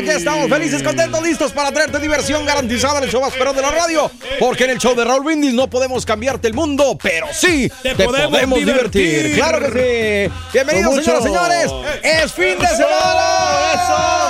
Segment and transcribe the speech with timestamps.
[0.00, 3.60] Aquí estamos felices, contentos, listos para traerte diversión garantizada en el show más perrón de
[3.60, 4.10] la radio.
[4.38, 7.94] Porque en el show de Raúl Brindis no podemos cambiarte el mundo, pero sí te,
[7.96, 9.34] podemos, divertir.
[9.34, 10.48] ¡Claro que sí!
[10.54, 11.72] Bienvenidos, señoras y señores.
[12.02, 13.74] ¡Es fin de semana!
[13.74, 14.29] ¡Eso!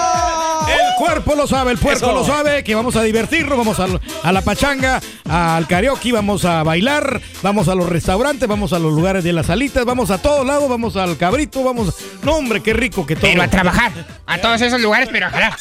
[0.70, 2.14] El cuerpo lo sabe, el puerco Eso.
[2.14, 3.86] lo sabe, que vamos a divertirnos, vamos a,
[4.22, 8.92] a la pachanga, al karaoke, vamos a bailar, vamos a los restaurantes, vamos a los
[8.92, 11.94] lugares de las salitas, vamos a todos lados, vamos al cabrito, vamos...
[12.22, 13.30] No, hombre, qué rico que todo.
[13.30, 13.92] Pero a trabajar.
[14.26, 15.56] A todos esos lugares, pero a jalar.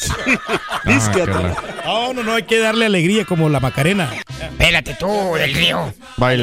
[1.84, 4.10] No, no, no, hay que darle alegría como la Macarena.
[4.58, 5.92] Pélate tú del río.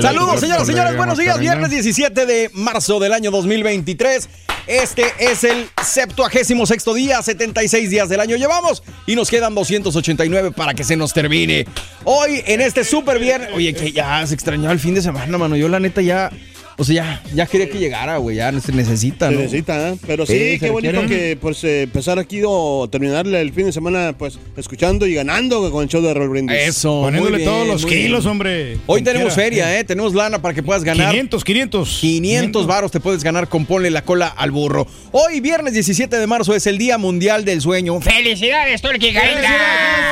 [0.01, 0.95] Saludos, señoras y señores.
[0.97, 1.39] Buenos días.
[1.39, 4.29] Viernes 17 de marzo del año 2023.
[4.67, 10.73] Este es el 76 día, 76 días del año llevamos y nos quedan 289 para
[10.73, 11.65] que se nos termine.
[12.03, 15.55] Hoy en este super viernes, oye, que ya se extrañaba el fin de semana, mano.
[15.55, 16.31] Yo la neta ya,
[16.77, 19.39] o sea, ya, ya quería que llegara, güey, ya se necesita, Se ¿no?
[19.41, 19.97] necesita, ¿eh?
[20.05, 21.29] Pero sí, Sí, se qué bonito requiere.
[21.31, 25.69] que pues eh, empezar aquí o terminar el fin de semana pues escuchando y ganando
[25.71, 26.55] con el show de Roll Brindis.
[26.57, 27.01] Eso.
[27.01, 28.03] Poniéndole bien, todos los bien.
[28.03, 28.77] kilos, hombre.
[28.85, 29.49] Hoy tenemos quiera.
[29.49, 29.83] feria, ¿eh?
[29.83, 31.09] Tenemos lana para que puedas ganar.
[31.09, 31.97] 500, 500.
[31.99, 34.85] 500 varos te puedes ganar con Ponle la cola al burro.
[35.11, 37.99] Hoy, viernes 17 de marzo, es el Día Mundial del Sueño.
[38.01, 39.49] ¡Felicidades, Turki Carita!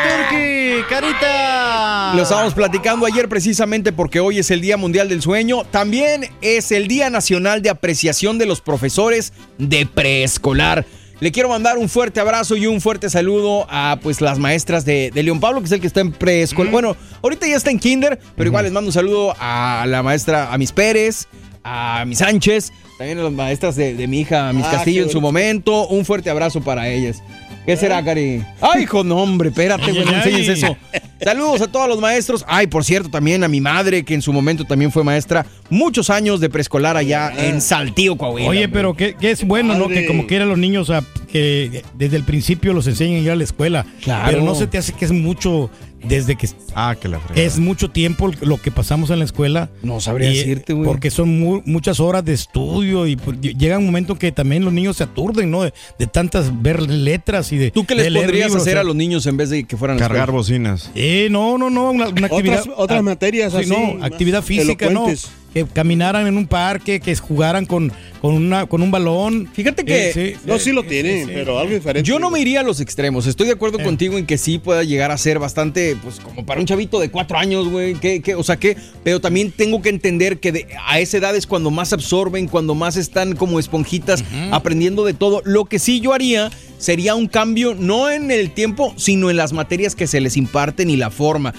[0.09, 2.13] Turki, carita.
[2.15, 5.63] Lo estábamos platicando ayer precisamente porque hoy es el Día Mundial del Sueño.
[5.65, 10.85] También es el Día Nacional de Apreciación de los Profesores de Preescolar.
[11.19, 15.11] Le quiero mandar un fuerte abrazo y un fuerte saludo a pues las maestras de,
[15.13, 16.71] de León Pablo, que es el que está en preescolar.
[16.71, 20.53] Bueno, ahorita ya está en kinder, pero igual les mando un saludo a la maestra,
[20.53, 21.27] a mis Pérez,
[21.63, 25.03] a mis Sánchez, también a las maestras de, de mi hija, a mis Ah, Castillo
[25.03, 25.87] en su momento.
[25.87, 27.23] Un fuerte abrazo para ellas.
[27.65, 28.43] ¿Qué será, Cari?
[28.61, 30.77] Ay, hijo, no, hombre, espérate, güey, no enseñes eso.
[31.23, 32.45] Saludos a todos los maestros.
[32.47, 36.09] Ay, por cierto, también a mi madre, que en su momento también fue maestra, muchos
[36.11, 38.49] años de preescolar allá en Saltillo, Coahuila.
[38.49, 39.87] Oye, pero que, es bueno, ¿no?
[39.87, 43.35] Que como quieran los niños, a- que desde el principio los enseñen a ir a
[43.35, 43.85] la escuela.
[44.03, 44.27] Claro.
[44.29, 45.69] Pero no se te hace que es mucho
[46.07, 47.45] desde que Ah, que la fregada.
[47.47, 49.69] es mucho tiempo lo que pasamos en la escuela.
[49.83, 50.85] No sabría Y, decirte, güey.
[50.85, 54.73] Porque son mu- muchas horas de estudio y pues, llega un momento que también los
[54.73, 55.63] niños se aturden, ¿no?
[55.63, 57.71] De, de tantas ver letras y de.
[57.71, 58.81] ¿Tú qué les podrías libros, hacer o sea.
[58.81, 60.37] a los niños en vez de que fueran Cargar escuela?
[60.37, 60.91] bocinas.
[60.95, 62.61] Eh, no, no, no, una, una actividad.
[62.61, 65.07] Otras- otras materias sí, así, no, actividad física, ¿no?
[65.55, 69.47] Que caminaran en un parque, que jugaran con, con, una, con un balón.
[69.53, 71.31] Fíjate que- Eh, No, sí lo tienen, sí.
[71.33, 72.05] pero algo diferente.
[72.05, 73.25] Yo no me iría a los extremos.
[73.25, 73.83] Estoy de acuerdo Eh.
[73.85, 77.09] contigo en que sí pueda llegar a ser bastante, pues, como para un chavito de
[77.09, 77.93] cuatro años, güey.
[77.93, 78.35] ¿Qué, qué?
[78.35, 78.75] O sea, que,
[79.05, 82.75] pero también tengo que entender que de- a esa edad es cuando más absorben, cuando
[82.75, 85.41] más están como esponjitas aprendiendo de todo.
[85.45, 89.53] Lo que sí yo haría sería un cambio, no en el tiempo, sino en las
[89.53, 91.53] materias que se les imparten y la forma.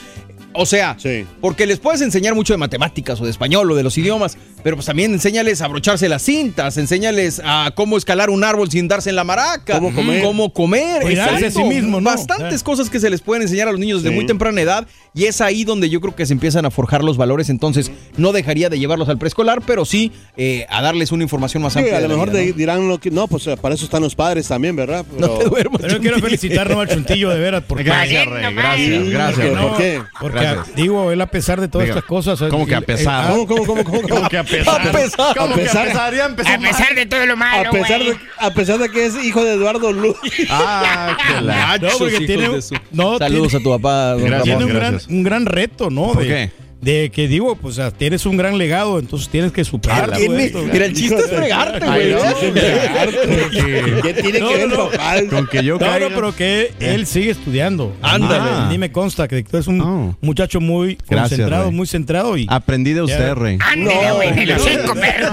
[0.56, 1.24] O sea, Sí.
[1.40, 4.76] porque les puedes enseñar mucho de matemáticas o de español o de los idiomas, pero
[4.76, 9.10] pues también enséñales a abrocharse las cintas, enséñales a cómo escalar un árbol sin darse
[9.10, 10.22] en la maraca, Cómo comer.
[10.22, 11.68] cómo comer, Cuidarse a exacto.
[11.68, 12.10] sí mismo, ¿no?
[12.10, 14.16] Bastantes cosas que se les pueden enseñar a los niños desde Sí.
[14.16, 17.16] muy temprana edad y es ahí donde yo creo que se empiezan a forjar los
[17.16, 21.62] valores, entonces no dejaría de llevarlos al preescolar, pero sí eh, a darles una información
[21.62, 21.98] más Sí, amplia.
[21.98, 23.10] a lo mejor vida, dirán lo que.
[23.10, 25.04] No, pues eh, para eso están los padres también, ¿verdad?
[25.18, 25.80] No te duermas.
[25.82, 26.80] Pero yo quiero felicitar ¿no?
[26.80, 28.54] al Chuntillo de veras porque Gracias, Rey.
[28.54, 29.48] Gracias, gracias.
[29.62, 30.00] ¿Por qué?
[30.20, 30.76] Porque Gracias.
[30.76, 32.38] digo, él a pesar de todas Diga, estas cosas.
[32.50, 33.24] ¿cómo eh, que a eh, pesar?
[33.26, 34.08] ah, ¿Cómo, cómo, cómo, cómo?
[34.08, 34.88] ¿Cómo que a pesar?
[34.88, 35.36] A pesar.
[35.36, 36.14] ¿Cómo A que pesar- a pesar?
[36.14, 39.06] Ya empezó A pesar de todo lo malo, A pesar, de, a pesar de que
[39.06, 40.16] es hijo de Eduardo Luz.
[40.50, 41.54] Ah, que la...
[41.54, 44.44] Machos, No, porque hijos tiene- de su- no, Saludos tiene- a tu papá, don Gracias.
[44.44, 46.12] tiene un gran, un gran reto, ¿no?
[46.12, 46.65] ¿Por de, qué?
[46.86, 50.18] De que digo, pues o sea, tienes un gran legado, entonces tienes que superar todo
[50.20, 50.62] Tiene- esto.
[50.72, 52.12] Mira, el chiste es fregarte, güey.
[52.14, 54.02] no.
[54.02, 55.14] ¿Qué tiene No, que ver, papá?
[55.28, 56.08] Con que yo caiga.
[56.08, 57.92] no, pero que él sigue estudiando.
[58.02, 58.50] Ándale.
[58.50, 58.66] Ah.
[58.70, 60.16] Mí me consta que tú eres un Oh.
[60.20, 61.72] muchacho muy Gracias, concentrado, Rey.
[61.74, 63.04] muy centrado y Aprendí de Ya.
[63.04, 63.58] usted, Rey.
[63.60, 65.30] Ándale, güey, de los cinco perros.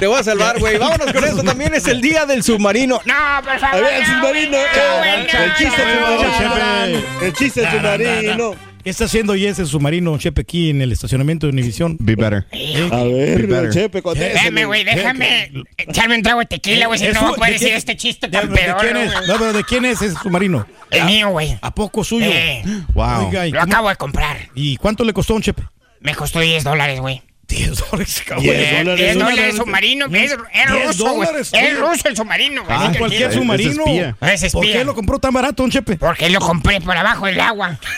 [0.00, 0.78] Te voy a salvar, güey.
[0.78, 1.42] Vámonos con esto.
[1.42, 3.00] También es el día del submarino.
[3.04, 3.82] No, por A favor.
[3.82, 4.56] ver, el no, submarino.
[4.56, 6.98] eh, El chiste no, no, submarino.
[7.22, 8.73] El chiste No, no, no, submarino.
[8.84, 11.96] ¿Qué está haciendo Jesse submarino, Chepe, aquí en el estacionamiento de Univisión?
[11.98, 12.44] Be better.
[12.92, 13.70] A ver, better.
[13.70, 14.34] Chepe, contéstame.
[14.34, 17.52] Déjame, güey, déjame echarme un trago de tequila, güey, si no voy a poder ¿de
[17.54, 19.12] decir qué- este chiste ¿De, tan de quién es?
[19.14, 19.26] güey.
[19.26, 20.66] No, pero ¿de quién es ese submarino?
[20.90, 21.56] El mío, güey.
[21.62, 22.26] ¿A poco suyo?
[22.28, 23.28] Eh, Wow.
[23.28, 24.36] Oiga, ¿y, lo acabo de comprar.
[24.54, 25.62] ¿y cuánto le costó un Chepe?
[26.00, 27.22] Me costó 10 dólares, güey.
[27.46, 28.44] 10 dólares, cabrón.
[28.44, 29.00] Diez Eh, dólares.
[29.04, 30.06] 10 dólares submarino.
[30.06, 30.38] Es, es
[30.72, 31.26] 10 ruso, güey.
[31.28, 32.76] dólares, Es ruso el submarino, güey.
[32.80, 33.84] Ah, Cualquier es- submarino.
[34.20, 34.50] Es espía.
[34.52, 35.96] ¿Por qué lo compró tan barato, un Chepe?
[35.96, 37.78] Porque lo compré por abajo del agua.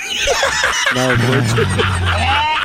[0.94, 1.56] No, mucho.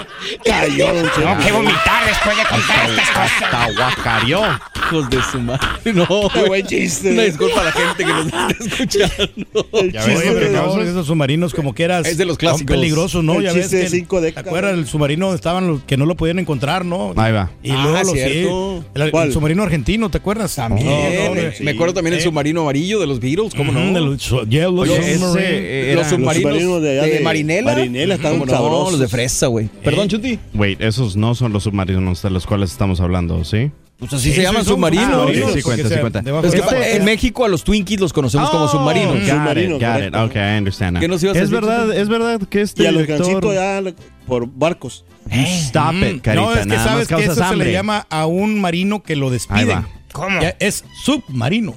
[0.43, 1.21] Cayó, don Chepe.
[1.21, 3.31] Tengo que vomitar después de contar estas cosas.
[3.43, 4.41] Hasta guacareó.
[4.75, 5.67] Hijos de su madre.
[5.93, 6.47] No, Qué güey.
[6.47, 7.11] buen chiste.
[7.11, 9.67] Una disculpa a la gente que nos está escuchando.
[9.73, 12.33] El Ya chiste ves, pero de- no, esos submarinos como que eras Es de los
[12.33, 12.75] son clásicos.
[12.75, 13.35] peligrosos, ¿no?
[13.35, 14.47] El ya ves chiste de que cinco ¿Te décadas.
[14.47, 17.13] acuerdas del submarino estaban los que no lo podían encontrar, no?
[17.15, 17.51] Ahí va.
[17.63, 18.83] Y Ah, luego los cierto.
[18.95, 20.55] sí, el, el submarino argentino, ¿te acuerdas?
[20.55, 20.87] También.
[20.87, 21.63] No, no, no, eh, sí.
[21.63, 23.79] Me acuerdo también el Eh, submarino amarillo de los Beatles, ¿cómo no?
[23.93, 25.11] de los Oye, Submarine.
[25.13, 27.71] ese era- los submarinos submarinos de, de allá de Marinela.
[27.73, 28.57] Marinela estaban ¿Cómo no?
[28.57, 28.91] sabrosos.
[28.93, 29.69] Los de fresa, güey.
[29.91, 30.39] Perdón, Chuti.
[30.53, 33.71] Wait, esos no son los submarinos de los cuales estamos hablando, ¿sí?
[33.99, 35.11] Pues así Sí, se llaman submarinos.
[35.11, 36.21] submarinos, Sí, sí, cuenta, porque sí, se- cuenta.
[36.21, 39.13] debajo Es que en México a los Twinkies los conocemos como submarinos.
[39.19, 40.15] Got Submarino, it, got it.
[40.15, 40.99] Okay, I understand.
[40.99, 43.27] ¿Qué nos ibas a es decir, verdad, es verdad que este Y a los director-
[43.27, 43.93] ganchitos ya
[44.25, 45.05] por barcos.
[45.29, 46.33] Stop Mm, it, carita.
[46.33, 47.67] no, es que nada sabes que eso se hambre.
[47.67, 49.85] le llama a un marino que lo despiden.
[50.13, 50.41] ¿Cómo?
[50.41, 51.75] Ya es submarino.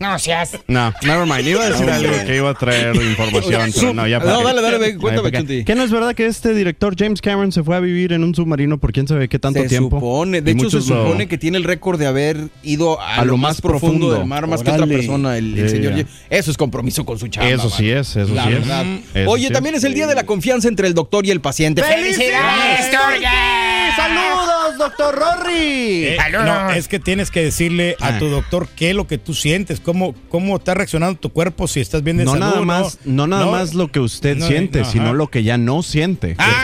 [0.00, 0.58] No seas.
[0.66, 1.46] No, never mind.
[1.46, 4.42] Iba a decir No, algo que iba a traer información, pero no, ya para No,
[4.42, 5.30] dale, dale, ve, Ay, cuéntame.
[5.30, 5.64] Chunti.
[5.64, 8.34] ¿Qué no es verdad que este director James Cameron se fue a vivir en un
[8.34, 9.96] submarino por quién sabe qué tanto se tiempo?
[9.98, 13.22] supone, de Y hecho se lo- supone que tiene el récord de haber ido a,
[13.26, 15.94] lo, más profundo, del mar, más que otra persona, el, señor.
[15.94, 16.06] yeah.
[16.30, 17.50] Eso es compromiso con su chamba.
[17.50, 18.58] Eso sí es, eso La sí es.
[18.60, 18.86] verdad.
[19.14, 21.42] Eso Oye, sí también es el día de la confianza entre el doctor y el
[21.42, 21.82] paciente.
[21.82, 23.69] ¡Felicidades, Torga!
[23.96, 26.04] ¡Saludos, doctor Rory!
[26.08, 28.18] Eh, no, es que tienes que decirle a Ah.
[28.18, 31.80] tu doctor qué es lo que tú sientes, cómo, cómo está reaccionando tu cuerpo, si
[31.80, 32.46] estás bien de No salud.
[32.46, 35.12] nada más, no nada más lo que usted No, siente, no, sino ajá.
[35.14, 36.34] lo que ya no siente.
[36.38, 36.62] Ah,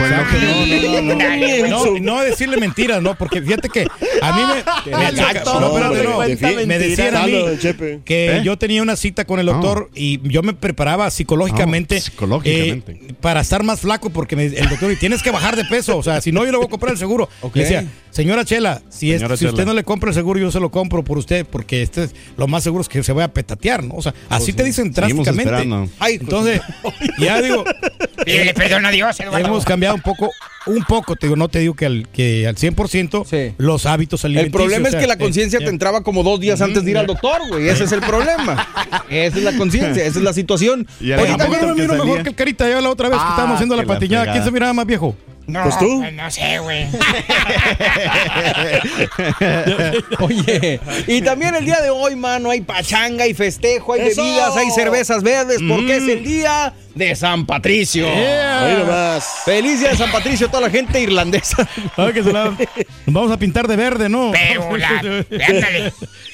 [2.01, 3.87] no, decirle mentiras, no, porque fíjate que
[4.21, 5.67] a mí me, me no.
[5.67, 7.43] Hombre, cuenta me decían a mí
[8.05, 8.41] que ¿Eh?
[8.43, 12.91] yo tenía una cita con el doctor y yo me preparaba psicológicamente, Oh, psicológicamente.
[12.93, 15.97] eh, para estar más flaco porque me- el doctor y tienes que bajar de peso,
[15.97, 17.16] o sea, si no yo le voy a comprar el seguro.
[17.41, 17.55] Ok.
[17.55, 19.65] Le decía, señora Chela, si, es- Señora si usted Chela.
[19.71, 22.47] no le compra el seguro yo se lo compro por usted porque este es lo
[22.47, 23.95] más seguro es que se vaya a petatear, ¿no?
[23.95, 25.89] O sea, así te dicen drásticamente.
[25.99, 26.61] Ay, Entonces,
[27.19, 27.63] ya digo,
[28.25, 29.47] Pídele perdón a Dios, Eduardo.
[29.47, 30.29] hemos cambiado un poco,
[30.65, 33.53] un poco, te digo, no te digo que al, que al 100% Sí.
[33.57, 34.61] los hábitos El alimenticios.
[34.61, 35.65] problema o sea, es que la eh, conciencia ya.
[35.65, 37.69] te entraba como dos días antes de ir al doctor, güey.
[37.69, 38.67] Ese es el problema.
[39.09, 40.85] Esa es la conciencia, esa es la situación.
[40.99, 43.07] Y Oye, el tampoco no me que miro mejor que el carita ya la otra
[43.09, 44.31] vez que Ah, estábamos haciendo la que patiñada.
[44.31, 45.15] ¿Quién se miraba más viejo?
[45.47, 46.03] No, Pues tú.
[46.11, 46.87] No sé, güey.
[50.19, 54.21] Oye, y también el día de hoy, mano, hay pachanga, hay festejo, hay ¡Eso!
[54.21, 58.07] bebidas, hay cervezas verdes, porque es el día de San Patricio.
[58.09, 59.41] Ahí nomás.
[59.45, 61.67] Feliz día de San Patricio a toda la gente irlandesa.
[61.95, 62.57] Ah, que se la- Nos
[63.05, 64.31] vamos a pintar de verde, ¿no?
[64.31, 65.01] Pero la.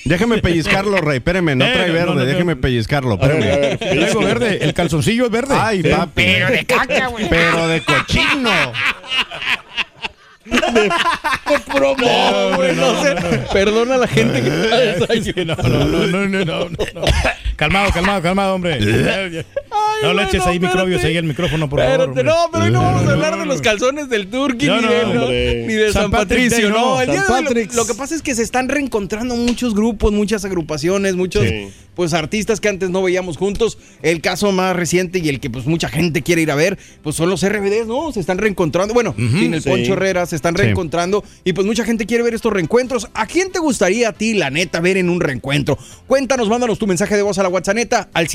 [0.05, 1.17] Déjeme pellizcarlo, Rey.
[1.17, 2.07] Espéreme, no Eh, trae no, verde.
[2.07, 2.25] no, no.
[2.25, 3.13] Déjeme pellizcarlo.
[3.21, 3.67] A ver, a Espéreme.
[3.67, 5.55] ver, Traigo verde, el calzoncillo es verde.
[5.57, 6.11] Ay, papi.
[6.15, 7.29] Pero de caca, güey.
[7.29, 8.51] Pero de cochino.
[11.73, 12.05] promo.
[12.07, 13.15] Hombre, no sé.
[13.53, 14.49] Perdona a la gente que
[14.99, 17.01] está Sí, no, no, no, no, no, no, no.
[17.55, 18.77] Calmado, calmado, calmado, hombre.
[20.01, 22.09] No le eches ahí microbios ahí al micrófono, por favor.
[22.09, 22.13] no,
[22.51, 25.65] pero hoy no vamos a hablar de los calzones del Turqui ni, de, hombre.
[25.65, 26.69] ni de San, Patricio.
[26.69, 30.43] No, el día de lo- que pasa es que se están reencontrando muchos grupos, muchas
[30.45, 31.45] agrupaciones, muchos
[31.95, 33.77] pues artistas que antes no veíamos juntos.
[34.01, 37.15] El caso más reciente y el que pues mucha gente quiere ir a ver, pues
[37.15, 38.11] son los RBDs, ¿no?
[38.11, 38.93] Se están reencontrando.
[38.93, 39.69] Bueno, sin el Sí.
[39.69, 40.63] Poncho Herrera se están Sí.
[40.63, 43.07] reencontrando y pues mucha gente quiere ver estos reencuentros.
[43.13, 45.77] ¿A quién te gustaría a ti, la neta, ver en un reencuentro?
[46.07, 47.63] Cuéntanos, mándanos tu mensaje de voz a la WhatsApp
[48.13, 48.27] al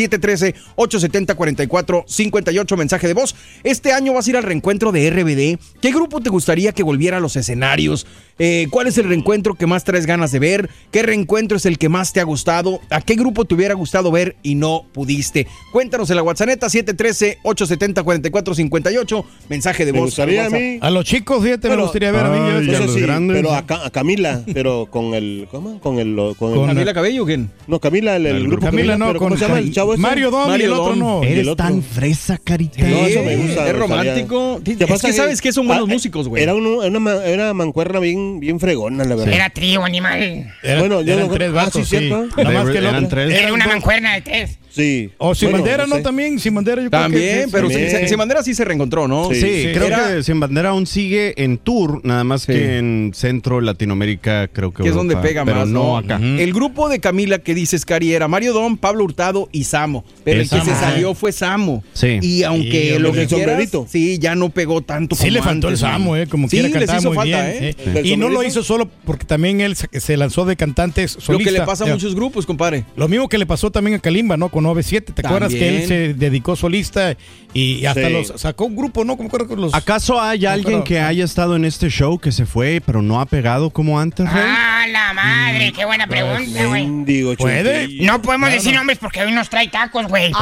[1.38, 3.34] 713-870-4458, mensaje de voz.
[3.64, 5.58] Este año vas a ir al reencuentro de RBD.
[5.80, 8.06] ¿Qué grupo te gustaría que volviera a los escenarios?
[8.40, 10.70] Eh, ¿Cuál es el reencuentro que más traes ganas de ver?
[10.92, 12.80] ¿Qué reencuentro es el que más te ha gustado?
[12.90, 15.46] ¿A qué grupo te hubiera gustado ver y no pudiste?
[15.72, 20.08] Cuéntanos en la WhatsApp 713-870-4458, mensaje de Me voz.
[20.10, 20.78] gustaría a mí.
[20.80, 22.38] A los chicos, fíjate, me Pero- gustaría ver a mí.
[22.38, 23.36] Yo- a Eso los sí, grandes.
[23.36, 25.80] pero a, Ca- a Camila, pero con el, ¿cómo?
[25.80, 27.50] Con el, con el- ¿Camila Cabello quién?
[27.66, 30.00] no, Camila, el, el grupo Camila no, pero con ¿cómo se llama el chavo ese?
[30.02, 31.22] Mario Dom y Mario el otro no.
[31.28, 31.64] El Eres otro.
[31.66, 32.82] tan fresa, carita.
[32.86, 33.68] No, eso me gusta.
[33.68, 34.54] Es romántico.
[34.64, 34.94] gustaría.
[34.94, 36.42] Es que sabes que son buenos Ah, músicos, güey.
[36.42, 39.34] Era, un- era una, ma- era una mancuerna bien, bien fregona, la verdad.
[39.34, 40.52] Era trío animal.
[40.62, 41.98] Era- Bueno, yo eran no- tres ah, vatos, sí, sí.
[42.08, 42.26] cierto.
[42.36, 43.34] Nada más que el Eran otro- tres.
[43.38, 44.58] Era una mancuerna de tres.
[44.70, 45.10] Sí.
[45.18, 45.96] O sin Bueno, bandera, ¿no?
[45.96, 46.02] sé.
[46.02, 47.90] También, sin bandera, yo creo que También, sí, pero también.
[47.90, 49.28] Sin, Sin Bandera sí se reencontró, ¿no?
[49.32, 49.40] Sí.
[49.40, 52.52] Sí, creo Era- que Sin Bandera aún sigue en tour, nada más Sí.
[52.52, 55.96] que en Centro Latinoamérica, creo que que es donde pega pero más, no ¿no?
[55.98, 56.16] acá.
[56.22, 60.04] El grupo de Camila que dices, Cari, era Mario Don, Pablo Hurtado y Samo.
[60.24, 61.82] Pero Es el que se salió fue Samo.
[61.92, 62.18] Sí.
[62.22, 63.86] Y aunque Sí, lo que el quieras, sombrerito.
[63.88, 66.84] sí, ya no pegó tanto Sí le como faltó el Samo, eh, como sí, quiera
[66.96, 67.64] hizo muy falta, bien.
[67.64, 67.76] ¿eh?
[67.84, 67.90] sí.
[67.90, 71.32] ¿Del Y no lo hizo solo porque también él se, lanzó de cantantes solista.
[71.32, 72.84] Lo que le pasa a muchos grupos, compadre.
[72.96, 74.48] Lo mismo que le pasó también a Kalimba, ¿no?
[74.58, 75.12] Con 97.
[75.12, 77.16] ¿Te acuerdas que él se dedicó solista
[77.54, 78.12] y hasta Sí.
[78.12, 79.12] los sacó un grupo, ¿no?
[79.12, 79.72] Acuerdo con los.
[79.72, 83.00] ¿Acaso hay No, alguien pero- que haya estado en este show que se fue pero
[83.00, 84.42] no ha pegado como antes, Rey?
[84.44, 87.36] Ah, la madre, qué buena pregunta, güey.
[87.36, 87.88] ¿Puede?
[88.04, 90.32] No podemos decir nombres porque hoy nos trae tacos, güey.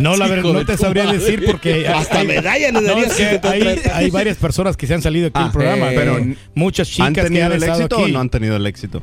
[0.00, 1.18] No, la verdad, no te sabría madre.
[1.18, 1.88] decir porque.
[1.88, 5.00] Hasta hay- medalla le No, darías es que hay, hay varias personas que se han
[5.00, 6.20] salido aquí del Ah, programa, eh, pero
[6.54, 8.04] muchas chicas ¿Han que tenido han el éxito aquí.
[8.04, 9.02] o no han tenido el éxito?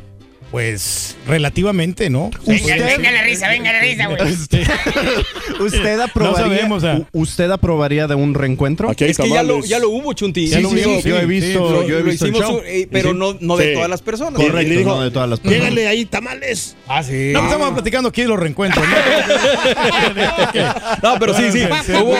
[0.54, 2.30] Pues relativamente, ¿no?
[2.46, 4.22] Venga, venga la risa, venga la risa, güey.
[4.32, 4.62] Este,
[5.60, 7.00] ¿Usted aprobaría, sabemos, ah.
[7.12, 8.92] u- ¿Usted aprobaría de un reencuentro?
[8.92, 10.46] Aquí hay Es que ya lo, ya lo hubo, Chunti.
[10.46, 11.26] Ya lo Sí, hubo, sí, yo he sí.
[11.26, 12.62] visto, Lo- yo he lo visto el hicimos, show.
[12.68, 13.18] eh, pero Sí.
[13.18, 13.74] no, no de Sí.
[13.74, 14.40] todas las personas.
[14.40, 15.60] Correcto, le dijo, no de todas las personas.
[15.64, 16.76] Llégale ahí tamales.
[16.88, 17.32] Ah, sí.
[17.34, 18.96] no, pues estamos platicando aquí de los reencuentros, ¿no?
[21.02, 21.62] No, pero sí, sí.
[21.84, 22.16] Sí, Hubo,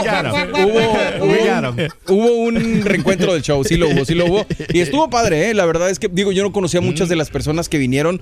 [2.08, 4.48] hubo, un reencuentro del show, sí lo hubo, sí lo hubo.
[4.74, 5.54] Y estuvo padre, ¿eh?
[5.54, 8.20] La verdad es que, digo, yo no conocía a muchas de las personas que vinieron,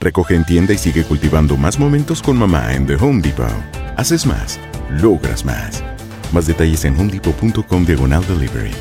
[0.00, 3.46] Recoge en tienda y sigue cultivando más momentos con mamá en The Home Depot.
[3.96, 4.60] Haces más,
[5.00, 5.82] logras más.
[6.32, 8.72] Más detalles en homedepot.com diagonal delivery.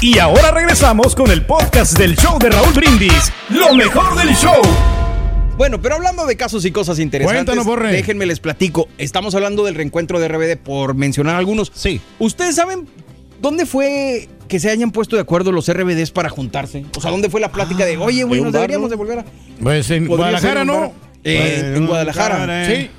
[0.00, 3.32] Y ahora regresamos con el podcast del show de Raúl Brindis.
[3.48, 4.62] Lo mejor del show.
[5.56, 8.88] Bueno, pero hablando de casos y cosas interesantes, Cuéntanos, déjenme les platico.
[8.96, 11.72] Estamos hablando del reencuentro de RBD por mencionar algunos.
[11.74, 12.00] Sí.
[12.20, 12.86] ¿Ustedes saben
[13.40, 16.84] dónde fue que se hayan puesto de acuerdo los RBDs para juntarse?
[16.96, 19.24] O sea, ¿dónde fue la plática de, oye, güey, ¿en nos deberíamos de volver a...
[19.62, 20.92] Pues en Guadalajara, ¿no?
[21.24, 22.66] Eh, en Guadalajara.
[22.66, 22.90] Sí.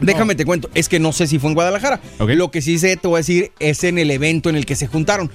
[0.00, 2.00] Déjame te cuento, es que no sé si fue en Guadalajara.
[2.20, 4.76] Lo que sí sé, te voy a decir, es en el evento en el que
[4.76, 5.30] se juntaron.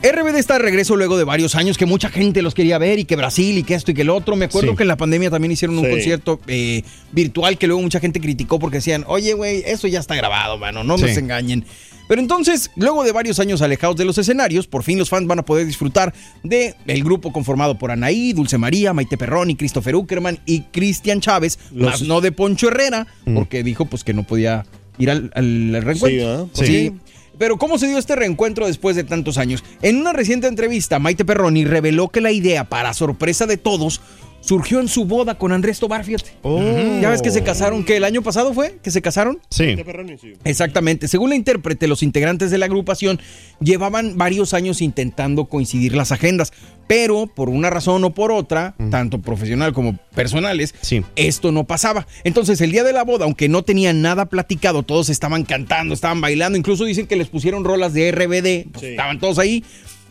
[0.00, 3.04] RBD está de regreso luego de varios años que mucha gente los quería ver y
[3.04, 4.36] que Brasil y que esto y que el otro.
[4.36, 4.76] Me acuerdo Sí.
[4.76, 5.90] que en la pandemia también hicieron un Sí.
[5.90, 10.14] concierto eh, virtual que luego mucha gente criticó porque decían, oye, güey, eso ya está
[10.14, 11.64] grabado, mano, no nos engañen.
[12.08, 15.38] Pero entonces, luego de varios años alejados de los escenarios, por fin los fans van
[15.38, 16.12] a poder disfrutar
[16.42, 21.58] de el grupo conformado por Anaí, Dulce María, Maite Perroni, Christopher Uckerman y Cristian Chávez,
[21.72, 24.64] Los- más no de Poncho Herrera, porque dijo pues que no podía
[24.98, 26.08] ir al, al reencuentro.
[26.08, 26.46] Sí, ¿verdad?
[26.54, 26.92] Sí.
[27.38, 29.62] Pero ¿cómo se dio este reencuentro después de tantos años?
[29.82, 34.00] En una reciente entrevista, Maite Perroni reveló que la idea, para sorpresa de todos,
[34.40, 36.30] surgió en su boda con Andrés Tobar, fíjate.
[37.00, 39.40] Ya ves que se casaron, que el año pasado fue que se casaron.
[39.50, 39.76] Sí.
[40.44, 41.08] Exactamente.
[41.08, 43.20] Según la intérprete, los integrantes de la agrupación
[43.60, 46.52] llevaban varios años intentando coincidir las agendas,
[46.86, 50.74] pero por una razón o por otra, tanto profesional como personales,
[51.16, 52.06] esto no pasaba.
[52.24, 56.20] Entonces, el día de la boda, aunque no tenían nada platicado, todos estaban cantando, estaban
[56.20, 59.64] bailando, incluso dicen que les pusieron rolas de RBD, pues, estaban todos ahí.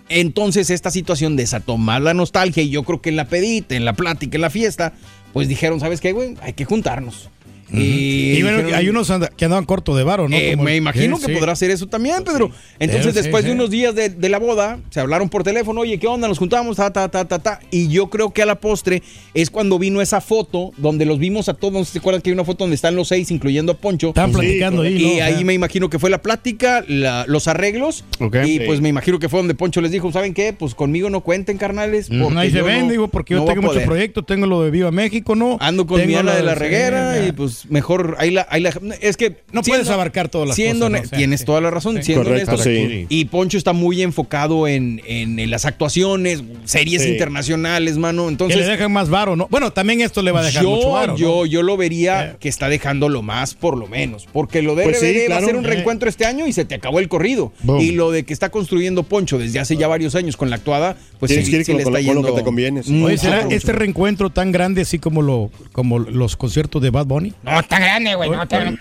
[0.10, 3.86] Entonces, esta situación desató más la nostalgia y yo creo que en la pedita, en
[3.86, 4.94] la plática, en la fiesta,
[5.34, 6.36] pues dijeron, ¿sabes qué, güey?
[6.42, 7.30] Hay que juntarnos.
[7.72, 10.36] Y, bueno, dijeron- hay unos anda- que andaban corto de varo, ¿no?
[10.36, 11.38] eh, Como me imagino Sí, que sí.
[11.38, 12.50] podrá hacer eso también, Pedro.
[12.80, 15.82] Entonces, Sí, después sí, de unos días de, de la boda, se hablaron por teléfono,
[15.82, 16.28] oye, ¿qué onda?
[16.28, 17.60] Nos juntamos, ta, ta, ta, ta, ta.
[17.72, 21.50] Y yo creo que a la postre es cuando vino esa foto donde los vimos
[21.50, 21.74] a todos.
[21.74, 23.76] No sé si se acuerdan que hay una foto donde están los seis, incluyendo a
[23.78, 24.10] Poncho.
[24.10, 25.24] Estaban platicando ahí, Y ¿no?
[25.26, 25.44] ahí Ajá.
[25.44, 28.06] me imagino que fue la plática, la- los arreglos.
[28.46, 28.60] Y Sí.
[28.66, 30.54] pues me imagino que fue donde Poncho les dijo, ¿saben qué?
[30.54, 32.08] Pues conmigo no cuenten, carnales.
[32.10, 33.88] Porque Ahí se ven, no- digo, porque yo no tengo muchos poder".
[33.88, 35.58] proyectos, tengo lo de Viva México, ¿no?
[35.60, 38.74] Ando con mi Ana lo de la reguera y pues mejor ahí la, ahí la-
[39.02, 41.06] es que No puedes abarcar todas las siendo cosas, ne- ¿no?
[41.06, 41.46] O sea, tienes sí.
[41.46, 42.04] toda la razón Sí.
[42.04, 42.74] siendo Correcto, honestos.
[42.74, 43.06] sí.
[43.10, 47.10] y Poncho está muy enfocado en, en- en las actuaciones series Sí.
[47.10, 49.48] internacionales mano Que entonces le dejan más varo, ¿no?
[49.50, 51.14] Bueno, también esto le va a dejar yo, mucho varo.
[51.14, 51.18] ¿no?
[51.20, 54.28] yo, lo vería que está dejando lo más por lo menos.
[54.32, 55.70] Porque lo de Pues va a ser un Eh.
[55.70, 57.52] reencuentro este año y se te acabó el corrido.
[57.64, 57.82] Boom.
[57.82, 60.98] Y lo de que está construyendo Poncho desde hace ya varios años con la actuada,
[61.20, 62.92] pues sí, que le está yendo que te conviene, sí.
[62.92, 67.06] mucho, Oye, ¿será este reencuentro tan grande así como lo como los conciertos de Bad
[67.06, 67.34] Bunny?
[67.48, 68.30] No, tan grande, güey.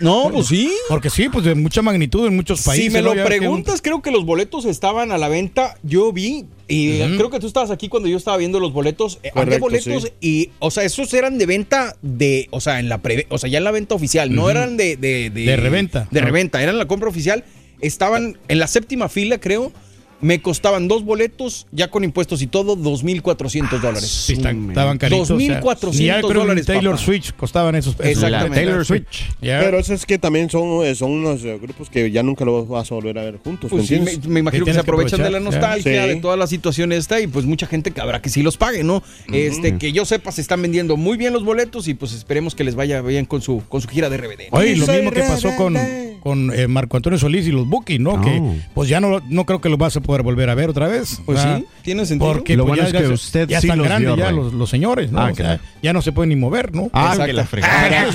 [0.01, 0.73] No, pues sí.
[0.89, 2.87] Porque sí, pues de mucha magnitud en muchos países.
[2.87, 5.77] si me lo preguntas, creo que los boletos estaban a la venta.
[5.83, 9.21] Yo vi, y creo que tú estabas aquí cuando yo estaba viendo los boletos.
[9.23, 10.11] Eh, Había Correcto, boletos sí.
[10.21, 13.49] y, o sea, esos eran de venta de, o sea, en la pre, o sea,
[13.49, 16.09] ya en la venta oficial, no eran de, de, De reventa.
[16.11, 17.45] De reventa, eran la compra oficial.
[17.81, 19.73] Estaban en la séptima fila, creo.
[20.21, 24.09] Me costaban dos boletos, ya con impuestos y todo, 2.400 dólares.
[24.09, 25.31] Sí, están- estaban caritos.
[25.31, 27.05] o sea, 2.400 ni ya creo que dólares, Taylor papá.
[27.05, 28.57] Switch costaban esos esos- Exactamente.
[28.57, 28.85] Taylor.
[28.87, 29.31] Switch.
[29.41, 32.67] Pero eso es que también son, eh, son unos eh, grupos que ya nunca los
[32.67, 33.71] vas a volver a ver juntos.
[33.71, 36.09] Pues ¿me sí, me, imagino Que se que aprovechan de la nostalgia, Sí.
[36.09, 38.85] de toda la situación esta, y pues mucha gente que habrá que sí los pague,
[38.85, 39.03] ¿no?
[39.33, 42.65] Este, que yo sepa, se están vendiendo muy bien los boletos y pues esperemos que
[42.65, 44.49] les vaya bien con su, con su gira de RBD.
[44.53, 46.06] Oye, lo mismo que pasó con, rebelde.
[46.27, 48.15] Con eh, Marco Antonio Solís y los Bookies, ¿no?
[48.15, 48.21] Oh.
[48.21, 48.43] Que
[48.75, 51.21] pues ya no, no creo que los vas a poder volver a ver otra vez.
[51.25, 52.33] Pues sí, tiene sentido.
[52.33, 54.33] Porque Lo pues, bueno ya, es que usted ya sí están los grandes vio, ya
[54.33, 55.21] los, los señores, ¿no?
[55.21, 55.61] Ah, O sea, claro.
[55.85, 56.91] ya no se pueden ni mover, ¿no?
[56.93, 57.27] Ah, Exacto.
[57.27, 58.07] que la fregada.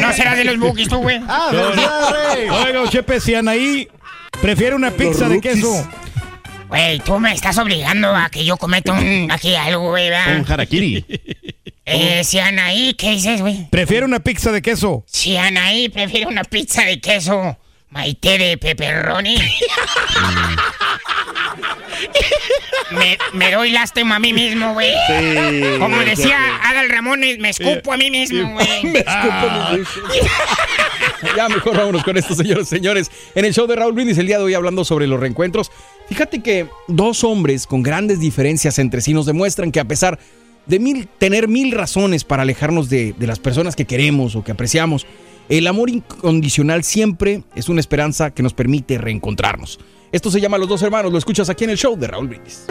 [0.00, 1.18] ¿No serás de los bookies tú, güey?
[1.18, 3.88] Oiga, Chepe, si Anaí
[4.40, 5.86] prefiere una pizza de queso.
[6.70, 10.52] Güey, tú me estás obligando a que yo cometa un, aquí algo, güey, Un ¿verdad?
[10.52, 11.04] harakiri.
[11.92, 13.68] Eh, si Anaí, ¿qué dices, güey?
[13.68, 15.02] Prefiere una pizza de queso.
[15.08, 19.34] Si Anaí prefiere una pizza de queso, Maite de pepperoni.
[22.92, 24.92] me, me doy lástima a mí mismo, güey.
[25.08, 26.38] Sí, Como decía.
[26.62, 28.94] Adal Ramones, me escupo a mí mismo, güey.
[31.36, 33.10] Ya mejor vámonos con esto, señores, señores.
[33.34, 35.72] En el show de Raúl Brindis el día de hoy hablando sobre los reencuentros.
[36.10, 40.18] Fíjate que dos hombres con grandes diferencias entre sí nos demuestran que a pesar
[40.66, 45.06] de mil, tener mil razones para alejarnos de, las personas que queremos o que apreciamos,
[45.48, 49.78] el amor incondicional siempre es una esperanza que nos permite reencontrarnos.
[50.10, 52.64] Esto se llama Los Dos Hermanos, lo escuchas aquí en el show de Raúl Brindis.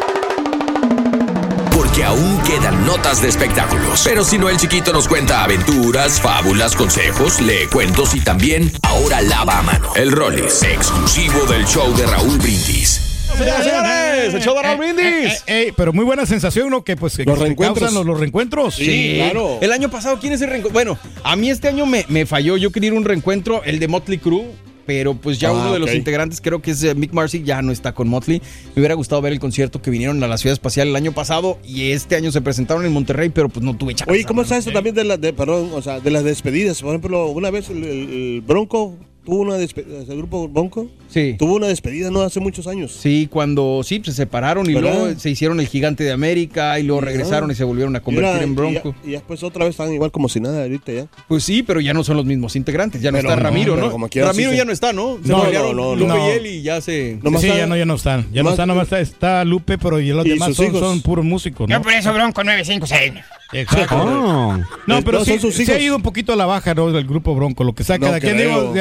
[1.74, 4.02] Porque aún quedan notas de espectáculos.
[4.04, 9.22] Pero si no, el chiquito nos cuenta aventuras, fábulas, consejos, lee cuentos y también ahora
[9.22, 9.94] lava a mano.
[9.96, 13.09] El Rollis, exclusivo del show de Raúl Brindis.
[13.40, 15.34] Señoras y señores, el show de Raúl Brindis.
[15.48, 16.84] Eh, eh, pero muy buena sensación, ¿no?
[16.84, 17.94] Que pues que Los reencuentros.
[17.94, 18.76] los, los reencuentros.
[18.76, 19.60] Sí, claro.
[19.62, 20.74] El año pasado, ¿quién es el reencuentro?
[20.74, 22.58] Bueno, a mí este año me, me falló.
[22.58, 24.46] Yo quería ir a un reencuentro, el de Motley Crue.
[24.86, 27.62] Pero pues ya Ah, uno de los integrantes, creo que es eh, Mick Marcy, ya
[27.62, 28.42] no está con Motley.
[28.74, 31.60] Me hubiera gustado ver el concierto que vinieron a la Ciudad Espacial el año pasado
[31.64, 34.12] y este año se presentaron en Monterrey, pero pues no tuve chance.
[34.12, 36.82] Oye, ¿cómo está esto también de, la, de, perdón, o sea, de las despedidas?
[36.82, 38.98] Por ejemplo, una vez el Bronco
[39.30, 41.36] tuvo una despedida, el grupo Bronco Sí.
[41.38, 42.22] tuvo una despedida, ¿no?
[42.22, 42.92] Hace muchos años.
[43.00, 44.94] Sí, cuando sí, se separaron y ¿Verdad?
[45.00, 48.02] luego se hicieron el gigante de América y luego regresaron y se volvieron a Y
[48.02, 48.96] convertir en y Bronco.
[49.04, 51.08] ya- Y, después otra vez están igual como si nada ahorita ya.
[51.28, 53.02] Pues sí, pero ya no son los mismos integrantes.
[53.02, 53.92] Ya no Pero está no, Ramiro, pero ¿no?
[53.92, 55.20] como quiera, Ramiro sí ya se- no está, ¿no?
[55.24, 56.28] Se No, pelearon no, no, Lupe no.
[56.28, 57.20] y él y ya se...
[57.22, 58.26] Sí, está- ya no, ya no están.
[58.34, 61.24] Ya no están, nomás está, está Lupe, pero y los y demás son, son puros
[61.26, 61.82] músicos, Yo ¿no?
[61.84, 63.14] por eso bronco 956.
[63.52, 63.96] Exacto.
[63.98, 64.60] Oh.
[64.86, 66.92] No, pero No, sí, son sus se ha ido un poquito a la baja, ¿no?
[66.92, 68.36] Del grupo Bronco, lo que saca quien.
[68.36, 68.74] creo.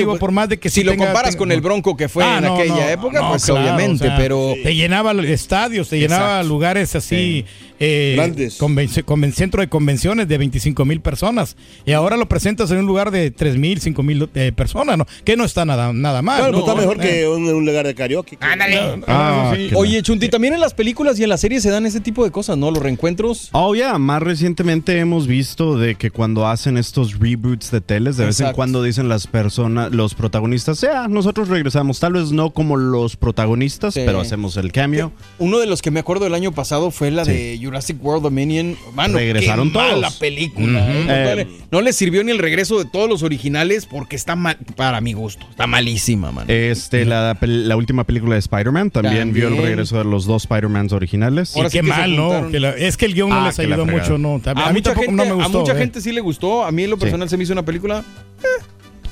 [0.00, 2.08] Digo, por más de que si sí lo tenga- comparas tenga- con el Bronco que
[2.08, 4.74] fue Ah, en no, aquella no, época, no, pues claro, obviamente, o sea, pero Te
[4.74, 7.44] llenaba estadios, te llenaba lugares así.
[7.80, 8.58] Eh, Grandes.
[8.60, 11.56] conven- centro de convenciones de 25 mil personas.
[11.84, 15.06] Y ahora lo presentas en un lugar de 3 mil, 5 mil eh, personas, ¿no?
[15.24, 16.38] Que no está nada, nada mal.
[16.38, 16.58] Claro, ¿no?
[16.64, 17.08] pues está mejor Eh.
[17.20, 18.38] que un, un lugar de karaoke.
[18.40, 19.02] Ándale.
[19.06, 19.68] Ah, sí.
[19.68, 22.24] qué Oye, Chunti, también en las películas y en las series se dan ese tipo
[22.24, 22.70] de cosas, ¿no?
[22.70, 23.50] Los reencuentros.
[23.52, 28.26] Oh, ya, más recientemente hemos visto de que cuando hacen estos reboots de teles, de
[28.26, 32.76] vez en cuando dicen las personas, los protagonistas, ya, nosotros regresamos, tal vez no como
[32.76, 34.02] los protagonistas, Sí.
[34.06, 35.12] pero hacemos el cameo.
[35.38, 37.32] Uno de los que me acuerdo del año pasado fue la Sí.
[37.32, 38.76] de Jurassic World Dominion.
[38.94, 40.14] Mano, Regresaron qué todos.
[40.16, 40.80] película.
[40.80, 40.90] Ujú.
[40.90, 41.04] ¿eh?
[41.06, 44.36] No, Eh, le- no le sirvió ni el regreso de todos los originales porque está
[44.36, 45.46] mal, para mi gusto.
[45.50, 46.46] Está malísima, mano.
[46.52, 50.92] Este, la, la última película de Spider-Man también, vio el regreso de los dos Spider-Mans
[50.92, 51.50] originales.
[51.56, 52.48] Y sí qué que mal, ¿no?
[52.50, 54.40] Que la- es que el guion no Ah, les la ayudó mucho, ¿no?
[54.44, 55.58] A, A, mí mucha tampoco gente, no me gustó.
[55.58, 55.78] a mucha eh.
[55.78, 56.64] gente sí le gustó.
[56.64, 58.04] A mí en lo personal se me hizo una película.
[58.42, 58.46] eh,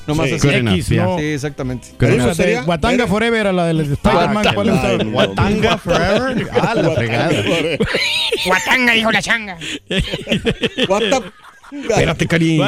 [0.07, 0.35] nomás Sí.
[0.35, 0.49] así.
[0.49, 1.05] X, yeah.
[1.05, 1.19] ¿no?
[1.19, 1.89] Sí, exactamente.
[2.67, 5.15] Watanga era- Forever era la del Spider-Man.
[5.15, 6.49] Watanga Forever.
[6.61, 7.33] Ah, la fregada.
[8.47, 9.57] Guatanga, dijo la changa.
[10.89, 11.23] What the-
[11.83, 12.61] Espérate, Cari.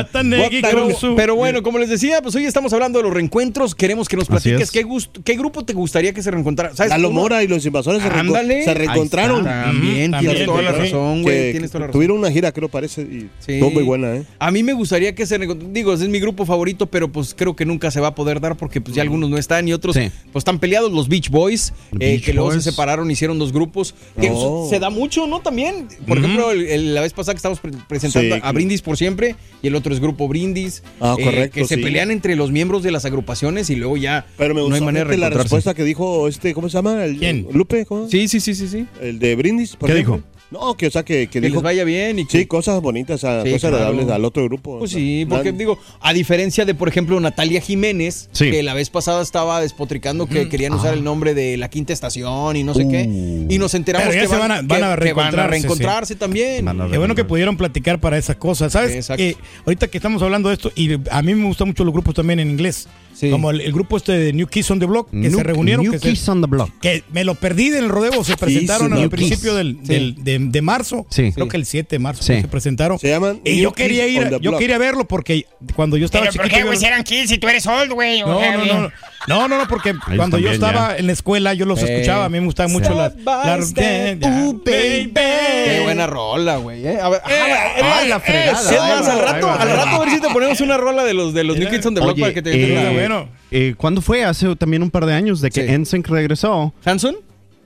[1.17, 3.75] Pero, bueno, como les decía, pues hoy estamos hablando de los reencuentros.
[3.75, 4.71] Queremos que nos platiques es.
[4.71, 6.75] qué, gust- qué grupo te gustaría que se reencontrara.
[6.75, 6.91] ¿Sabes?
[6.91, 8.65] Lalo Uno- Mora y los invasores se, reenco- Ándale.
[8.65, 9.45] se reencontraron.
[9.45, 11.53] También, tienes toda la razón, güey.
[11.53, 11.93] Tienes toda la razón.
[11.99, 13.03] tuvieron una gira, creo, parece.
[13.03, 13.55] Y Sí.
[13.55, 14.25] estuvo muy buena, ¿eh?
[14.39, 17.35] A mí me gustaría que se reencont- Digo, ese es mi grupo favorito, pero pues
[17.37, 19.73] creo que nunca se va a poder dar porque pues ya algunos no están y
[19.73, 20.11] otros Sí.
[20.33, 20.93] pues están peleados.
[20.93, 22.63] Los Beach Boys, eh, Beach que luego Boys.
[22.65, 23.95] se separaron, hicieron dos grupos.
[24.21, 24.67] Que Oh.
[24.71, 25.41] se- da mucho, ¿no?
[25.41, 25.89] También.
[26.07, 28.96] Por ejemplo, el- el- la vez pasada que estábamos pre- presentando Sí, a Brindis por
[28.97, 30.83] siempre y el otro es Grupo Brindis.
[31.01, 31.83] Ah, eh, correcto, Que se sí.
[31.83, 35.09] pelean entre los miembros de las agrupaciones y luego ya Pero me no hay manera
[35.11, 37.05] de la respuesta que dijo este, ¿cómo se llama?
[37.05, 37.47] El, ¿Quién?
[37.53, 38.09] Lupe, ¿cómo?
[38.09, 38.87] Sí, sí, sí, sí, sí.
[39.01, 39.77] El de Brindis.
[39.77, 40.17] por ¿Qué ejemplo.
[40.17, 40.36] dijo?
[40.51, 41.55] No, que o sea, que, que Que dijo...
[41.57, 42.39] les vaya bien y que...
[42.39, 43.77] Sí, cosas bonitas, Sí, cosas claro.
[43.77, 44.79] agradables al otro grupo.
[44.79, 48.51] Pues o sea, sí, porque digo, a diferencia de, por ejemplo, Natalia Jiménez, Sí.
[48.53, 52.55] que la vez pasada estaba despotricando que querían usar el nombre de la quinta estación
[52.57, 53.03] y no sé qué,
[53.49, 55.47] y nos enteramos Pero ya que se van, van a- van a que van a
[55.49, 56.65] reencontrarse, reencontrarse también.
[56.91, 58.93] Qué bueno que pudieron platicar para esas cosas, ¿sabes?
[58.95, 59.17] Exacto.
[59.19, 62.15] Que ahorita que estamos hablando de esto, y a mí me gustan mucho los grupos
[62.15, 62.87] también en inglés.
[63.17, 63.31] Sí.
[63.31, 65.83] Como el, el grupo este de New Kids on the Block, que New- se reunieron.
[65.85, 66.71] New que, se- Kids on the Block.
[66.81, 69.89] que me lo perdí en el rodeo, se presentaron al principio del, Sí.
[69.93, 71.07] del- de, de marzo.
[71.11, 71.33] Sí.
[71.33, 72.41] Creo que el 7 de marzo Sí.
[72.43, 72.99] se presentaron.
[72.99, 74.59] Se llaman y New yo quería ir, yo Block.
[74.59, 77.67] quería verlo porque cuando yo estaba Pero ¿por qué, güey, si eran kids tú eres
[77.67, 78.21] old, güey?
[78.21, 78.93] No, no, no,
[79.27, 81.95] no, no, no, porque Ellos cuando yo estaba en la escuela yo los Eh.
[81.95, 83.15] escuchaba, a mí me gustaban mucho las...
[83.17, 85.13] Ya, ooh, baby.
[85.15, 86.87] Qué buena rola, güey.
[86.87, 86.99] eh.
[87.01, 88.61] A ver, ah, la fregada.
[88.61, 90.77] Es más, Ahí al rato, ahí al ahí rato a ver si te ponemos una
[90.77, 93.29] rola de los de los New Kids on the Block para que te eh, bueno.
[93.51, 94.25] eh, ¿Cuándo fue?
[94.25, 95.73] Hace también un par de años de que Sí.
[95.79, 96.73] NSYNC regresó.
[96.85, 97.17] ¿Hanson?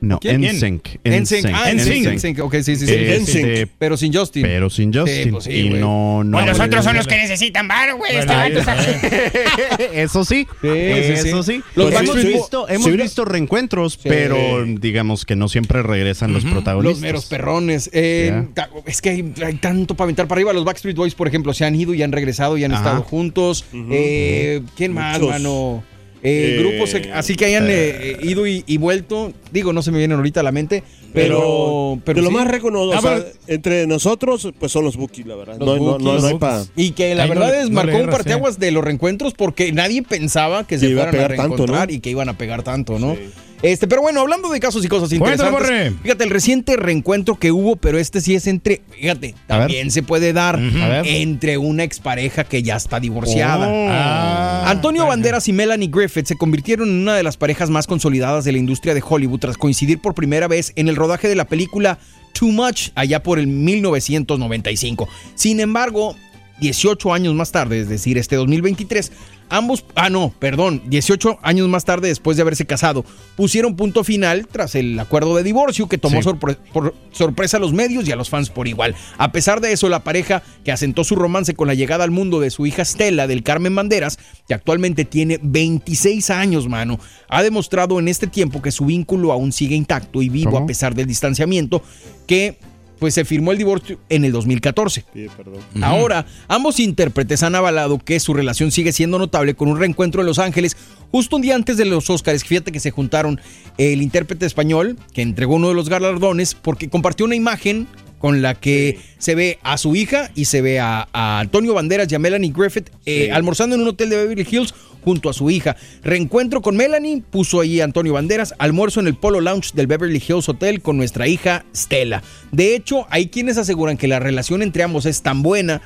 [0.01, 0.41] No, ¿Quién?
[0.41, 1.01] NSYNC.
[1.05, 1.47] NSYNC.
[1.55, 2.15] Ah, NSYNC.
[2.15, 2.39] NSYNC.
[2.41, 2.95] Ok, sí, sí, sí.
[2.95, 4.43] Este, Pero sin Justin.
[4.43, 5.31] pero sin Justin.
[5.31, 6.39] pues sí, y no, no.
[6.39, 8.17] Pues los otros son los que necesitan varo, güey.
[8.17, 8.33] Este
[10.03, 11.63] Eso sí, Sí, eso sí.
[11.75, 16.33] Los Pues Backstreet hemos Boys- visto, hemos visto reencuentros, pero digamos que no siempre regresan
[16.33, 16.93] los protagonistas.
[16.95, 17.91] Los meros perrones.
[17.93, 18.47] Eh,
[18.87, 20.53] Es que hay, hay tanto para aventar para arriba.
[20.53, 22.83] Los Backstreet Boys, por ejemplo, se han ido y han regresado y han Ajá.
[22.85, 23.65] estado juntos.
[23.91, 25.85] Eh, ¿Quién más, mano?
[26.22, 29.33] Eh, Eh, grupos eh, así que hayan eh, ido y, y vuelto.
[29.52, 30.83] Digo, no se me vienen ahorita a la mente,
[31.14, 31.98] pero.
[32.04, 32.35] pero de lo sí.
[32.35, 35.56] más reconocido, Ah, o sea, entre nosotros, pues son los Bookies, la verdad.
[35.59, 36.22] Los no, hay- no, no, Bookies.
[36.22, 38.85] no hay pa- Y que la Ahí verdad es, no marcó un parteaguas de los
[38.85, 41.94] reencuentros porque nadie pensaba que se Que iba a fueran a, pegar tanto, reencontrar ¿no?
[41.94, 43.16] y que iban a pegar tanto, ¿no?
[43.62, 45.53] Este, pero bueno, hablando de casos y cosas interesantes.
[45.53, 45.92] Borre.
[46.03, 50.33] Fíjate, el reciente reencuentro que hubo, pero este sí es entre, fíjate, también se puede
[50.33, 50.59] dar
[51.05, 53.66] entre una expareja que ya está divorciada.
[53.68, 55.07] Ah, Antonio.
[55.07, 58.59] Banderas y Melanie Griffith se convirtieron en una de las parejas más consolidadas de la
[58.59, 61.99] industria de Hollywood tras coincidir por primera vez en el rodaje de la película
[62.33, 65.09] Too Much allá por el 1995.
[65.35, 66.14] Sin embargo,
[66.61, 69.11] 18 años más tarde, es decir, este 2023,
[69.51, 73.05] ambos, ah no, perdón, 18 años más tarde después de haberse casado,
[73.37, 76.29] pusieron punto final tras el acuerdo de divorcio que tomó Sí.
[76.29, 78.95] sorpre- por sorpresa a los medios y a los fans por igual.
[79.19, 82.41] A pesar de eso, la pareja que asentó su romance con la llegada al mundo
[82.41, 87.99] de su hija Stella del Carmen Banderas, que actualmente tiene 26 años, mano, ha demostrado
[87.99, 90.65] en este tiempo que su vínculo aún sigue intacto y vivo ¿Cómo?
[90.65, 91.83] a pesar del distanciamiento
[92.27, 92.59] que
[93.01, 95.05] pues se firmó el divorcio en el 2014.
[95.13, 95.61] Sí, perdón.
[95.83, 100.27] Ahora, ambos intérpretes han avalado que su relación sigue siendo notable con un reencuentro en
[100.27, 100.77] Los Ángeles
[101.11, 102.45] justo un día antes de los Oscars.
[102.45, 103.41] Fíjate que se juntaron
[103.79, 108.55] el intérprete español que entregó uno de los galardones porque compartió una imagen con la
[108.55, 112.19] que se ve a su hija y se ve a, a Antonio Banderas y a
[112.19, 115.77] Melanie Griffith eh, almorzando en un hotel de Beverly Hills junto a su hija.
[116.03, 120.49] Reencuentro con Melanie, puso ahí Antonio Banderas, almuerzo en el Polo Lounge del Beverly Hills
[120.49, 122.23] Hotel con nuestra hija Stella.
[122.53, 125.81] De hecho, hay quienes aseguran que la relación entre ambos es tan buena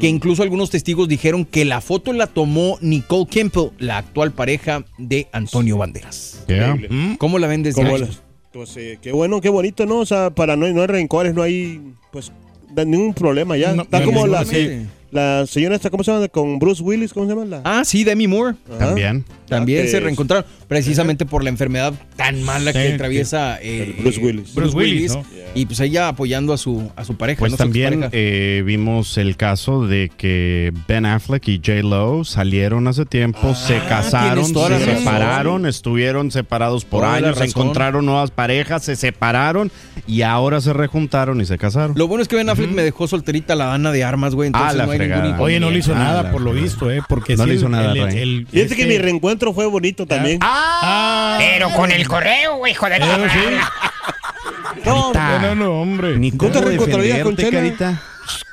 [0.00, 4.84] que incluso algunos testigos dijeron que la foto la tomó Nicole Campbell, la actual pareja
[4.98, 6.44] de Antonio Banderas.
[7.18, 8.00] ¿Cómo la ven desde ¿Cómo ahí?
[8.02, 8.08] la-
[8.52, 9.98] Pues eh, qué bueno, qué bonito, ¿no?
[10.00, 12.32] O sea, para no, no hay rencores, no hay, pues,
[12.84, 13.74] ningún problema ya.
[13.74, 14.86] No, Está no, como la, sí.
[15.16, 16.28] La señora esta, ¿cómo se llama?
[16.28, 17.44] Con Bruce Willis, ¿cómo se llama?
[17.46, 17.60] La?
[17.64, 18.54] Ah, sí, Demi Moore.
[18.70, 18.78] Ajá.
[18.86, 19.24] También.
[19.48, 22.92] También Ah, se reencontraron, precisamente por la enfermedad tan mala Sí, que sí.
[22.94, 24.54] atraviesa eh, Bruce Willis.
[24.54, 25.14] Bruce Willis.
[25.14, 25.24] ¿no?
[25.54, 27.38] Y pues ella apoyando a su, a su pareja.
[27.38, 31.74] Pues también eh, vimos el caso de que Ben Affleck y J.
[31.82, 34.80] Lo salieron hace tiempo, se casaron, se razón.
[34.98, 39.70] separaron, estuvieron separados por Toda años, encontraron nuevas parejas, se separaron
[40.08, 41.96] y ahora se rejuntaron y se casaron.
[41.96, 44.48] Lo bueno es que Ben Affleck me dejó solterita la Dana de armas, güey.
[44.48, 45.40] Entonces Ah, la no hay fregada.
[45.40, 47.00] Oye, no le hizo Ah, nada por lo visto, ¿eh?
[47.08, 48.18] Porque No sí, le hizo nada, el- Ray.
[48.18, 50.38] el- Fíjate que este- mi reencuentro fue bonito también.
[50.42, 53.38] Ah, Pero con el correo, güey, hijo de la sí.
[54.84, 56.18] No, no, no, no, hombre.
[56.18, 57.50] Ni ¿Tú cómo te reencontrarías con Chela?
[57.50, 58.02] carita.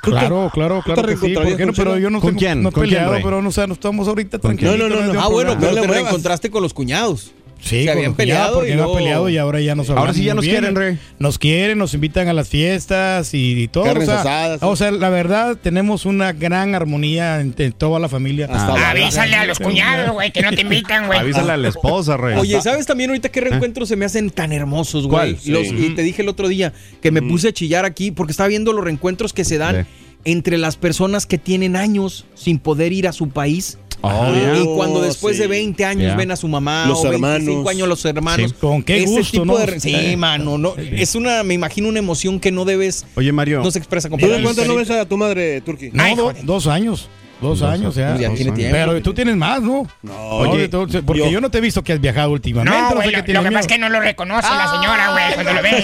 [0.02, 1.34] Claro, claro, ¿Tú te claro que sí.
[1.34, 1.74] ¿Por qué no?
[1.74, 2.62] con Pero yo no ¿Con tengo- quién?
[2.64, 3.24] no he ¿Con quién, peleado, Ray?
[3.24, 4.70] pero no, o sea, no estamos ahorita ¿Con quién?
[4.70, 4.90] tranquilos.
[4.90, 5.22] No, no, no, no.
[5.22, 7.32] Ah, bueno, pero No te reencontraste con los cuñados.
[7.64, 10.34] Sí, Se habían peleado porque y luego- peleado y ahora ya nos Ahora sí ya
[10.34, 10.58] nos bien.
[10.60, 11.00] quieren, Rey.
[11.18, 13.86] Nos quieren, nos invitan a las fiestas y, y todo.
[13.86, 14.60] Carnes o sea, asadas.
[14.64, 18.48] o sea, la verdad, tenemos una gran armonía entre toda la familia.
[18.52, 21.20] Hasta Avísale a los cuñados, güey, que no te invitan, güey.
[21.20, 22.38] Avísale a la esposa, Rey.
[22.38, 25.34] Oye, ¿sabes también ahorita qué reencuentros se me hacen tan hermosos, güey?
[25.36, 25.38] Mm.
[25.40, 25.54] Sí.
[25.54, 28.74] Y te dije el otro día que me puse a chillar aquí porque estaba viendo
[28.74, 29.90] los reencuentros que se dan Sí.
[30.26, 33.78] entre las personas que tienen años sin poder ir a su país.
[34.06, 34.34] Oh.
[34.62, 35.44] Y cuando después sí.
[35.44, 36.16] de 20 años Yeah.
[36.18, 37.68] ven a su mamá Los o 25 hermanos.
[37.70, 38.52] años los hermanos.
[38.52, 39.58] Sí, con qué Ese gusto, tipo ¿no?
[39.58, 40.18] de re- sí, Sí.
[40.18, 43.62] mano, no, es una, me imagino una emoción que no debes, Oye, Mario.
[43.64, 44.56] no se expresa con ¿Tú de palabras.
[44.56, 45.90] cuánto no ves a tu madre, Turki?
[45.94, 46.44] No, joder.
[46.46, 47.08] dos años.
[47.44, 48.16] Dos años, ya.
[48.18, 48.56] Ya Dos tiene años.
[48.60, 48.76] tiempo.
[48.78, 49.88] Pero tú tienes más, ¿no?
[50.02, 50.14] No.
[50.30, 52.78] Oye, porque yo, yo- no te he visto que has viajado últimamente.
[52.80, 55.12] No, sé qué lo, tienes lo que pasa es que no lo reconoce la señora,
[55.12, 55.84] güey, cuando lo ve.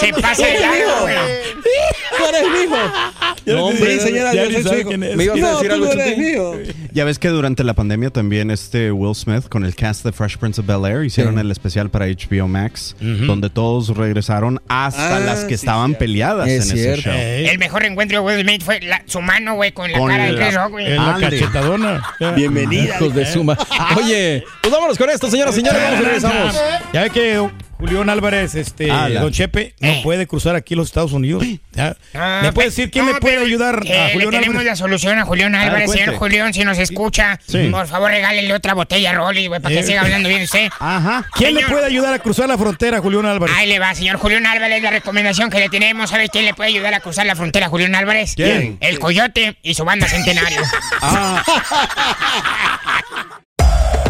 [0.00, 1.14] Se pasa de largo, güey.
[2.18, 2.76] Tú eres mi hijo.
[3.46, 4.88] No, hombre, sí, señora, ya yo ni soy su sabe hijo.
[4.90, 5.16] quién es.
[5.16, 5.92] Me ibas a No, decir tú algo, no
[6.54, 6.74] eres.
[6.92, 10.36] Ya ves que durante la pandemia también este Will Smith con el cast de Fresh
[10.38, 11.40] Prince of Bel Air hicieron Sí.
[11.40, 16.48] el especial para HBO Max, donde todos regresaron hasta Ah, las que sí, estaban peleadas
[16.48, 17.12] en ese show.
[17.14, 20.08] Ey, El mejor encuentro de Will Smith fue la- su mano, güey, con la Con
[20.10, 20.96] cara de la- Chris Rock, güey.
[20.96, 22.02] en la cachetadona.
[22.34, 22.96] Bienvenida.
[22.96, 23.56] Hijos de suma.
[23.96, 26.60] Oye, pues vámonos con esto, señoras y señores, vamos y regresamos.
[26.92, 30.00] Ya ve que Julián Álvarez, este, Ah, Don Chepe, no Eh.
[30.04, 31.42] puede cruzar aquí los Estados Unidos.
[31.72, 31.96] Ya.
[32.14, 34.48] Ah, ¿Me puede pues, decir quién no, le puede ayudar eh, a le Julián tenemos
[34.50, 34.66] Álvarez?
[34.66, 37.68] la solución a Julián Álvarez, señor Julián, si nos escucha, Sí.
[37.70, 39.84] por favor regálele otra botella a Rolly, güey, para que Eh.
[39.84, 40.70] siga hablando bien usted.
[40.78, 41.24] Ajá.
[41.34, 43.54] ¿Quién le puede ayudar a cruzar la frontera, Julián Álvarez?
[43.58, 46.10] Ahí le va, señor Julián Álvarez, la recomendación que le tenemos.
[46.10, 48.34] ¿Sabe quién le puede ayudar a cruzar la frontera, Julián Álvarez?
[48.36, 48.78] ¿Quién?
[48.80, 50.60] El Coyote y su banda Centenario.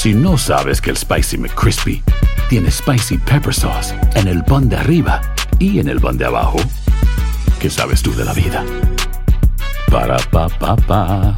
[0.00, 2.00] Si no sabes que el Spicy McCrispy
[2.48, 5.20] tiene Spicy Pepper Sauce en el pan de arriba
[5.58, 6.58] y en el pan de abajo,
[7.58, 8.64] ¿qué sabes tú de la vida?
[9.90, 11.34] Para, pa, pa, pa.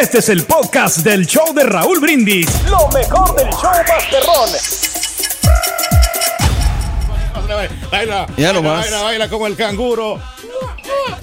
[0.00, 2.48] Este es el podcast del show de Raúl Brindis.
[2.70, 4.48] Lo mejor del show Masterrón.
[7.90, 8.80] Baila, Ya baila, nomás.
[8.80, 10.18] baila, baila como el canguro.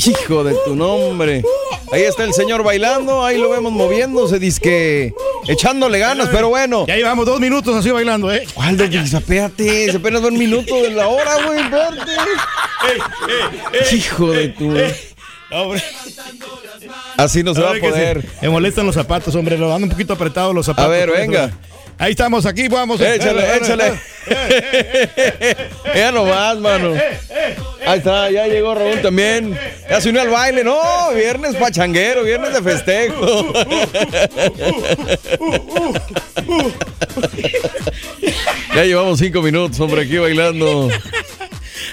[0.06, 1.42] Hijo de tu nombre.
[1.92, 5.14] Ahí está el señor bailando, ahí lo vemos moviéndose, disque
[5.48, 6.86] echándole ganas, pero bueno.
[6.88, 8.48] Ya llevamos dos minutos así bailando, ¿eh?
[8.54, 12.12] ¿Cuál de Espérate, se apenas va un minuto de la hora, güey, espérate.
[13.96, 14.76] Hijo de tu.
[15.52, 15.84] Hombre.
[17.18, 18.26] Así no se va a poder.
[18.42, 19.58] Me molestan los zapatos, hombre.
[19.58, 20.86] Lo dan un poquito apretados los zapatos.
[20.86, 21.52] A ver, eso.
[21.98, 23.00] Ahí estamos, aquí vamos.
[23.00, 23.94] Échale, échale.
[25.96, 26.94] Ya nomás, mano.
[27.86, 29.58] Ahí está, ya llegó Raúl también.
[29.90, 30.80] Ya se unió al baile, no,
[31.16, 33.54] viernes pachanguero, viernes de festejo.
[38.76, 40.90] Ya llevamos cinco minutos, hombre, aquí bailando.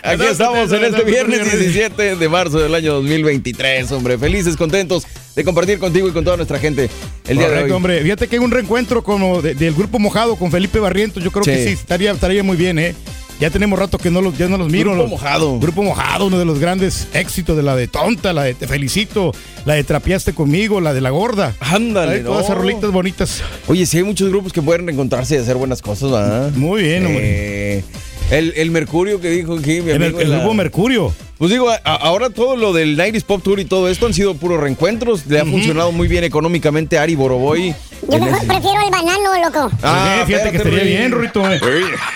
[0.02, 4.18] Aquí estamos en este viernes 17 de marzo del año 2023, hombre.
[4.18, 6.90] Felices, contentos de compartir contigo y con toda nuestra gente
[7.28, 7.70] el día de hoy.
[7.70, 8.00] hombre.
[8.02, 11.22] Fíjate que hay un reencuentro como de- del grupo mojado con Felipe Barrientos.
[11.22, 11.72] Yo creo que Sí.
[11.72, 12.94] estaría, estaría muy bien, ¿eh?
[13.40, 14.90] Ya tenemos rato que no los, ya no los miro.
[14.90, 15.58] Grupo los- Mojado.
[15.60, 19.32] Grupo Mojado, uno de los grandes éxitos de la de Tonta, la de Te Felicito,
[19.64, 21.54] la de Trapiaste conmigo, la de La Gorda.
[21.60, 22.44] Ándale, Ay, todas no.
[22.44, 23.42] esas rolitas bonitas.
[23.68, 26.50] Oye, sí hay muchos grupos que pueden reencontrarse y hacer buenas cosas, ¿verdad?
[26.54, 27.84] Muy bien, hombre.
[28.32, 30.20] El, el Mercurio que dijo aquí, mi El, amigo.
[30.20, 31.12] el la- grupo Mercurio.
[31.38, 34.34] Pues digo, a- ahora todo lo del 90s Pop Tour y todo esto han sido
[34.36, 35.26] puros reencuentros.
[35.26, 37.74] Le ha funcionado muy bien económicamente a Ari Boroboy.
[38.08, 39.70] Yo mejor prefiero el banano, loco.
[39.82, 41.48] Ah, Eh, fíjate que estaría bien, Rurito.
[41.52, 41.60] eh.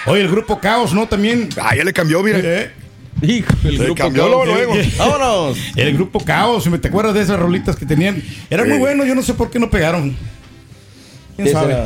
[0.06, 1.06] Oye, el grupo Caos, ¿no?
[1.06, 1.48] También.
[1.60, 2.38] Ah, ya le cambió, mira.
[2.42, 2.70] Eh,
[3.22, 4.46] Hijo, el Le grupo cambió Caos.
[4.46, 4.74] luego.
[4.98, 5.58] ¡Vámonos!
[5.74, 8.22] El grupo Caos, ¿me te acuerdas de esas rolitas que tenían?
[8.50, 10.14] Era muy bueno, yo no sé por qué no pegaron.
[11.36, 11.76] ¿Quién ¿Qué sabe?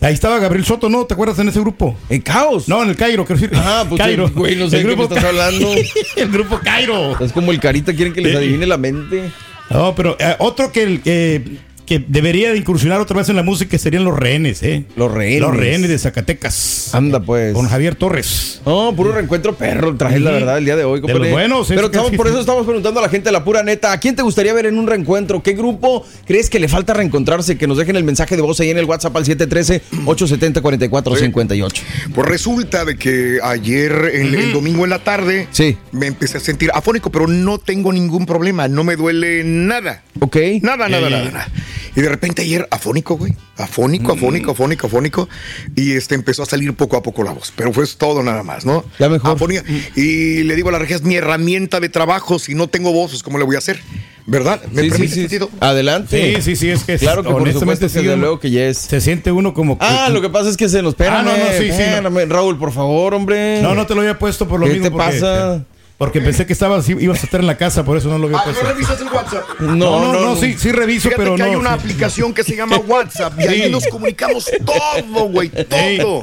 [0.00, 1.06] Ahí estaba Gabriel Soto, ¿no?
[1.06, 1.96] ¿Te acuerdas en ese grupo?
[2.10, 2.68] ¿En Caos?
[2.68, 3.56] No, en el Cairo, quiero decir.
[3.58, 4.28] Ah, pues Cairo.
[4.30, 5.72] güey, no sé El de qué me estás hablando.
[6.16, 7.18] el grupo Cairo.
[7.18, 8.36] Es como el carita, quieren que les Sí.
[8.38, 9.30] adivine la mente.
[9.70, 11.42] No, pero eh, otro que, el- que,
[11.86, 14.84] que debería de incursionar otra vez en la música serían los rehenes, ¿eh?
[14.96, 15.40] Los rehenes.
[15.40, 16.94] Los rehenes de Zacatecas.
[16.94, 17.54] Anda, pues.
[17.54, 18.60] Con Javier Torres.
[18.66, 21.80] No, puro reencuentro perro, traje la verdad el día de hoy, De los buenos, Pero
[21.82, 22.32] es estamos- sí, por sí.
[22.32, 24.78] eso estamos preguntando a la gente la pura neta, ¿a quién te gustaría ver en
[24.78, 25.42] un reencuentro?
[25.42, 27.56] ¿Qué grupo crees que le falta reencontrarse?
[27.56, 31.82] Que nos dejen el mensaje de voz ahí en el WhatsApp al 713-870-4458.
[32.14, 35.76] Pues resulta de que ayer, el, el domingo en la tarde, Sí.
[35.92, 40.02] me empecé a sentir afónico, pero no tengo ningún problema, no me duele nada.
[40.20, 40.36] Ok.
[40.62, 41.48] Nada, nada, nada, nada.
[41.96, 43.32] Y de repente ayer, afónico, güey.
[43.56, 44.18] Afónico, Mm.
[44.18, 45.28] afónico, afónico, afónico.
[45.74, 47.52] Y este empezó a salir poco a poco la voz.
[47.56, 48.84] Pero fue todo nada más, ¿no?
[48.98, 49.32] Ya mejor.
[49.32, 49.64] Afonía.
[49.96, 52.38] Y le digo a la regia, es mi herramienta de trabajo.
[52.38, 53.80] Si no tengo voz, pues, ¿cómo le voy a hacer?
[54.26, 54.60] ¿Verdad?
[54.72, 55.38] ¿Me Sí, sí, permite, sí.
[55.60, 56.34] Adelante.
[56.36, 58.76] Sí, sí, sí, es que Claro que por honestamente supuesto, sí, desde luego que yes.
[58.76, 59.78] Se siente uno como.
[59.80, 61.20] Ah, lo que pasa es que se nos espera.
[61.20, 62.26] Ah, no, no, sí, sí, no.
[62.34, 63.62] Raúl, por favor, hombre.
[63.62, 64.86] No, no te lo había puesto por lo ¿Qué mismo.
[64.88, 65.64] te porque- pasa?
[65.98, 68.38] Porque pensé que estabas, ibas a estar en la casa, por eso no lo había
[68.38, 68.52] Ah.
[68.52, 69.44] ¿no revisas el WhatsApp?
[69.60, 71.48] No, no, no, sí, sí reviso, Fíjate pero que no.
[71.48, 71.80] hay una sí.
[71.80, 73.70] aplicación que se llama WhatsApp y ahí Sí.
[73.70, 76.20] nos comunicamos todo, güey, todo.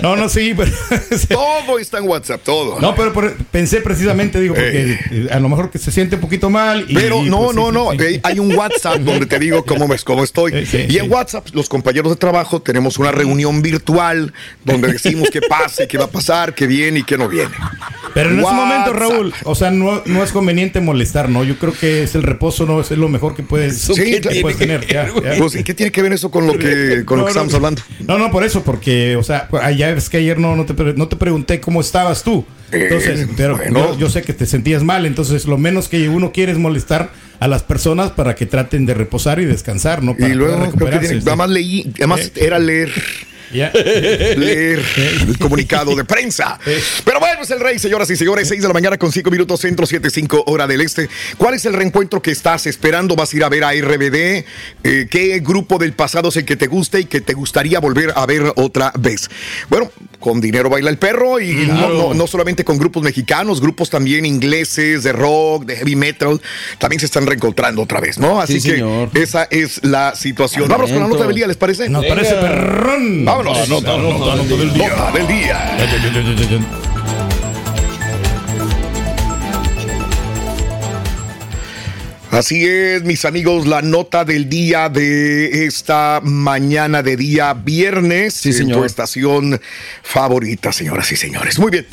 [0.00, 0.70] No, no, sí, pero.
[1.28, 2.80] Todo está en WhatsApp, todo.
[2.80, 6.22] No, pero por- pensé precisamente, digo, porque eh, a lo mejor que se siente un
[6.22, 6.86] poquito mal.
[6.88, 7.90] Y, Pero no, pues, no, sí, no.
[7.92, 8.04] sí, sí.
[8.14, 10.64] eh, Hay un WhatsApp donde te digo cómo, me, cómo estoy.
[10.66, 11.12] Sí, y en.
[11.12, 14.32] WhatsApp, los compañeros de trabajo tenemos una reunión virtual
[14.64, 17.50] donde decimos qué pasa, qué va a pasar, qué viene y qué no viene.
[18.14, 18.60] Pero en ese WhatsApp.
[18.66, 21.44] momento, Raúl, o sea, no, no es conveniente molestar, ¿no?
[21.44, 24.58] Yo creo que es el reposo, no es lo mejor que puedes, Sí, que puedes
[24.58, 24.86] tener.
[24.86, 25.34] ya, ya.
[25.38, 27.40] Pues, ¿y qué tiene que ver eso con lo que, con lo No, que no,
[27.44, 27.82] estamos hablando?
[28.06, 29.48] No, no, por eso, porque, o sea,
[29.84, 32.44] allá es que ayer no, no, te, no te pregunté cómo estabas tú.
[32.70, 33.92] Entonces, Eh, pero bueno.
[33.92, 37.10] yo, yo sé que te sentías mal, entonces lo menos que uno quiere es molestar
[37.40, 40.16] a las personas para que traten de reposar y descansar, ¿no?
[40.16, 41.24] Para Y luego creo que tiene, sí.
[41.24, 42.32] nada más leí, además Eh.
[42.46, 42.90] era leer.
[43.52, 44.82] Leer
[45.28, 46.58] el comunicado de prensa.
[47.04, 49.60] Pero bueno, es el rey, señoras y señores, 6 de la mañana con 5 minutos
[49.60, 51.08] centro, 7, 5 hora del este.
[51.36, 53.16] ¿Cuál es el reencuentro que estás esperando?
[53.16, 54.44] ¿Vas a ir a ver a RBD?
[54.84, 58.12] Eh, ¿Qué grupo del pasado es el que te gusta y que te gustaría volver
[58.16, 59.28] a ver otra vez?
[59.68, 61.94] Bueno, con dinero baila el perro y no, Claro.
[62.08, 66.40] no- no solamente con grupos mexicanos, grupos también ingleses, de rock, de heavy metal,
[66.78, 68.40] también se están reencontrando otra vez, ¿no?
[68.40, 69.10] Así Sí, que señor.
[69.14, 70.68] esa es la situación.
[70.68, 71.88] Vámonos con la nota del día, ¿les parece?
[71.88, 73.24] Nos parece perrón.
[73.24, 73.41] Vámonos.
[73.44, 74.88] La nota, la nota, nota del día.
[74.88, 75.58] Nota del día.
[82.30, 88.48] Así es, mis amigos, la nota del día de esta mañana de día viernes Sí,
[88.48, 88.78] en señor.
[88.78, 89.60] tu estación
[90.02, 91.58] favorita, señoras y señores.
[91.58, 91.86] Muy bien.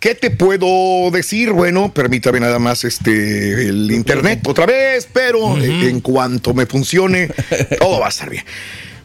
[0.00, 1.52] ¿Qué te puedo decir?
[1.52, 7.28] Bueno, permítame nada más este el internet otra vez, pero eh, en cuanto me funcione,
[7.78, 8.44] todo va a estar bien.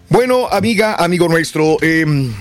[0.09, 2.31] Bueno, amiga, amigo nuestro, em,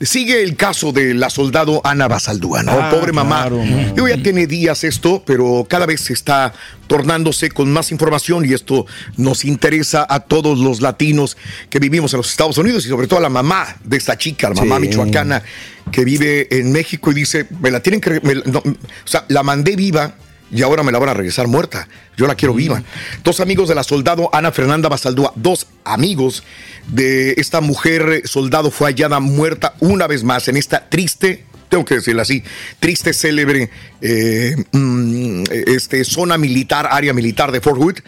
[0.00, 2.70] Sigue el caso de la soldado Ana Basaldúa, ¿no?
[2.70, 3.48] Ah, Pobre mamá.
[3.48, 3.60] claro.
[3.96, 6.52] Digo, ya tiene días esto, pero cada vez se está
[6.86, 11.36] tornándose con más información y esto nos interesa a todos los latinos
[11.68, 14.48] que vivimos en los Estados Unidos y sobre todo a la mamá de esta chica,
[14.50, 14.82] la mamá Sí.
[14.82, 15.42] michoacana
[15.90, 18.20] que vive en México y dice, me la tienen que...
[18.20, 20.14] me no, o sea, la mandé viva
[20.50, 21.88] y ahora me la van a regresar muerta.
[22.16, 22.82] Yo la quiero viva.
[23.22, 26.42] Dos amigos de la soldado Ana Fernanda Basaldúa, dos amigos
[26.88, 31.96] de esta mujer soldado fue hallada muerta una vez más en esta triste, tengo que
[31.96, 32.42] decirlo así,
[32.80, 37.98] triste, célebre eh, mm, este, zona militar, área militar de Fort Hood.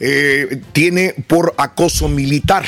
[0.00, 2.64] Eh, tiene por acoso militar.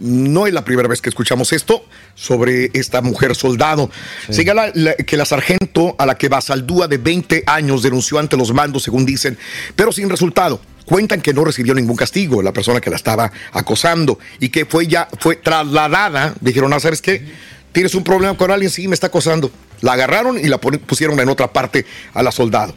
[0.00, 1.84] No es la primera vez que escuchamos esto
[2.14, 3.90] sobre esta mujer soldado.
[4.30, 8.52] Señala la- que la sargento a la que Basaldúa de 20 años denunció ante los
[8.52, 9.38] mandos, según dicen,
[9.74, 10.60] pero sin resultado.
[10.84, 14.86] Cuentan que no recibió ningún castigo la persona que la estaba acosando y que fue
[14.86, 16.34] ya fue trasladada.
[16.40, 17.24] Dijeron, ah, ¿sabes qué?
[17.72, 18.70] ¿Tienes un problema con alguien?
[18.70, 19.50] Sí, me está acosando.
[19.80, 21.84] La agarraron y la pusieron en otra parte
[22.14, 22.74] a la soldado.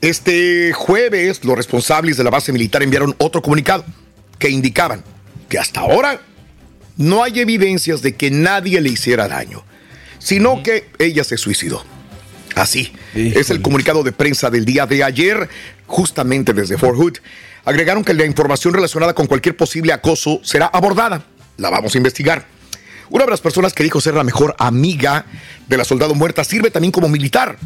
[0.00, 3.84] Este jueves, los responsables de la base militar enviaron otro comunicado
[4.38, 5.02] que indicaban
[5.48, 6.20] que hasta ahora
[6.96, 9.64] no hay evidencias de que nadie le hiciera daño,
[10.18, 11.84] sino que ella se suicidó.
[12.54, 15.48] Así es el comunicado de prensa del día de ayer,
[15.86, 17.18] justamente desde Fort Hood.
[17.66, 21.26] Agregaron que la información relacionada con cualquier posible acoso será abordada.
[21.58, 22.46] La vamos a investigar.
[23.10, 25.26] Una de las personas que dijo ser la mejor amiga
[25.68, 27.58] de la soldado muerta sirve también como militar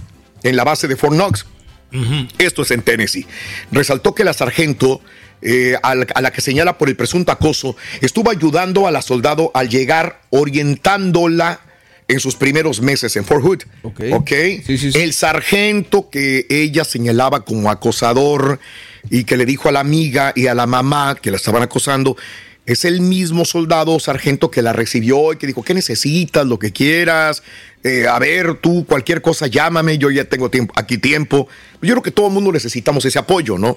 [0.42, 1.46] en la base de Fort Knox.
[2.38, 3.26] Esto es en Tennessee.
[3.72, 5.00] Resaltó que la sargento,
[5.42, 9.02] eh, a, la, a la que señala por el presunto acoso, estuvo ayudando a la
[9.02, 11.60] soldado al llegar, orientándola
[12.10, 13.62] en sus primeros meses en Fort Hood.
[14.12, 14.32] Ok.
[14.94, 18.58] El sargento que ella señalaba como acosador
[19.08, 22.16] y que le dijo a la amiga y a la mamá que la estaban acosando.
[22.70, 26.46] Es el mismo soldado o sargento que la recibió y que dijo, ¿qué necesitas?
[26.46, 27.42] Lo que quieras.
[27.82, 31.48] Eh, a ver, tú, cualquier cosa, llámame, yo ya tengo tiempo, aquí tiempo.
[31.82, 33.76] Yo creo que todo el mundo necesitamos ese apoyo, ¿no?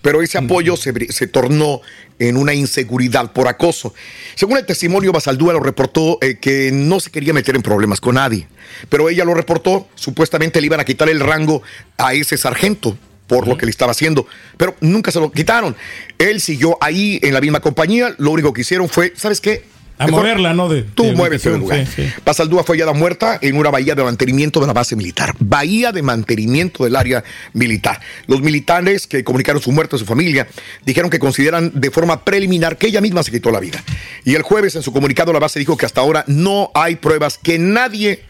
[0.00, 1.80] Pero ese apoyo se, se tornó
[2.20, 3.92] en una inseguridad por acoso.
[4.36, 8.14] Según el testimonio, Basaldúa lo reportó eh, que no se quería meter en problemas con
[8.14, 8.46] nadie.
[8.88, 11.62] Pero ella lo reportó, supuestamente le iban a quitar el rango
[11.96, 12.96] a ese sargento
[13.28, 14.26] por lo que le estaba haciendo,
[14.56, 15.76] pero nunca se lo quitaron.
[16.18, 19.62] Él siguió ahí en la misma compañía, lo único que hicieron fue, ¿sabes qué?
[20.00, 20.68] A Mejor moverla, ¿no?
[20.68, 21.84] De, Tú de del ubicación, lugar.
[21.84, 22.08] sí, sí.
[22.24, 25.34] Basaldúa fue hallada muerta en una bahía de mantenimiento de la base militar.
[25.40, 28.00] Bahía de mantenimiento del área militar.
[28.28, 30.46] Los militares que comunicaron su muerte a su familia
[30.86, 33.82] dijeron que consideran de forma preliminar que ella misma se quitó la vida.
[34.24, 37.36] Y el jueves en su comunicado la base dijo que hasta ahora no hay pruebas
[37.36, 38.22] que nadie,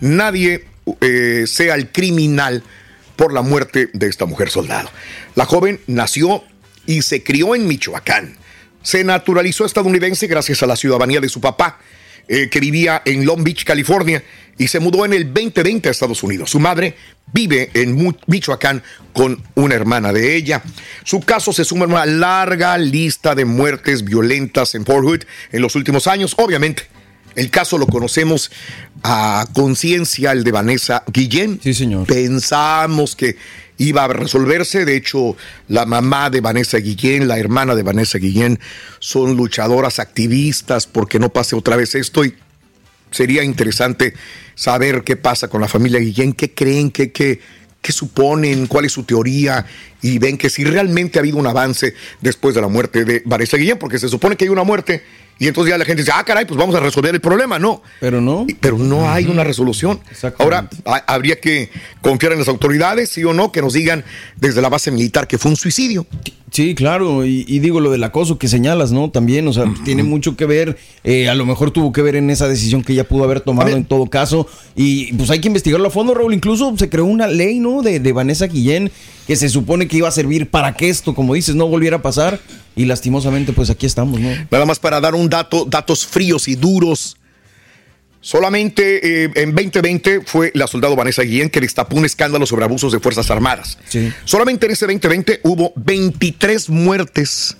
[0.00, 0.66] nadie
[1.00, 2.62] eh, sea el criminal
[3.16, 4.90] por la muerte de esta mujer soldado.
[5.34, 6.44] La joven nació
[6.86, 8.36] y se crió en Michoacán.
[8.82, 11.78] Se naturalizó estadounidense gracias a la ciudadanía de su papá,
[12.28, 14.22] eh, que vivía en Long Beach, California,
[14.56, 16.50] y se mudó en el 2020 a Estados Unidos.
[16.50, 16.94] Su madre
[17.32, 20.62] vive en Michoacán con una hermana de ella.
[21.04, 25.62] Su caso se suma a una larga lista de muertes violentas en Fort Hood en
[25.62, 26.34] los últimos años.
[26.38, 26.84] Obviamente,
[27.36, 28.50] el caso lo conocemos
[29.02, 31.60] a conciencia, el de Vanessa Guillén.
[31.62, 32.06] Sí, señor.
[32.06, 33.36] Pensamos que
[33.78, 34.84] iba a resolverse.
[34.84, 35.36] De hecho,
[35.68, 38.58] la mamá de Vanessa Guillén, la hermana de Vanessa Guillén,
[38.98, 42.34] son luchadoras activistas porque no pase otra vez esto y
[43.10, 44.14] sería interesante
[44.54, 47.40] saber qué pasa con la familia Guillén, qué creen, qué, qué,
[47.80, 49.66] qué suponen, cuál es su teoría
[50.02, 53.56] y ven que si realmente ha habido un avance después de la muerte de Vanessa
[53.56, 55.02] Guillén, porque se supone que hay una muerte
[55.38, 57.58] y entonces ya la gente dice, ah, caray, pues vamos a resolver el problema.
[57.58, 57.82] No.
[58.00, 58.46] Pero no.
[58.60, 60.00] Pero no hay una resolución.
[60.38, 61.70] Ahora, ha- habría que
[62.00, 64.04] confiar en las autoridades, sí o no, que nos digan
[64.36, 66.06] desde la base militar que fue un suicidio.
[66.50, 69.10] Sí, claro, y, y digo lo del acoso que señalas, ¿no?
[69.10, 72.30] También, o sea, tiene mucho que ver, eh, a lo mejor tuvo que ver en
[72.30, 75.88] esa decisión que ella pudo haber tomado en todo caso, y pues hay que investigarlo
[75.88, 77.82] a fondo, Raúl, incluso se creó una ley, ¿no?
[77.82, 78.92] De, de Vanessa Guillén,
[79.26, 82.02] que se supone que iba a servir para que esto, como dices, no volviera a
[82.02, 82.40] pasar,
[82.76, 84.30] y lastimosamente, pues aquí estamos, ¿no?
[84.50, 87.16] Nada más para dar un dato, datos fríos y duros.
[88.20, 92.90] Solamente eh, en 2020 fue la soldado Vanessa Guillén que destapó un escándalo sobre abusos
[92.90, 93.78] de Fuerzas Armadas.
[94.24, 97.54] Solamente en ese 2020 hubo 23 muertes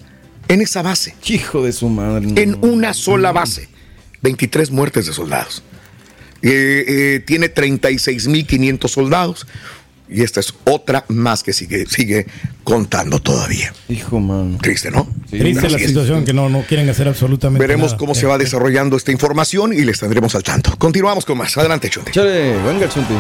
[0.49, 1.15] en esa base.
[1.27, 2.29] Hijo de su madre.
[2.43, 3.69] En una sola base.
[4.23, 5.63] 23 muertes de soldados.
[6.41, 9.47] Eh, eh, tiene 36.500 soldados.
[10.09, 12.27] Y esta es otra más que sigue, sigue
[12.63, 13.73] contando todavía.
[13.89, 14.59] Hijo, mano.
[14.61, 15.09] Triste, ¿no?
[15.31, 15.89] Triste la Así es.
[15.91, 17.97] situación que no, no quieren hacer absolutamente Veremos nada.
[17.99, 20.77] cómo se va desarrollando esta información y les tendremos al tanto.
[20.77, 21.57] Continuamos con más.
[21.57, 22.13] Adelante, Chunti.
[22.13, 23.15] Chale, venga, Chunti.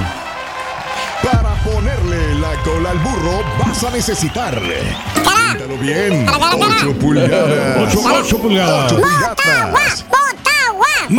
[1.22, 4.60] Para ponerle la cola al burro vas a necesitar.
[4.60, 6.26] Cuéntalo bien.
[6.28, 7.94] 8 pulgadas.
[7.94, 8.92] Ocho- ocho pulgadas.
[8.92, 10.04] 8 pulgadas.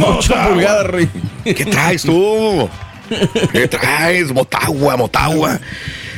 [0.08, 1.10] Ocho pulgadas, Rey.
[1.44, 2.70] ¿Qué traes tú?
[3.52, 4.34] ¿Qué traes?
[4.34, 5.60] Motagua, Motagua.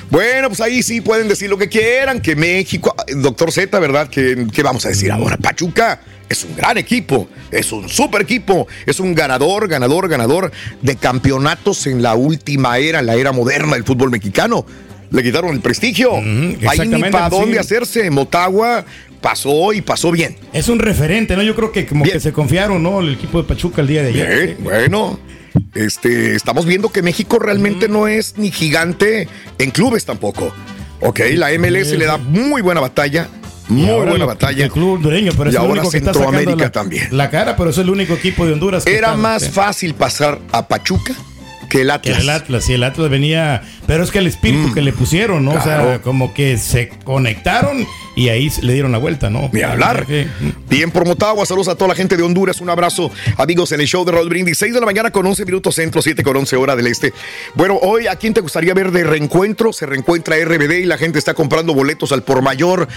[0.10, 4.10] Bueno, pues ahí sí pueden decir lo que quieran, que México, doctor Z, ¿verdad?
[4.10, 5.36] ¿Qué, qué vamos a decir ahora?
[5.38, 10.96] Pachuca es un gran equipo, es un super equipo, es un ganador, ganador, ganador de
[10.96, 14.66] campeonatos en la última era, la era moderna del fútbol mexicano.
[15.10, 16.16] Le quitaron el prestigio.
[16.16, 17.58] Ahí ni para dónde sí.
[17.60, 18.10] hacerse.
[18.12, 18.84] Motagua
[19.22, 20.36] pasó y pasó bien.
[20.52, 21.44] Es un referente, ¿no?
[21.44, 23.00] Yo creo que como que se confiaron, ¿no?
[23.00, 24.46] El equipo de Pachuca el día de ayer.
[24.46, 25.18] Bien, bueno,
[25.76, 29.28] este, estamos viendo que México realmente no es ni gigante
[29.60, 30.54] en clubes tampoco.
[31.02, 33.28] Ok, la MLS le da muy buena batalla
[33.70, 34.64] Muy ahora buena lo- batalla.
[34.66, 37.08] El club hondureño, pero es Y el ahora único que está Centroamérica la, también.
[37.12, 39.94] la cara, pero es el único equipo de Honduras que Era está- más que- fácil
[39.94, 41.14] pasar a Pachuca
[41.70, 42.20] que el que Atlas.
[42.22, 45.52] el Atlas, sí, el Atlas venía, pero es que el espíritu que le pusieron, ¿no?
[45.52, 46.02] O sea, Mm.
[46.02, 47.86] como que se conectaron
[48.18, 49.50] y ahí le dieron la vuelta, ¿no?
[49.54, 50.08] Ni hablar.
[50.68, 53.88] Bien por Motagua, saludos a toda la gente de Honduras, un abrazo, amigos, en el
[53.88, 56.56] show de Raúl Brindis, 6 de la mañana con 11 minutos centro, 7 con 11
[56.56, 57.14] hora del este.
[57.54, 59.72] Bueno, hoy, ¿a quién te gustaría ver de reencuentro?
[59.72, 62.88] Se reencuentra RBD y la gente está comprando boletos al por mayor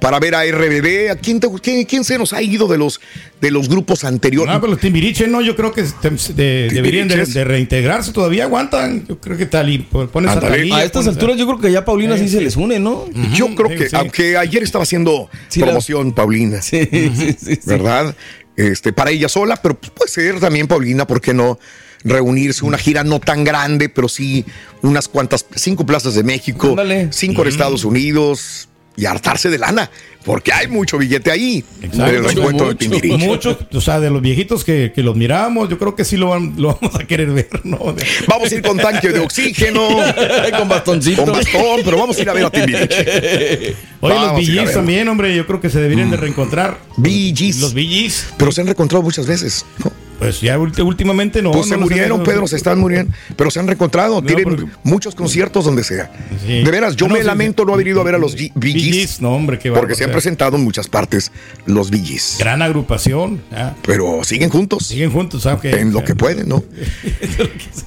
[0.00, 1.10] para ver a RBD.
[1.10, 3.00] ¿A quién, te, quién, quién se nos ha ido de los,
[3.40, 4.54] de los grupos anteriores?
[4.54, 9.04] No, pero los Timbiriche, no, yo creo que de- deberían de, reintegrarse, todavía aguantan.
[9.08, 10.38] Yo creo que Talí, pones a.
[10.38, 13.06] A estas pones alturas yo creo que ya Paulina sí se les une, ¿no?
[13.34, 13.96] Yo creo sí, que, sí.
[13.96, 16.62] aunque ayer estaba haciendo Sí, la- promoción, Paulina.
[16.62, 17.58] Sí, sí, sí.
[17.66, 18.14] ¿verdad?
[18.56, 21.58] Este, para ella sola, pero pues, puede ser también, Paulina, ¿por qué no?
[22.04, 24.44] Reunirse, una gira no tan grande, pero sí
[24.82, 26.76] unas cuantas, cinco plazas de México,
[27.10, 29.88] cinco de Estados Unidos y hartarse de lana,
[30.24, 31.64] porque hay mucho billete ahí.
[31.80, 32.28] Exacto.
[32.28, 33.56] de Mucho, Timbiriche.
[33.72, 36.54] O sea, de los viejitos que, que los miramos, yo creo que sí lo, van-
[36.56, 37.78] lo vamos a querer ver, ¿no?
[38.26, 39.86] Vamos a ir con tanque de oxígeno,
[40.58, 41.24] Con bastoncito.
[41.24, 43.76] con bastón, pero vamos a ir a ver a Timbiriche.
[44.00, 46.78] Oye, los Vamos BGs también, hombre, yo creo que se deberían de reencontrar.
[46.96, 47.60] Bee Gees.
[47.60, 48.34] Los BGs.
[48.36, 49.64] Pero se han reencontrado muchas veces.
[49.84, 49.92] ¿no?
[50.18, 51.52] Pues ya últimamente no.
[51.52, 55.14] Pues se no murieron, Pedro, se están muriendo, pero se han reencontrado, tienen porque- muchos
[55.14, 56.10] conciertos donde sea.
[56.44, 56.62] Sí.
[56.64, 57.66] De veras, yo Ah, no, me sí, lamento sí.
[57.68, 60.56] no haber ido a ver a los Gees, no, hombre, qué porque se han presentado
[60.56, 61.30] en muchas partes
[61.66, 62.36] los Gees.
[62.38, 63.42] Gran agrupación.
[63.52, 65.60] ah, Pero siguen juntos, siguen juntos, ¿sabes?
[65.62, 65.70] qué?
[65.80, 66.62] en lo que pueden, ¿no?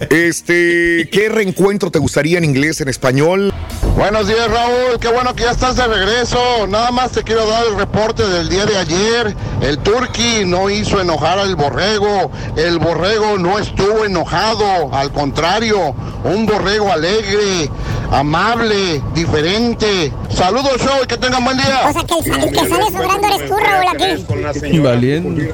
[0.09, 3.53] Este, ¿qué reencuentro te gustaría en inglés, en español?
[3.95, 6.65] Buenos días Raúl, qué bueno que ya estás de regreso.
[6.67, 9.35] Nada más te quiero dar el reporte del día de ayer.
[9.61, 12.20] El Turqui no hizo enojar al borrego.
[12.55, 14.93] El borrego no estuvo enojado.
[14.93, 17.69] Al contrario, un borrego alegre,
[18.11, 20.11] amable, diferente.
[20.29, 21.81] Saludos show y que tengan buen día.
[21.87, 24.79] O sea, que el, el que sale sobrando eres tú, Raúl, aquí.
[24.79, 25.53] Valiente.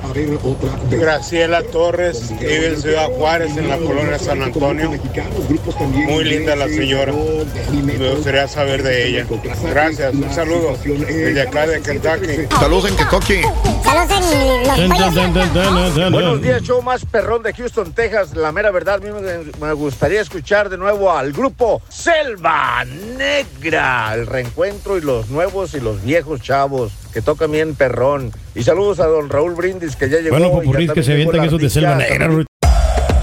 [0.91, 4.91] Graciela Torres, vive en Ciudad Juárez, en la colonia San Antonio.
[6.07, 7.13] Muy linda la señora.
[7.71, 9.25] Me gustaría saber de ella.
[9.63, 12.47] Gracias, un saludo desde acá de Kentucky.
[12.59, 13.41] Saludos en Kentucky.
[13.83, 16.11] Saludos en los.
[16.11, 18.35] Buenos días, show más perrón de Houston, Texas.
[18.35, 19.09] La mera verdad, a mí
[19.59, 22.83] me- gustaría escuchar de nuevo al grupo Selva
[23.17, 24.13] Negra.
[24.13, 28.31] El reencuentro y los nuevos y los viejos chavos que tocan bien perrón.
[28.55, 30.37] Y saludos a don Raúl Brindis, que ya llegó.
[30.37, 32.29] Bueno, popurrís que se avientan la esos de selva negra.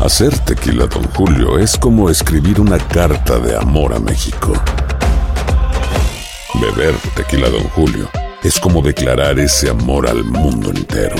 [0.00, 4.52] Hacer tequila, Don Julio, es como escribir una carta de amor a México.
[6.60, 8.10] Beber tequila, Don Julio,
[8.42, 11.16] es como declarar ese amor al mundo entero.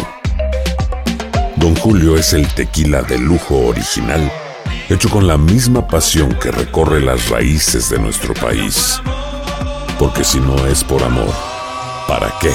[1.65, 4.31] Don Julio es el tequila de lujo original,
[4.91, 9.01] hecho con la misma pasión que recorre las raíces de nuestro país.
[9.99, 11.33] Porque si no es por amor,
[12.07, 12.53] ¿para qué?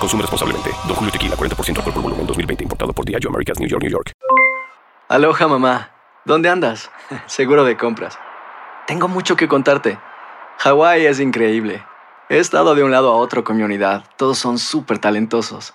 [0.00, 0.70] Consume responsablemente.
[0.86, 2.64] Don Julio Tequila, 40% alcohol por volumen, 2020.
[2.64, 4.12] Importado por Diageo Americas, New York, New York.
[5.10, 5.90] Aloha mamá,
[6.24, 6.90] ¿dónde andas?
[7.26, 8.18] Seguro de compras.
[8.86, 9.98] Tengo mucho que contarte.
[10.56, 11.84] Hawái es increíble.
[12.30, 14.04] He estado de un lado a otro con mi unidad.
[14.16, 15.74] Todos son súper talentosos.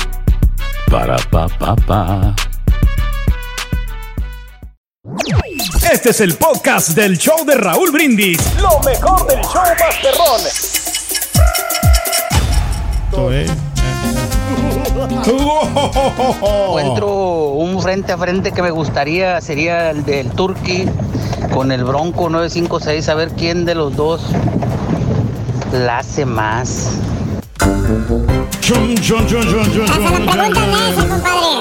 [0.91, 2.35] Para, pa, pa, pa.
[5.89, 8.37] Este es el podcast del show de Raúl Brindis.
[8.61, 10.41] Lo mejor del show Masterrón.
[13.05, 13.45] Esto, eh.
[16.67, 17.07] Encuentro
[17.51, 20.89] un frente a frente que me gustaría sería el del Turqui
[21.53, 24.21] con el Bronco 956, a ver quién de los dos
[25.71, 26.97] la hace más.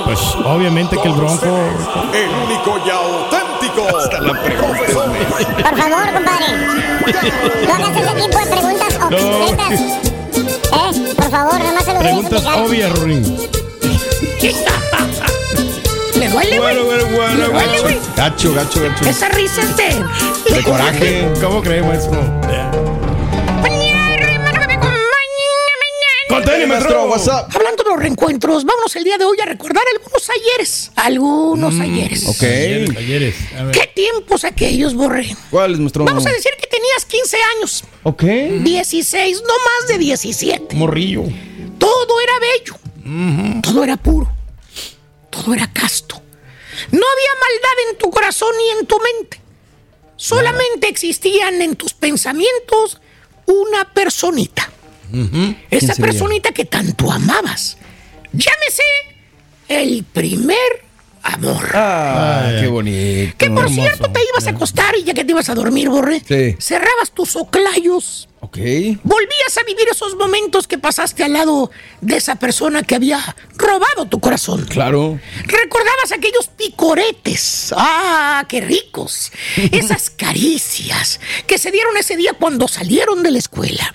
[0.04, 1.46] Pues obviamente que el Bronco.
[2.14, 3.96] El único y auténtico.
[3.98, 6.46] Hasta la Por favor, compadre.
[7.66, 9.80] No hagas ese tipo de preguntas obsoletas.
[9.80, 11.14] ¿Eh?
[11.16, 12.64] Por favor, nomás se lo voy a Preguntas explicar.
[12.64, 13.36] obvias, Ruin.
[16.14, 16.58] Le duele, güey.
[16.58, 17.98] Bueno, bueno, bueno, Le duele, güey.
[18.16, 19.04] Gacho, gacho, gacho.
[19.08, 20.54] Esa risa es de...
[20.54, 21.28] De coraje.
[21.40, 22.20] ¿Cómo crees, maestro?
[26.30, 27.06] Contene, maestro.
[27.06, 27.54] WhatsApp.
[27.54, 30.90] Hablando de los reencuentros, vámonos el día de hoy a recordar algunos ayeres.
[30.96, 32.26] Algunos ayeres.
[32.28, 32.42] Ok.
[32.42, 33.36] Ayeres, ayeres.
[33.58, 33.74] A ver.
[33.74, 35.36] ¿Qué tiempos aquellos, Borre?
[35.50, 37.84] ¿Cuál es nuestro Vamos a decir que tenías 15 años.
[38.04, 38.22] Ok.
[38.22, 40.76] 16, no más de 17.
[40.76, 41.24] Morrillo.
[41.78, 44.30] todo era bello, todo era puro,
[45.30, 46.22] todo era casto.
[46.92, 49.40] No había maldad en tu corazón ni en tu mente.
[50.16, 53.00] Solamente existían en tus pensamientos
[53.46, 54.70] una personita.
[55.70, 56.06] Esa sería?
[56.10, 57.76] personita que tanto amabas.
[58.32, 58.82] Llámese
[59.68, 60.56] el primer
[61.22, 61.68] amor.
[61.74, 63.34] Ah, qué bonito.
[63.36, 66.22] Que por cierto te ibas a acostar y ya que te ibas a dormir, Borre,
[66.26, 66.56] Sí.
[66.58, 68.56] cerrabas tus oclayos, Ok.
[69.02, 74.06] volvías a vivir esos momentos que pasaste al lado de esa persona que había robado
[74.06, 74.64] tu corazón.
[74.66, 75.20] Claro.
[75.44, 77.74] Recordabas aquellos picoretes.
[77.76, 79.30] ¡Ah, qué ricos!
[79.72, 83.94] Esas caricias que se dieron ese día cuando salieron de la escuela.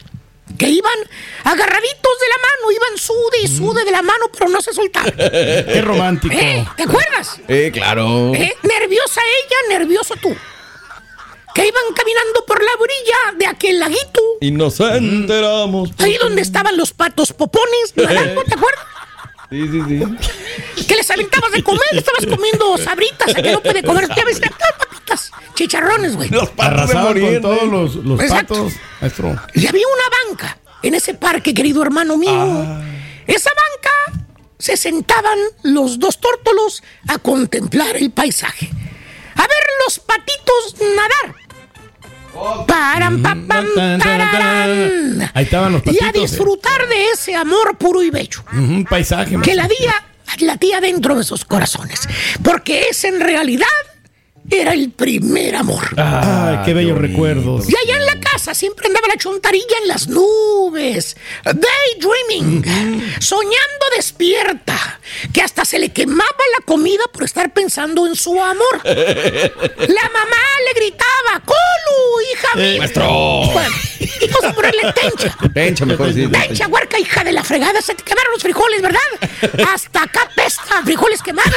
[0.58, 1.00] Que iban
[1.44, 5.12] agarraditos de la mano, iban sude y sude de la mano, pero no se soltaban.
[5.18, 6.36] Qué romántico.
[6.36, 6.66] ¿Eh?
[6.78, 7.40] ¿Te acuerdas?
[7.48, 8.34] Eh, claro.
[8.36, 8.56] ¿Eh?
[8.62, 10.36] Nerviosa ella, nervioso tú.
[11.54, 14.22] Que iban caminando por la orilla de aquel laguito.
[14.42, 15.90] Y nos enteramos.
[16.00, 18.86] Ahí donde estaban los patos popones nadando, ¿te acuerdas?
[19.50, 20.86] Sí, sí, sí.
[20.86, 24.08] Que les aventabas de comer, estabas comiendo sabritas, a que no puede comer.
[24.10, 24.16] Ah,
[24.78, 26.30] papitas, chicharrones, güey.
[26.58, 28.56] Arrasaban con todos los, los Exacto.
[28.56, 29.36] patos, maestro.
[29.54, 30.25] Y había una banca
[30.84, 32.32] en ese parque, querido hermano mío.
[32.32, 32.82] Ah.
[33.28, 34.24] Esa banca
[34.60, 38.70] se sentaban los dos tórtolos a contemplar el paisaje.
[39.36, 41.36] A ver los patitos nadar.
[42.68, 43.66] Param, pam, pam,
[44.00, 45.32] tararán.
[45.34, 46.16] Ahí estaban los Y a patitos.
[46.16, 46.22] eh.
[46.22, 48.44] disfrutar de ese amor puro y bello.
[48.54, 49.32] Un paisaje.
[49.32, 49.56] que maestro.
[49.56, 49.94] latía,
[50.40, 52.02] latía dentro de sus corazones.
[52.44, 53.68] Porque ese en realidad
[54.50, 55.84] era el primer amor.
[55.98, 57.70] Ay, qué bellos recuerdos.
[57.70, 62.64] Y allá en la casa siempre andaba la chontarilla en las nubes, daydreaming,
[63.20, 65.00] soñando despierta,
[65.34, 68.82] que hasta se le quemaba la comida por estar pensando en su amor.
[68.84, 72.78] La mamá le gritaba, ¡Colu, hija mía!
[72.78, 73.08] Maestro.
[73.52, 75.38] Bueno, y vamos a ponerle tencha.
[75.54, 76.28] Tencha, mejor sí.
[76.28, 79.00] Tencha, huerca, hija de la fregada, se te quemaron los frijoles, ¿verdad?
[79.74, 81.52] Hasta acá pesta, frijoles quemados.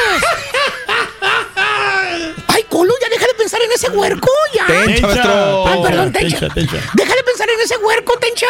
[2.47, 4.65] Ay, Colo, ya deja de pensar en ese huerco, ya.
[4.65, 5.67] Tencha, maestro.
[5.67, 6.39] Ay, perdón, Tencha.
[6.39, 6.78] Tencha, tencha.
[6.93, 8.47] Deja de pensar en ese huerco, Tencha.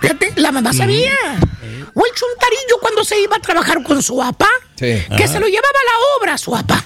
[0.00, 1.12] Fíjate, la mamá sabía.
[1.94, 5.02] O el chuntarillo cuando se iba a trabajar con su papá, Sí.
[5.16, 6.84] que se lo llevaba a la obra a su papá,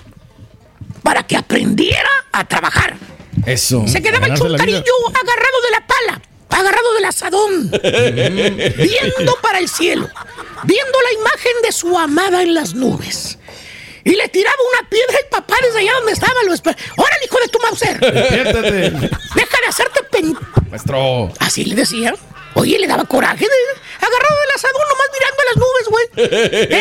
[1.02, 2.96] para que aprendiera a trabajar.
[3.46, 3.84] Eso.
[3.88, 7.70] Se quedaba el chuntarillo agarrado de la pala, agarrado del asadón,
[8.76, 10.08] viendo para el cielo,
[10.64, 13.38] viendo la imagen de su amada en las nubes.
[14.04, 16.32] Y le tiraba una piedra al papá desde allá donde estaba.
[16.44, 17.98] Lo ¡Órale, hijo de tu Mauser!
[18.00, 18.90] Despiértate.
[18.90, 20.36] ¡Deja de hacerte pen...
[20.70, 21.32] Maestro.
[21.38, 22.14] Así le decía.
[22.54, 23.44] Oye, le daba coraje.
[23.44, 26.06] de- agarrado del asadón, nomás mirando a las nubes, güey.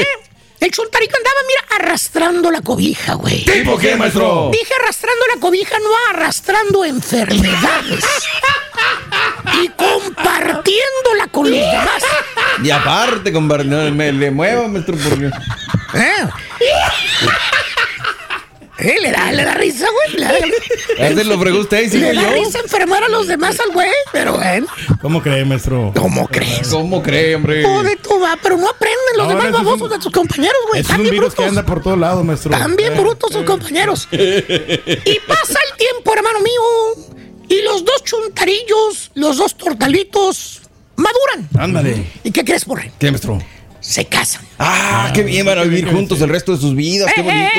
[0.01, 0.07] ¿Eh?
[0.59, 3.45] El chuntarito andaba, mira, arrastrando la cobija, güey.
[3.45, 4.49] ¿Tipo qué, maestro?
[4.51, 8.03] Dije arrastrando la cobija, no arrastrando enfermedades.
[9.63, 12.03] y compartiéndola con los demás.
[12.61, 15.27] Y aparte, compadre, no me le mueva, maestro, porque.
[15.93, 16.27] ¿Eh?
[18.81, 20.23] Eh, le da, le da risa, güey.
[20.97, 22.31] Ese lo fregó usted y sigo le da yo.
[22.43, 24.67] risa enfermar a los demás al güey, pero bueno.
[25.01, 25.91] ¿Cómo cree, maestro?
[25.97, 26.69] ¿Cómo crees?
[26.69, 27.63] ¿Cómo cree, hombre?
[27.63, 30.79] Joder, tú va, pero no aprenden los Ahora, demás babosos un- de tus compañeros, güey.
[30.81, 31.57] Es Están un bien virus que brutos.
[31.57, 32.51] anda por todos lados, maestro.
[32.77, 34.07] Bien Eh, brutos tus compañeros.
[34.11, 37.05] Y pasa el tiempo, hermano mío.
[37.49, 40.61] Y los dos chuntarillos, los dos tortalitos,
[40.95, 41.49] maduran.
[41.57, 42.05] Ándale.
[42.23, 43.39] ¿Y qué crees, por ¿Qué, maestro?
[43.81, 44.45] Se casan.
[44.59, 47.11] Ah, qué bien, van a vivir juntos el resto de sus vidas.
[47.15, 47.49] Qué bonito.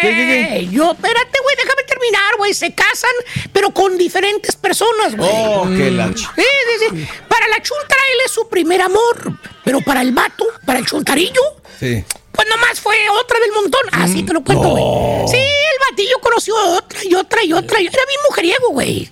[0.00, 0.68] ¿Qué, qué, qué?
[0.70, 2.54] Yo, espérate, güey, déjame terminar, güey.
[2.54, 3.10] Se casan,
[3.52, 5.30] pero con diferentes personas, güey.
[5.32, 7.08] Oh, qué la ch- Sí, sí, sí.
[7.28, 9.32] Para la chuntara él es su primer amor.
[9.64, 11.40] Pero para el vato, para el chuntarillo,
[11.80, 12.04] Sí.
[12.32, 13.80] pues nomás fue otra del montón.
[13.92, 15.28] Así te lo cuento, güey.
[15.28, 17.78] Sí, el batillo conoció otra y otra y otra.
[17.80, 19.10] Era bien mujeriego, güey.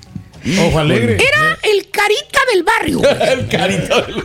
[0.68, 1.16] Ojo alegre.
[1.26, 3.00] Era el carita del barrio.
[3.22, 4.22] El carito del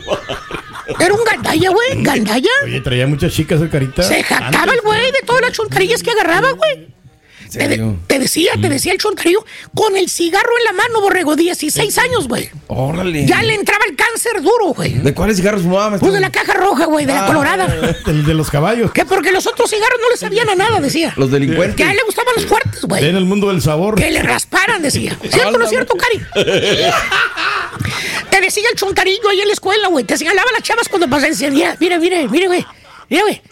[0.98, 2.02] Era un gandalla, güey.
[2.02, 2.50] Gandalla.
[2.64, 4.02] Oye, traía muchas chicas el carita.
[4.02, 6.88] Se jactaba el güey de todas las chuntarillas que agarraba, güey.
[7.58, 9.44] Te, de- decía, te decía el chontarillo,
[9.74, 12.48] con el cigarro en la mano, borrego, 16 años, güey.
[12.68, 13.26] Órale.
[13.26, 14.94] Ya le entraba el cáncer duro, güey.
[14.94, 16.06] ¿De cuáles cigarros fumaba, maestro?
[16.08, 17.26] Pues de la caja roja, güey, de la Ah.
[17.26, 17.94] colorada.
[18.06, 18.92] El de los caballos.
[18.92, 21.12] Que porque los otros cigarros no le sabían a nada, decía.
[21.16, 21.76] Los delincuentes.
[21.76, 23.04] Que a él le gustaban los fuertes, güey.
[23.04, 23.94] En el mundo del sabor.
[23.96, 25.16] Que le rasparan, decía.
[25.30, 26.20] ¿Cierto o no es cierto, Cari?
[28.30, 30.04] Te decía el chontarillo ahí en la escuela, güey.
[30.04, 31.06] Te señalaba las chavas cuando.
[31.20, 32.64] Decía, mira, mire, mire, mire, güey.
[33.08, 33.42] Mira, güey.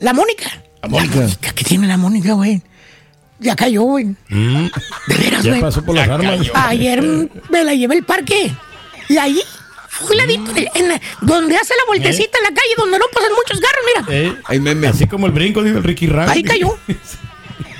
[0.00, 0.62] La Mónica.
[0.82, 1.26] La Mónica.
[1.54, 2.62] ¿Qué tiene la Mónica, güey?
[3.44, 4.06] Ya cayó, güey.
[4.30, 4.66] Mm,
[5.06, 5.60] De veras, ya güey.
[5.60, 6.40] pasó por las armas.
[6.54, 8.50] Ayer mm, me la llevé al parque.
[9.08, 9.38] Y ahí,
[10.00, 13.30] a un ladito, en la- donde hace la vueltecita en la calle, donde no pasan
[13.32, 14.18] muchos carros, mira.
[14.18, 14.86] Eh, Hay meme.
[14.88, 16.32] Así como el brinco, dijo el Ricky Randy.
[16.32, 16.78] Ahí cayó.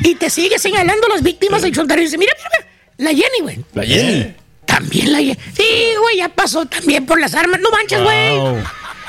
[0.01, 2.07] Y te sigue señalando las víctimas del chontarillo.
[2.07, 2.71] Dice, mira, mira, mira.
[2.99, 3.65] La Jenny, güey.
[3.73, 4.35] La Jenny.
[4.67, 5.39] También la Jenny.
[5.57, 5.65] Sí,
[5.99, 7.59] güey, ya pasó también por las armas.
[7.61, 8.37] No manches, güey.
[8.37, 8.59] Wow.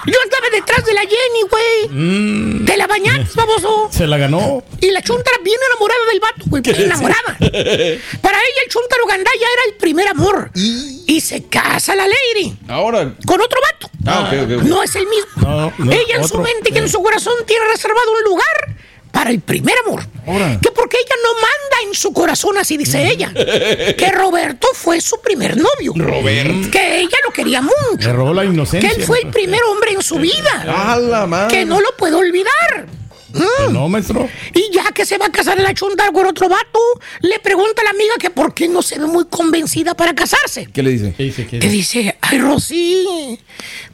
[0.05, 1.89] Yo andaba detrás de la Jenny, güey.
[1.89, 2.65] Mm.
[2.65, 3.89] Te la bañaste, baboso.
[3.91, 4.63] Se la ganó.
[4.81, 6.63] Y la chuntara bien enamorada del vato, güey.
[6.65, 7.37] Enamorada.
[7.39, 10.51] Para ella el chuntaro gandaya era el primer amor.
[10.55, 12.57] Y se casa la lady.
[12.67, 13.13] Ahora.
[13.25, 13.89] Con otro vato.
[14.05, 14.61] Ah, ok, ok.
[14.61, 14.63] ok.
[14.63, 15.41] No es el mismo.
[15.41, 18.75] No, no, ella en su mente y en su corazón tiene reservado un lugar
[19.15, 20.05] para el primer amor.
[20.27, 20.59] Ahora.
[20.61, 23.31] Que porque ella no manda en su corazón, así dice ella.
[23.97, 25.93] Que Roberto fue su primer novio.
[25.95, 26.69] Roberto.
[26.69, 28.07] Que ella lo quería mucho.
[28.09, 28.91] Le robó la Que inocencia.
[28.91, 30.65] él fue el primer hombre en su vida.
[30.91, 31.55] A la madre.
[31.57, 32.87] Que no lo puedo olvidar.
[33.33, 33.73] Mm.
[33.73, 34.29] No, maestro.
[34.53, 36.79] Y ya que se va a casar la chunta con otro vato,
[37.21, 40.67] le pregunta a la amiga que por qué no se ve muy convencida para casarse.
[40.73, 41.13] ¿Qué le dice?
[41.15, 41.45] ¿Qué dice?
[41.47, 41.99] ¿Qué Que dice?
[41.99, 43.39] dice, ay Rosy,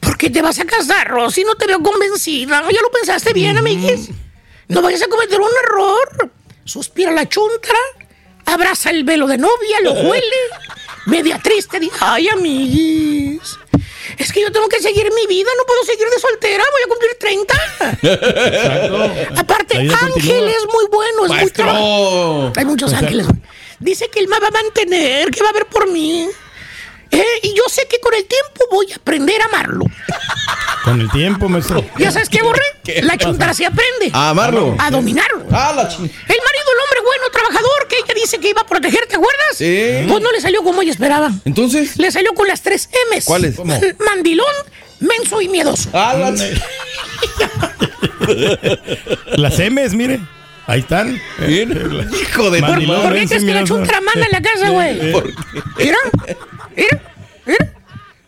[0.00, 1.42] ¿por qué te vas a casar, Rosy?
[1.44, 2.62] No te veo convencida.
[2.72, 4.10] ¿Ya lo pensaste bien, amiguis?
[4.72, 6.30] No vayas a cometer un error.
[6.64, 7.76] Suspira la chuntra,
[8.46, 10.36] abraza el velo de novia, lo huele,
[11.06, 13.58] media triste, dice, ay, amiguis.
[14.16, 16.88] Es que yo tengo que seguir mi vida, no puedo seguir de soltera, voy a
[16.88, 17.54] cumplir 30.
[18.56, 19.40] Exacto.
[19.40, 20.50] Aparte, Ángel continúa.
[20.50, 21.64] es muy bueno, es muy Maestro.
[21.64, 22.52] trabajador.
[22.56, 23.26] Hay muchos ángeles.
[23.78, 26.28] Dice que él me va a mantener, que va a ver por mí.
[27.12, 29.84] Eh, y yo sé que con el tiempo voy a aprender a amarlo.
[30.84, 31.84] Con el tiempo, maestro.
[31.98, 32.62] ¿Ya sabes qué, Borre?
[33.02, 34.10] La chuntara se aprende.
[34.12, 34.74] A amarlo.
[34.78, 35.44] A dominarlo.
[35.52, 35.82] Ah, la.
[35.82, 39.56] El marido, el hombre bueno, trabajador, que ella dice que iba a proteger, ¿te acuerdas?
[39.56, 40.04] Sí.
[40.08, 41.30] Pues no le salió como ella esperaba.
[41.44, 41.96] Entonces.
[41.98, 43.24] Le salió con las tres M's.
[43.26, 43.62] ¿Cuáles?
[43.64, 44.46] Man- Mandilón,
[45.00, 45.90] menso y miedoso.
[45.92, 46.32] Ah, la.
[49.36, 50.20] Las M's, mire.
[50.66, 51.20] Ahí están.
[51.46, 52.08] Bien.
[52.20, 55.00] Hijo de Mandilón, ¿Por qué crees que la chuntra manda en la casa, güey?
[55.76, 55.98] Mira,
[56.76, 57.02] mira,
[57.46, 57.72] mira.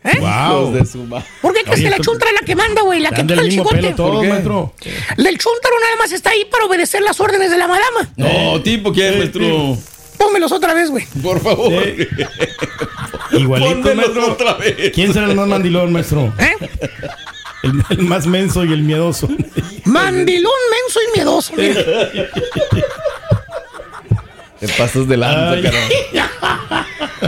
[0.07, 0.19] ¿Eh?
[0.21, 0.61] Wow.
[0.61, 3.01] Los de su ma- ¿Por qué crees que la chuntra es la que manda, güey?
[3.01, 3.77] La que del el chicote.
[3.77, 4.29] pelo todos, ¿Por qué?
[4.29, 4.75] maestro.
[5.17, 8.11] El chuntaro nada más está ahí para obedecer las órdenes de la madama.
[8.17, 9.79] No, tipo, ¿quién, maestro?
[10.19, 11.07] Pónmelos otra vez, güey.
[11.23, 11.73] Por favor.
[13.33, 14.33] Igualito, Pónmelos maestro.
[14.33, 14.93] otra vez.
[14.95, 16.33] ¿Quién será el más mandilón, maestro?
[16.39, 16.69] ¿Eh?
[17.63, 19.27] El, el más menso y el miedoso.
[19.87, 21.53] Mandilón, menso y miedoso.
[21.57, 21.83] mira.
[24.61, 25.89] Te pasas de lanza, carajo.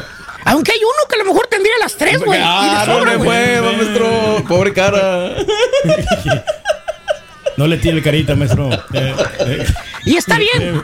[0.47, 2.39] Aunque hay uno que a lo mejor tendría las tres, güey.
[2.41, 3.29] y Ah, no sobra, le güey.
[3.29, 4.45] muevas, maestro.
[4.49, 5.37] Pobre cara.
[7.57, 8.69] No le tire carita, maestro.
[8.93, 9.67] Eh, eh.
[10.05, 10.83] Y está bien.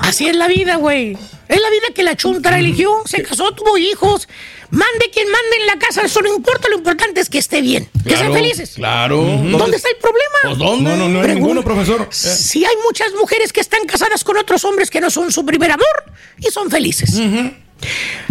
[0.00, 1.12] Así es la vida, güey.
[1.48, 2.90] Es la vida que la chuntara eligió.
[3.06, 4.28] Se casó, tuvo hijos.
[4.70, 6.68] Mande quien mande en la casa, eso no importa.
[6.68, 7.88] Lo importante es que esté bien.
[8.06, 8.72] Que sean felices.
[8.76, 9.16] Claro.
[9.16, 10.38] ¿Dónde está el problema?
[10.42, 10.90] Pues, ¿dónde?
[10.90, 11.34] No, no, no hay Pregunta.
[11.34, 12.02] ninguno, profesor.
[12.02, 12.06] Eh.
[12.12, 15.72] Si hay muchas mujeres que están casadas con otros hombres que no son su primer
[15.72, 16.04] amor
[16.38, 17.18] y son felices.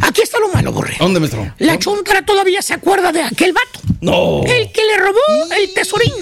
[0.01, 0.95] Aquí está lo malo, Borre.
[0.99, 1.53] ¿Dónde, maestro?
[1.57, 3.79] La chuntara todavía se acuerda de aquel vato.
[4.01, 4.41] No.
[4.45, 6.13] El que le robó el tesorín.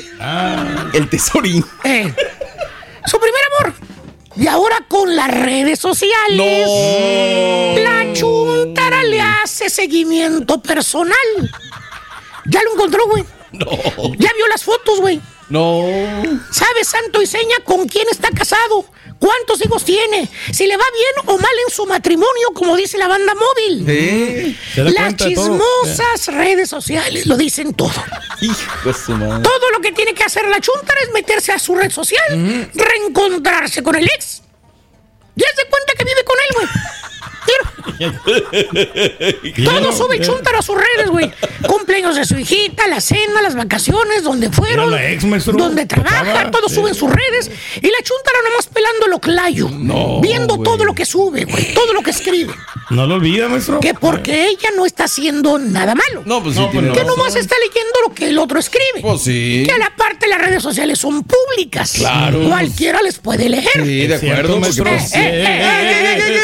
[0.94, 1.64] El tesorín.
[1.84, 2.14] Eh,
[3.06, 3.74] su primer amor.
[4.36, 6.38] Y ahora con las redes sociales.
[6.38, 7.82] No.
[7.82, 11.18] La chuntara le hace seguimiento personal.
[12.46, 13.24] Ya lo encontró, güey.
[13.52, 13.66] No.
[14.18, 15.22] Ya vio las fotos, güey.
[15.50, 15.84] No.
[16.52, 18.86] Sabe santo y seña con quién está casado,
[19.20, 23.08] cuántos hijos tiene, si le va bien o mal en su matrimonio, como dice la
[23.08, 24.56] banda móvil.
[24.76, 25.28] Se Las todo.
[25.30, 27.92] chismosas redes sociales lo dicen todo.
[28.42, 29.44] Hijo de su madre.
[29.44, 33.82] Todo lo que tiene que hacer la chuntara es meterse a su red social, reencontrarse
[33.84, 34.42] con el ex.
[35.36, 36.68] Y haz de cuenta que vive con él, güey.
[39.64, 41.32] Todo sube chuntara a sus redes, güey.
[41.68, 45.54] Cumpleaños de su hijita, la cena, las vacaciones, donde fueron, la ex, maestro.
[45.54, 47.50] donde trabaja, todo sube en sus redes.
[47.82, 49.70] Y la chuntara nomás pelando lo clayo.
[49.70, 51.74] No, viendo todo lo que sube, güey.
[51.74, 52.54] Todo lo que escribe.
[52.90, 53.80] No lo olvida, maestro.
[53.80, 56.24] Que porque ella no está haciendo nada malo.
[56.26, 57.08] No, pues sí, No, pues Que razón.
[57.08, 59.02] nomás está leyendo lo que el otro escribe.
[59.02, 59.64] Pues sí.
[59.66, 61.94] Que a la parte las redes sociales son públicas.
[61.98, 62.48] Claro.
[62.48, 63.68] Cualquiera les puede leer.
[63.84, 64.88] Sí, de acuerdo, maestro.
[64.90, 66.40] Eh, eh, eh, eh, eh, eh,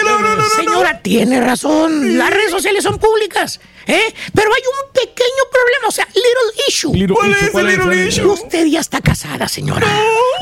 [0.55, 2.17] Señora, tiene razón.
[2.17, 3.59] Las redes sociales son públicas.
[3.87, 4.13] ¿eh?
[4.33, 6.93] Pero hay un pequeño problema, o sea, little issue.
[6.93, 8.25] Little ¿Cuál issue, es ¿cuál el little ¿Cuál issue?
[8.25, 9.87] Usted ya está casada, señora.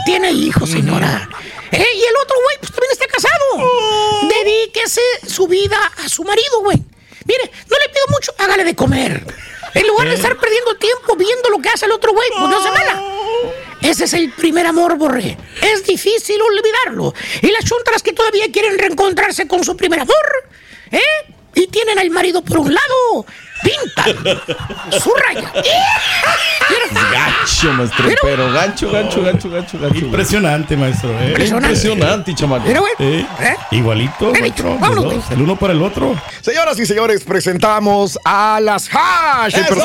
[0.06, 1.30] Tiene hijos, señora.
[1.72, 1.86] ¿Eh?
[1.96, 4.30] Y el otro güey, pues también está casado.
[4.30, 6.78] Dedíquese su vida a su marido, güey.
[7.26, 9.26] Mire, no le pido mucho, hágale de comer.
[9.74, 12.62] En lugar de estar perdiendo tiempo viendo lo que hace el otro güey, pues no
[12.62, 13.04] se mala.
[13.82, 15.38] Ese es el primer amor, Borre.
[15.62, 17.14] Es difícil olvidarlo.
[17.42, 20.50] Y las chuntaras que todavía quieren reencontrarse con su primer amor,
[20.92, 21.00] ¿eh?
[21.56, 23.26] Y tienen al marido por un lado,
[23.62, 24.16] pintan
[25.02, 25.52] su raya.
[27.12, 28.06] Gacho, maestro.
[28.08, 29.98] Pero- Pero gancho, gancho, gancho, gancho, gancho.
[29.98, 31.10] Impresionante, maestro.
[31.20, 31.28] eh.
[31.30, 31.68] Impresionante.
[31.76, 32.64] Impresionante, chamaco.
[32.66, 32.94] Güey.
[33.00, 33.56] Eh, ¿Eh?
[33.72, 34.78] Igualito, maestro.
[34.80, 35.32] vámonos, dos.
[35.32, 36.16] El uno para el otro.
[36.42, 39.76] Señoras y señores, presentamos a las Hash en ¡Eso!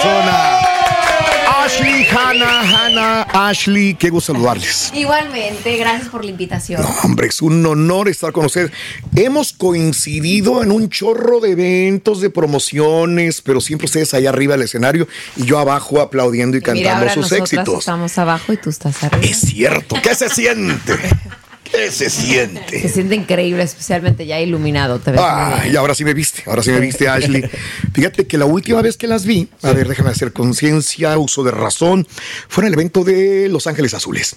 [1.65, 4.93] Ashley, Hannah, Hannah, Ashley, qué gusto saludarles.
[4.95, 6.85] Igualmente, gracias por la invitación.
[7.03, 8.71] Hombre, es un honor estar con ustedes.
[9.15, 14.63] Hemos coincidido en un chorro de eventos, de promociones, pero siempre ustedes allá arriba del
[14.63, 17.81] escenario y yo abajo aplaudiendo y cantando ahora sus éxitos.
[17.81, 19.25] estamos abajo y tú estás arriba.
[19.25, 19.97] Es cierto.
[20.03, 20.95] ¿Qué se siente?
[21.71, 22.81] ¿Qué se siente?
[22.81, 24.99] Se siente increíble, especialmente ya iluminado.
[24.99, 27.45] Te ves muy Ah, y ahora sí me viste, ahora sí me viste, Ashley.
[27.93, 31.51] Fíjate que la última vez que las vi, a ver, déjame hacer conciencia, uso de
[31.51, 32.07] razón,
[32.49, 34.37] fue en el evento de Los Ángeles Azules.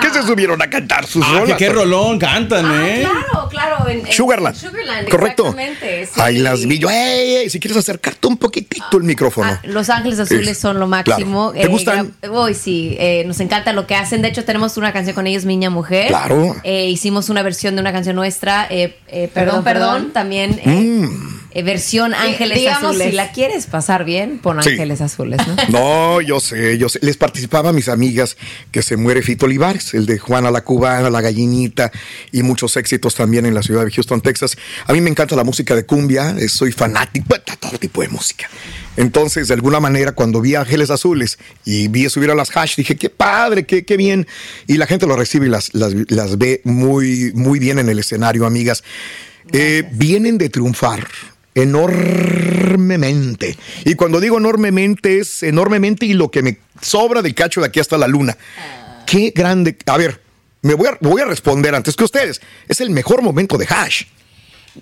[0.00, 3.02] Que se subieron a cantar sus Ah, que qué rolón cantan, ¿eh?
[3.08, 3.88] Claro, claro.
[3.88, 4.56] En, en Sugarland.
[4.56, 5.48] Sugarland, Correcto.
[5.48, 6.20] exactamente, sí.
[6.20, 6.90] Ahí las vi yo.
[6.90, 7.50] ¡Ey, ey!
[7.50, 9.50] Si quieres acercarte un poquitito el micrófono.
[9.52, 11.52] Ah, Los Ángeles Azules Es- son lo máximo.
[11.52, 11.66] claro.
[11.66, 12.12] ¿Te gustan?
[12.20, 14.22] gra- Uy, sí, eh, nos encanta lo que hacen.
[14.22, 16.08] De hecho, tenemos una canción con ellos, Niña Mujer.
[16.08, 16.56] Claro.
[16.64, 20.12] Eh, hicimos una versión de una canción nuestra, eh, eh, Perdón, Perdón, Perdón, Perdón.
[20.12, 20.60] también.
[20.64, 21.40] eh, Mm.
[21.54, 23.10] Eh, versión Ángeles digamos, Azules.
[23.10, 24.70] si la quieres pasar bien, pon Sí.
[24.70, 25.56] Ángeles Azules, ¿no?
[25.68, 26.98] No, yo sé, yo sé.
[27.02, 28.36] Les participaba a mis amigas
[28.70, 31.90] que se muere Fito Olivares, el de Juana la Cubana, La Gallinita
[32.30, 34.56] y muchos éxitos también en la ciudad de Houston, Texas.
[34.86, 38.08] A mí me encanta la música de cumbia, eh, soy fanático de todo tipo de
[38.08, 38.48] música.
[38.96, 42.96] Entonces, de alguna manera, cuando vi Ángeles Azules y vi subir a las hash, dije,
[42.96, 44.26] qué padre, qué, qué bien.
[44.66, 47.98] Y la gente lo recibe y las, las, las ve muy, muy bien en el
[47.98, 48.84] escenario, amigas.
[49.52, 51.06] Eh, vienen de triunfar
[51.54, 53.56] enormemente.
[53.84, 57.80] Y cuando digo enormemente, es enormemente y lo que me sobra del cacho de aquí
[57.80, 58.36] hasta la luna.
[59.06, 59.76] Qué grande.
[59.86, 60.20] A ver,
[60.62, 62.40] me voy a, voy a responder antes que ustedes.
[62.68, 64.04] Es el mejor momento de Hash.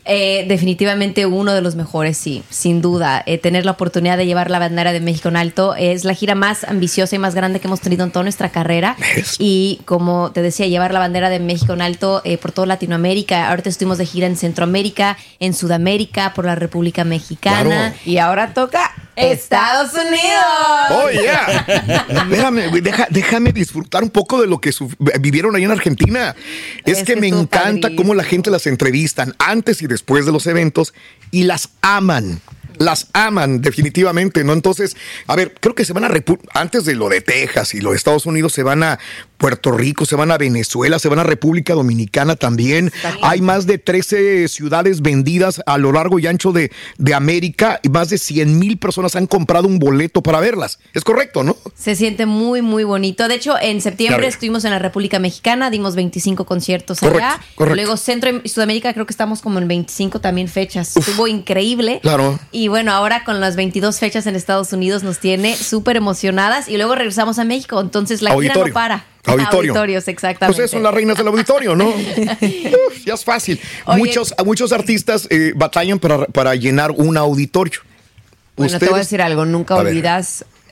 [0.05, 3.23] Eh, definitivamente uno de los mejores, sí, sin duda.
[3.27, 6.35] Eh, tener la oportunidad de llevar la bandera de México en alto es la gira
[6.35, 8.97] más ambiciosa y más grande que hemos tenido en toda nuestra carrera.
[9.39, 13.49] Y como te decía, llevar la bandera de México en alto eh, por toda Latinoamérica.
[13.51, 17.63] Ahorita estuvimos de gira en Centroamérica, en Sudamérica, por la República Mexicana.
[17.65, 17.95] Claro.
[18.05, 20.91] Y ahora toca Estados Unidos.
[20.91, 22.07] Oh, yeah.
[22.31, 24.71] Déjame, güey, deja- déjame disfrutar un poco de lo que
[25.21, 26.35] vivieron ahí en Argentina.
[26.85, 30.33] Es, Es que, que me encanta cómo la gente las entrevistan antes y después de
[30.33, 30.95] los eventos
[31.31, 32.41] y las aman.
[32.81, 34.55] Las aman definitivamente, ¿no?
[34.55, 36.11] Entonces, a ver, creo que se van a,
[36.55, 38.99] antes de lo de Texas y lo de Estados Unidos, se van a
[39.37, 42.91] Puerto Rico, se van a Venezuela, se van a República Dominicana también.
[43.23, 47.91] Hay más de 13 ciudades vendidas a lo largo y ancho de, de América y
[47.91, 50.79] más de 100 mil personas han comprado un boleto para verlas.
[50.95, 51.57] Es correcto, ¿no?
[51.75, 53.29] Se siente muy, muy bonito.
[53.29, 57.41] De hecho, en septiembre estuvimos en la República Mexicana, dimos 25 conciertos Correcto, allá.
[57.55, 57.77] correcto.
[57.77, 60.97] Luego Centro y Sudamérica creo que estamos como en 25 también fechas.
[60.97, 62.01] Estuvo increíble.
[62.03, 62.39] Claro.
[62.53, 66.77] Y bueno, ahora con las 22 fechas en Estados Unidos nos tiene súper emocionadas y
[66.77, 67.81] luego regresamos a México.
[67.81, 68.67] Entonces la gira Auditorio.
[68.69, 69.05] no para.
[69.27, 69.73] Auditorio.
[69.73, 70.57] Auditorios, exactamente.
[70.57, 71.89] Pues son las reinas del auditorio, ¿no?
[71.91, 73.61] Uf, ya es fácil.
[73.85, 73.99] Oye.
[73.99, 77.81] muchos, muchos artistas eh, batallan para, para llenar un auditorio.
[78.57, 80.03] Bueno, te voy a decir algo, nunca ver.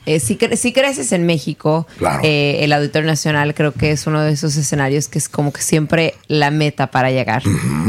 [0.06, 2.20] Eh, si, cre- si creces en México, Claro.
[2.24, 5.62] eh, el Auditorio Nacional creo que es uno de esos escenarios que es como que
[5.62, 7.42] siempre la meta para llegar.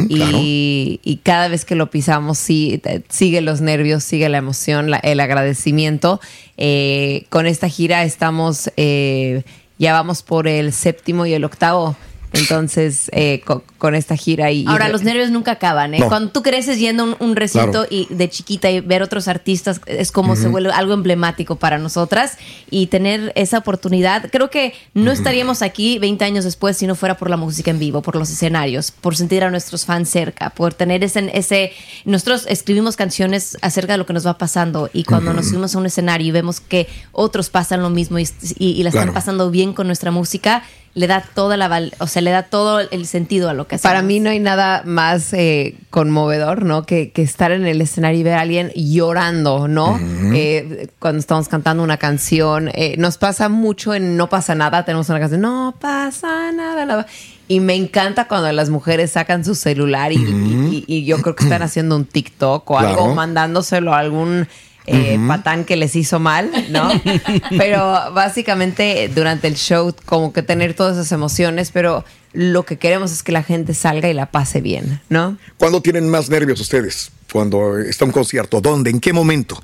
[0.10, 4.90] y, y cada vez que lo pisamos, sí, te- sigue los nervios, sigue la emoción,
[4.92, 6.20] la- el agradecimiento.
[6.58, 9.44] Eh, con esta gira estamos, eh,
[9.78, 11.96] ya vamos por el séptimo y el octavo.
[12.34, 14.66] Entonces, eh, co- con, esta gira y...
[14.68, 16.00] Ahora, los nervios nunca acaban, ¿eh?
[16.00, 16.08] No.
[16.10, 17.88] Cuando tú creces yendo a un, un recinto Claro.
[17.90, 22.38] y de chiquita y ver otros artistas es como se vuelve algo emblemático para nosotras
[22.70, 24.30] y tener esa oportunidad.
[24.32, 27.80] Creo que no estaríamos aquí 20 años después si no fuera por la música en
[27.80, 31.30] vivo, por los escenarios, por sentir a nuestros fans cerca, por tener ese...
[31.34, 31.72] ese
[32.06, 35.78] nosotros escribimos canciones acerca de lo que nos va pasando y cuando nos subimos a
[35.80, 38.28] un escenario y vemos que otros pasan lo mismo y,
[38.58, 40.64] y- y la están pasando bien con nuestra música,
[41.00, 43.76] le da toda la val- o sea, le da todo el sentido a lo que
[43.76, 43.90] hacemos.
[43.90, 46.86] Para mí no hay nada más eh, conmovedor, ¿no?
[46.86, 49.98] Que, que estar en el escenario y ver a alguien llorando, ¿no?
[50.34, 52.70] Eh, cuando estamos cantando una canción.
[52.74, 54.84] Eh, nos pasa mucho en No pasa nada.
[54.84, 56.86] Tenemos una canción, No pasa nada.
[56.86, 57.06] la-
[57.48, 61.46] Y me encanta cuando las mujeres sacan su celular y, y- y yo creo que
[61.46, 64.48] están haciendo un TikTok o algo, mandándoselo a algún
[64.90, 66.90] eh, patán que les hizo mal, ¿no?
[67.58, 73.12] pero básicamente durante el show como que tener todas esas emociones, pero lo que queremos
[73.12, 75.38] es que la gente salga y la pase bien, ¿no?
[75.58, 77.12] ¿Cuándo tienen más nervios ustedes?
[77.32, 78.62] Cuando está un concierto.
[78.62, 78.90] ¿Dónde?
[78.90, 79.62] ¿En qué momento?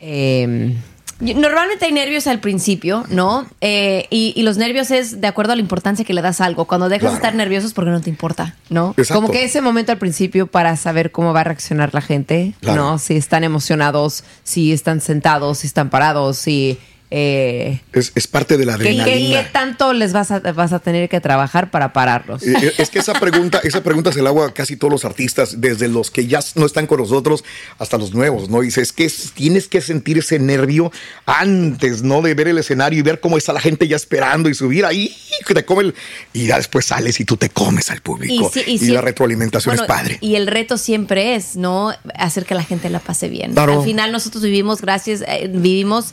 [0.00, 0.74] Eh,
[1.20, 3.46] Normalmente hay nervios al principio, ¿no?
[3.60, 6.46] Eh, y, y los nervios es de acuerdo a la importancia que le das a
[6.46, 6.64] algo.
[6.64, 8.94] Cuando dejas de estar nervioso es porque no te importa, ¿no?
[9.12, 12.82] Como que ese momento al principio para saber cómo va a reaccionar la gente, Claro.
[12.82, 12.98] ¿no?
[12.98, 16.78] Si están emocionados, si están sentados, si están parados, si
[17.10, 19.42] eh, Es, es parte de la ¿qué, qué- adrenalina.
[19.44, 22.42] qué tanto les vas a, vas a tener que trabajar para pararlos?
[22.42, 25.04] Eh, eh, Es que esa pregunta, esa pregunta se la hago a casi todos los
[25.04, 27.44] artistas, desde los que ya no están con nosotros
[27.78, 28.60] hasta los nuevos, ¿no?
[28.60, 30.90] Dices es que es- tienes que sentir ese nervio
[31.26, 32.22] antes, ¿no?
[32.22, 35.14] De ver el escenario y ver cómo está la gente ya esperando y subir ahí,
[35.46, 35.94] que te come el-
[36.32, 38.50] y ya después sales y tú te comes al público.
[38.66, 40.18] Y, la retroalimentación bueno, es padre.
[40.20, 41.92] Y el reto siempre es, ¿no?
[42.14, 43.52] Hacer que la gente la pase bien.
[43.52, 43.78] Claro.
[43.80, 46.12] Al final nosotros vivimos gracias, eh, vivimos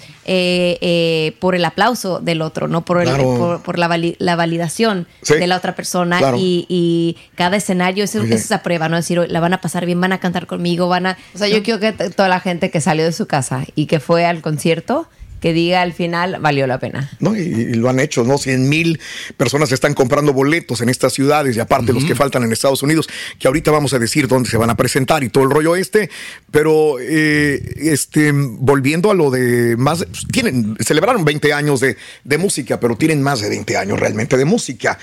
[0.89, 2.85] eh, por el aplauso del otro, ¿no?
[2.85, 3.35] Por, el- Claro.
[3.37, 5.33] por, por la, vali- la validación Sí.
[5.33, 6.17] de la otra persona.
[6.17, 6.37] Claro.
[6.39, 8.95] Y, y cada escenario es, es esa prueba, ¿no?
[8.95, 11.17] Decir, "Oye, la van a pasar bien, van a cantar conmigo, van a...
[11.35, 13.99] O sea, yo quiero que toda la gente que salió de su casa y que
[13.99, 15.09] fue al concierto,
[15.41, 17.11] que diga al final, valió la pena.
[17.19, 17.35] ¿no?
[17.35, 18.37] Y, y lo han hecho, ¿no?
[18.37, 18.99] 100 mil
[19.37, 23.07] personas están comprando boletos en estas ciudades y aparte los que faltan en Estados Unidos,
[23.39, 26.09] que ahorita vamos a decir dónde se van a presentar y todo el rollo este,
[26.51, 32.37] pero eh, este, volviendo a lo de más, pues, tienen, celebraron 20 años de, de
[32.37, 34.97] música, pero tienen más de 20 años realmente de música.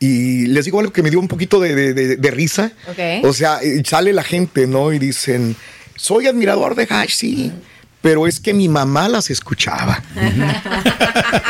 [0.00, 2.72] Y les digo algo que me dio un poquito de, de- de- de risa.
[2.88, 3.24] Ok.
[3.24, 4.92] O sea, eh, sale la gente, ¿no?
[4.92, 5.56] Y dicen,
[5.96, 7.52] soy admirador de Hash, sí.
[8.00, 10.02] Pero es que mi mamá las escuchaba.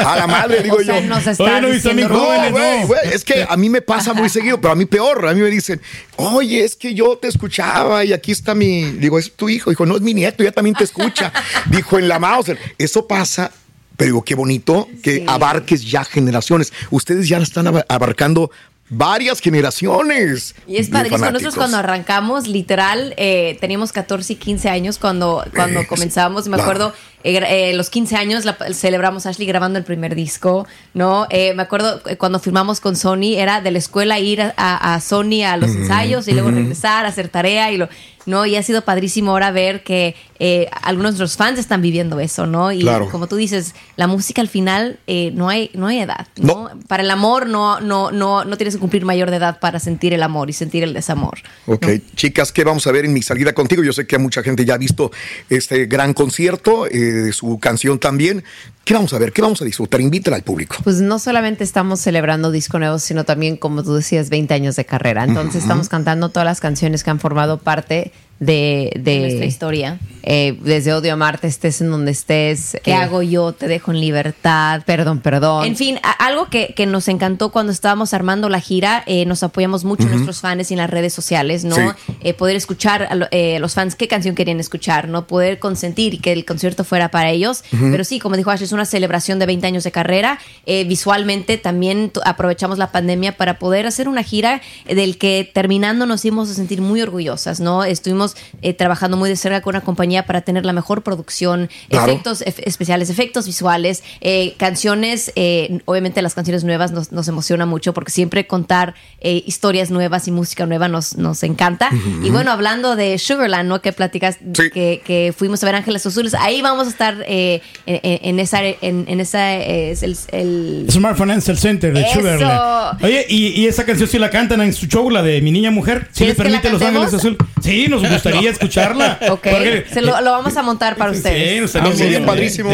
[0.05, 1.07] A la madre, digo O sea, yo.
[1.07, 2.87] nos Oye, no, diciendo- jóvenes, no.
[2.87, 5.27] güey, es que a mí me pasa muy seguido, pero a mí peor.
[5.29, 5.81] A mí me dicen,
[6.17, 8.93] oye, es que yo te escuchaba y aquí está mi.
[8.93, 9.71] Digo, es tu hijo.
[9.71, 11.33] Dijo, no es mi nieto, ya también te escucha.
[11.71, 12.59] Dijo, en la Mauser.
[12.79, 13.51] Eso pasa.
[13.97, 16.73] Pero digo, qué bonito que abarques ya generaciones.
[16.91, 18.49] Ustedes ya están aba- abarcando
[18.91, 20.55] varias generaciones.
[20.67, 21.31] Y es padrísimo.
[21.31, 26.47] Nosotros cuando arrancamos, literal, eh, teníamos 14 y 15 años cuando, cuando comenzábamos.
[26.47, 26.71] Y me claro.
[26.71, 31.27] acuerdo, eh, eh, los 15 años la- celebramos Ashley grabando el primer disco, ¿no?
[31.31, 34.95] Eh, me acuerdo eh, cuando firmamos con Sony, era de la escuela ir a, a-
[34.95, 37.89] a Sony a los ensayos y luego regresar, hacer tarea y lo...
[38.29, 38.47] ¿no?
[38.47, 42.47] Y ha sido padrísimo ahora ver que eh, algunos de los fans están viviendo eso,
[42.47, 42.71] ¿no?
[42.71, 43.09] Y Claro.
[43.11, 46.71] como tú dices, la música al final eh, no hay no hay edad, ¿no?
[46.87, 50.13] Para el amor no no no no tienes que cumplir mayor de edad para sentir
[50.15, 51.39] el amor y sentir el desamor.
[51.67, 53.83] Ok, chicas, ¿qué vamos a ver en mi salida contigo?
[53.83, 55.11] Yo sé que mucha gente ya ha visto
[55.49, 58.45] este gran concierto, eh, su canción también.
[58.89, 59.35] ¿Qué vamos a ver?
[59.35, 60.01] ¿Qué vamos a disfrutar?
[60.01, 60.77] Invítala al público.
[60.83, 64.87] Pues no solamente estamos celebrando disco nuevo, sino también, como tú decías, 20 años de
[64.87, 65.25] carrera.
[65.25, 69.99] Entonces estamos cantando todas las canciones que han formado parte de, de, nuestra historia.
[70.23, 72.77] Eh, desde Odio a Marte, estés en donde estés.
[72.83, 73.53] ¿Qué eh, hago yo?
[73.53, 74.83] Te dejo en libertad.
[74.85, 75.65] Perdón, perdón.
[75.65, 79.43] En fin, a- algo que, que nos encantó cuando estábamos armando la gira, eh, nos
[79.43, 81.77] apoyamos mucho nuestros fans y en las redes sociales, ¿no?
[81.77, 81.83] Sí.
[82.21, 85.27] Eh, poder escuchar a lo- eh, los fans qué canción querían escuchar, ¿no?
[85.27, 87.65] Poder consentir que el concierto fuera para ellos.
[87.71, 90.39] Pero sí, como dijo Ash, es una celebración de 20 años de carrera.
[90.67, 96.25] Eh, visualmente también aprovechamos la pandemia para poder hacer una gira del que terminando nos
[96.25, 97.85] íbamos a sentir muy orgullosas, ¿no?
[97.85, 98.28] Estuvimos
[98.63, 102.11] eh, trabajando muy de cerca con una compañía para tener la mejor producción, Claro.
[102.13, 107.67] efectos ef- especiales, efectos visuales, eh, canciones, eh, obviamente las canciones nuevas nos, nos emociona
[107.67, 111.91] mucho porque siempre contar eh, historias nuevas y música nueva nos, nos encanta.
[112.23, 113.81] Y bueno, hablando de Sugarland, ¿no?
[113.81, 114.39] Que platicas
[114.73, 119.05] que, que fuimos a ver Ángeles Azules, ahí vamos a estar eh, en, esa, en,
[119.09, 122.15] en esa, eh, es el, el- Smart Financial Center de Eso.
[122.21, 123.05] Sugarland.
[123.05, 125.71] Oye, y, y esa canción sí la cantan en su show, la de Mi Niña
[125.71, 126.09] Mujer.
[126.13, 127.39] ¿Sí les ¿Quieres que la permite Los Ángeles cantemos?
[127.43, 127.63] Azul?
[127.63, 129.19] Sí, nos gustaría escucharla.
[129.31, 131.75] Ok, Porque- se lo, lo vamos a montar para ustedes.
[131.77, 132.71] Ah, sería padrísimo.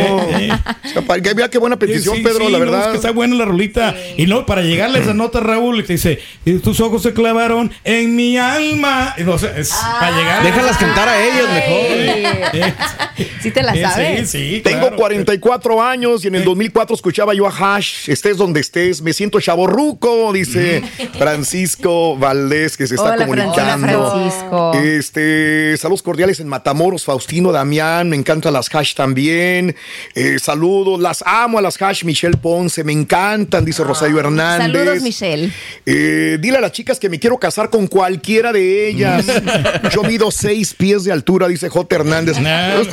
[0.85, 1.35] Está padre.
[1.35, 2.81] Mira qué buena petición, Sí, Pedro, sí, la no, verdad.
[2.83, 3.95] es que está buena la rolita.
[4.17, 7.73] Y no, para llegarle a esa nota, Raúl, que dice, "Y tus ojos se clavaron
[7.85, 9.15] en mi alma.
[9.19, 9.71] Y no, o sea, es
[10.01, 10.43] para llegar.
[10.43, 12.75] Déjalas cantar a ellos mejor.
[13.41, 14.31] Sí te la Sí, sabes.
[14.31, 18.61] sí, sí, Tengo 44 años y en el 2004 escuchaba yo a Hash, estés donde
[18.61, 20.83] estés, me siento chaborruco, dice
[21.19, 23.87] Francisco Valdés, que se está Hola, comunicando.
[23.89, 24.73] Francisco.
[24.75, 25.34] Este,
[25.79, 29.75] saludos cordiales en Matamoros, Faustino Damián, me encantan las Hash también.
[30.15, 34.67] Eh, saludos, las amo a las Hash, Michelle Ponce, me encantan, dice Rosario Hernández.
[34.73, 35.53] Saludos, Michelle.
[35.87, 39.27] Eh, dile a las chicas que me quiero casar con cualquiera de ellas.
[39.95, 41.95] Yo mido seis pies de altura, dice J.
[41.97, 42.37] Hernández.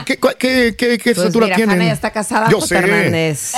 [0.06, 1.76] ¿Qué, qué, qué, qué Pues estatura mira, tienen?
[1.76, 2.76] Hanna ya está casada, Yo sé.
[2.78, 3.54] Hernández.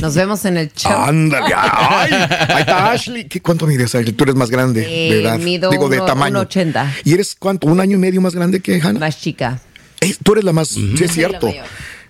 [0.00, 0.92] Nos vemos en el show.
[0.92, 3.24] Ándale, ay, ahí está Ashley.
[3.26, 4.12] ¿Qué, ¿Cuánto mides, Ashley?
[4.12, 5.38] Tú eres más grande de Eh, edad.
[5.38, 6.42] mido Digo, de tamaño.
[6.42, 6.92] 1.80.
[7.04, 7.63] ¿Y eres cuánto?
[7.64, 9.00] ¿Un año y medio más grande que Hannah?
[9.00, 9.60] Más chica.
[10.00, 11.52] Eh, tú eres la más, sí es cierto.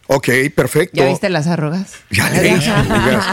[0.06, 0.98] Ok, perfecto.
[1.00, 1.92] ¿Ya viste las arrugas?
[2.10, 2.64] Ya oigas.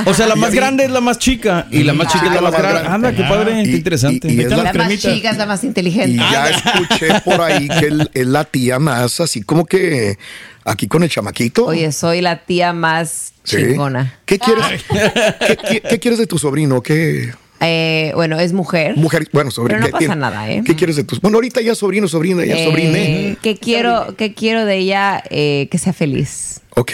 [0.05, 2.34] O sea, la Ya más grande es la más chica y la más chica es
[2.34, 2.88] la más grande.
[2.88, 4.32] Anda, qué padre, qué interesante.
[4.32, 6.15] y es la- La más chica es la más Y inteligente.
[6.32, 10.17] ya escuché por ahí que es la tía más así como que
[10.63, 11.65] aquí con el chamaquito.
[11.65, 13.57] Oye, soy la tía más Sí.
[13.57, 14.19] chingona.
[14.26, 14.65] ¿Qué quieres?
[14.88, 16.82] ¿Qué, qué- qué quieres de tu sobrino?
[16.82, 18.97] ¿Qué Eh, bueno, es mujer.
[18.97, 19.28] mujer?
[19.32, 19.80] Bueno, sobrino.
[19.82, 20.64] Pero no ¿qué pasa nada, ¿eh?
[20.66, 21.22] ¿Qué quieres de tus?
[21.22, 23.38] Bueno, ahorita ya sobrino, sobrina, ya Eh, sobrine.
[23.41, 25.24] ¿Qué quiero, qué quiero de ella?
[25.30, 26.62] Eh, que sea feliz.
[26.76, 26.91] Ok.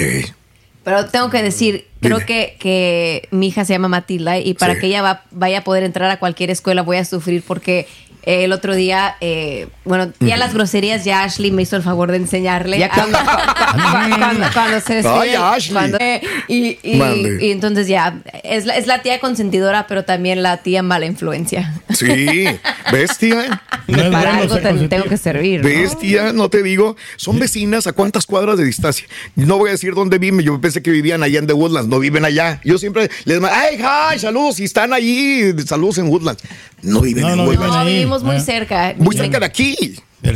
[0.83, 4.79] Pero tengo que decir, creo que, que mi hija se llama Matilda y para Sí.
[4.81, 7.87] que ella va- vaya a poder entrar a cualquier escuela voy a sufrir porque
[8.27, 12.11] eh, el otro día, eh, bueno, ya las groserías ya Ashley me hizo el favor
[12.11, 12.77] de enseñarle.
[12.77, 15.73] Ya cuando, cuando, cuando- cuando se Ay, decide- Ashley.
[15.73, 17.45] cuando- Eh, y, y- Mande.
[17.45, 21.73] y entonces ya, es la, es la tía consentidora, pero también la tía mala influencia.
[21.93, 22.45] Sí,
[22.91, 23.61] bestia.
[24.11, 25.61] para algo te- tengo que servir.
[25.61, 25.69] ¿no?
[25.69, 26.97] Bestia, no te digo.
[27.15, 29.07] Son vecinas a cuántas cuadras de distancia.
[29.35, 30.41] No voy a decir dónde viven.
[30.41, 31.87] Yo pensé que vivían allá en The Woodlands.
[31.89, 32.59] No viven allá.
[32.65, 33.77] Yo siempre les mando, ay,
[34.15, 34.55] hi, saludos.
[34.57, 36.43] Si están allí, saludos en Woodlands.
[36.81, 38.16] No viven en Woodlands.
[38.23, 38.93] Vivimos muy cerca.
[38.97, 39.75] Muy cerca de aquí.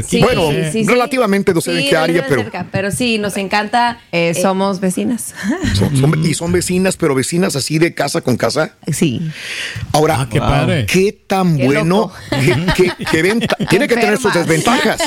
[0.08, 0.88] Sí, bueno, sí, sí, sí.
[0.90, 4.00] relativamente, no sé de qué área, pero cerca, pero sí, nos encanta.
[4.12, 5.34] Eh, somos vecinas.
[5.74, 8.76] son- son- y son vecinas, pero vecinas así de casa con casa.
[8.92, 9.20] Sí.
[9.92, 10.86] Ahora, qué padre.
[10.86, 12.12] qué tan Qué bueno,
[12.78, 12.92] qué-
[13.70, 15.02] tiene que tener sus desventajas.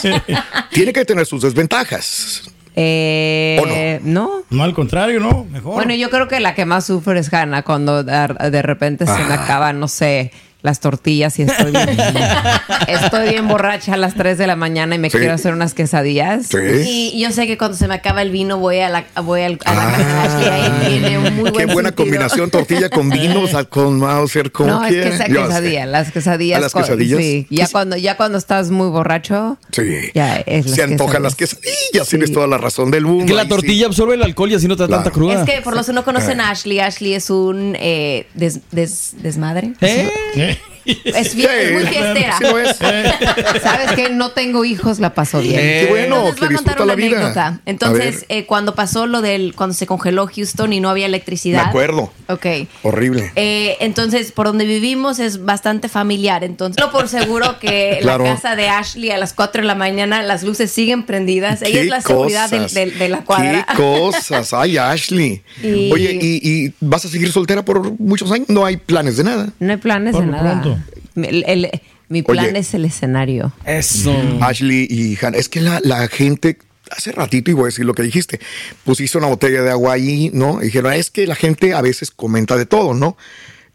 [0.73, 2.43] tiene que tener sus desventajas.
[2.77, 4.43] Eh, no.
[4.51, 5.45] No, al contrario, no.
[5.45, 5.75] Mejor.
[5.75, 9.13] Bueno, yo creo que la que más sufre es Hannah cuando de, de repente se
[9.13, 9.45] me Ah.
[9.45, 10.33] acaban, no sé,
[10.65, 11.89] las tortillas y estoy bien,
[12.89, 15.19] estoy bien borracha a las 3 de la mañana y me Sí.
[15.19, 16.49] quiero hacer unas quesadillas.
[16.87, 19.59] Y yo sé que cuando se me acaba el vino voy a la, voy al-
[19.67, 21.53] a la Ashley, ahí tiene un muy Ah.
[21.53, 21.95] Qué buen buena sentido.
[21.97, 26.11] combinación, tortilla con vino, o sea, con Mauser, como No, es que esa quesadilla, las
[26.11, 26.57] quesadillas.
[26.57, 27.19] ¿A las con- quesadillas?
[27.21, 29.83] Sí, ya cuando, ya cuando estás muy borracho, Sí.
[30.15, 33.27] ya es Se antojan las quesadillas, tienes toda la razón del mundo.
[33.27, 35.41] Que la tortilla absorbe el alcohol y así no te da tanta cruda.
[35.43, 36.49] Es que por los que no conocen Ah.
[36.49, 39.73] a Ashley, Ashley es un eh, des- des- desmadre.
[39.83, 40.54] ¿Eh?
[41.05, 42.37] Es, bien- es muy fiestera.
[42.39, 42.77] Sí lo es.
[43.63, 45.57] sabes que no tengo hijos, la paso bien.
[45.61, 47.61] Qué bueno, Entonces, que voy a contar una la anécdota.
[47.67, 51.67] Entonces, eh, cuando pasó lo del, cuando se congeló Houston y no había electricidad.
[51.67, 52.13] acuerdo.
[52.29, 52.47] Ok.
[52.83, 53.33] Horrible.
[53.37, 56.45] Eh, entonces, por donde vivimos es bastante familiar.
[56.45, 58.25] Entonces, no por seguro que Claro.
[58.25, 61.63] la casa de Ashley a las 4 de la mañana las luces siguen prendidas.
[61.63, 63.67] Ella es la seguridad de, la cuadra.
[63.71, 64.53] Qué cosas.
[64.53, 65.43] Ay, Ashley.
[65.63, 68.49] Y- Oye, ¿y, y vas a seguir soltera por muchos años?
[68.49, 69.49] No hay planes de nada.
[69.59, 70.61] No hay planes Por de nada.
[70.61, 70.74] pronto.
[71.17, 71.71] El- el-
[72.09, 72.59] mi plan Oye.
[72.59, 73.53] es el escenario.
[73.65, 74.15] Eso.
[74.41, 75.39] Ashley y Hannah.
[75.39, 76.59] Es que la, la gente,
[76.91, 78.41] hace ratito, y voy a decir lo que dijiste,
[78.85, 80.61] pusiste una botella de agua ahí, ¿no?
[80.63, 83.17] Y dijeron, es que la gente a veces comenta de todo, ¿no?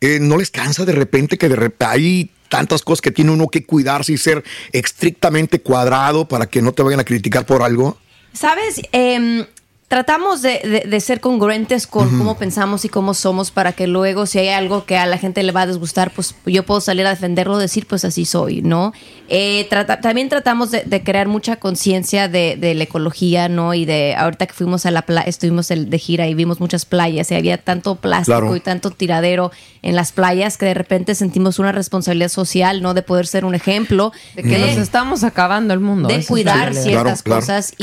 [0.01, 3.47] Eh, ¿No les cansa de repente que de repente hay tantas cosas que tiene uno
[3.47, 7.97] que cuidarse y ser estrictamente cuadrado para que no te vayan a criticar por algo?
[8.33, 8.79] ¿Sabes?
[8.91, 9.45] Em,
[9.89, 14.25] tratamos de, de- de ser congruentes con cómo pensamos y cómo somos para que luego
[14.27, 17.05] si hay algo que a la gente le va a disgustar, pues yo puedo salir
[17.05, 18.93] a defenderlo, decir pues así soy, ¿no?
[19.31, 23.73] Eh, trata- también tratamos de, de crear mucha conciencia de, de la ecología, ¿no?
[23.73, 26.85] Y de ahorita que fuimos a la playa, estuvimos el- de gira y vimos muchas
[26.85, 28.55] playas y había tanto plástico Claro.
[28.55, 29.51] y tanto tiradero
[29.81, 32.93] en las playas que de repente sentimos una responsabilidad social, ¿no?
[32.93, 34.11] De poder ser un ejemplo.
[34.35, 36.09] De que nos estamos acabando el mundo.
[36.09, 37.73] de cuidar ciertas cosas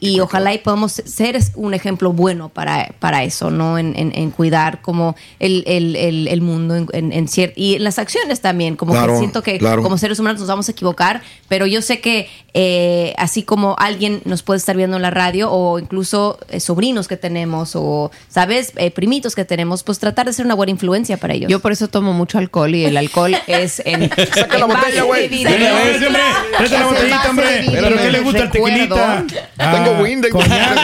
[0.00, 3.78] y, ojalá y podamos ser un ejemplo bueno para, para eso, ¿no?
[3.78, 7.74] En, en- en cuidar como el, el- el- el mundo en, en- en cier- y
[7.74, 9.82] en las acciones también, como Claro, que siento que claro.
[9.82, 14.20] como seres humanos nos vamos a equivocar, pero yo sé que eh, así como alguien
[14.24, 18.72] nos puede estar viendo en la radio o incluso eh, sobrinos que tenemos o, ¿sabes?
[18.76, 21.50] Eh, primitos que tenemos, pues tratar de ser una buena influencia para ellos.
[21.50, 24.08] Yo por eso tomo mucho alcohol y el alcohol es en.
[24.34, 25.28] Saca la botella, güey.
[25.28, 25.50] vida.
[25.50, 26.20] Dale, a ver, Sí, hombre.
[26.22, 26.56] claro.
[26.56, 27.64] Tráete la botellita, hombre.
[27.70, 29.24] ¿Pero qué le gusta el tequilita?
[29.56, 30.28] Tengo Windy.
[30.30, 30.78] Coñac.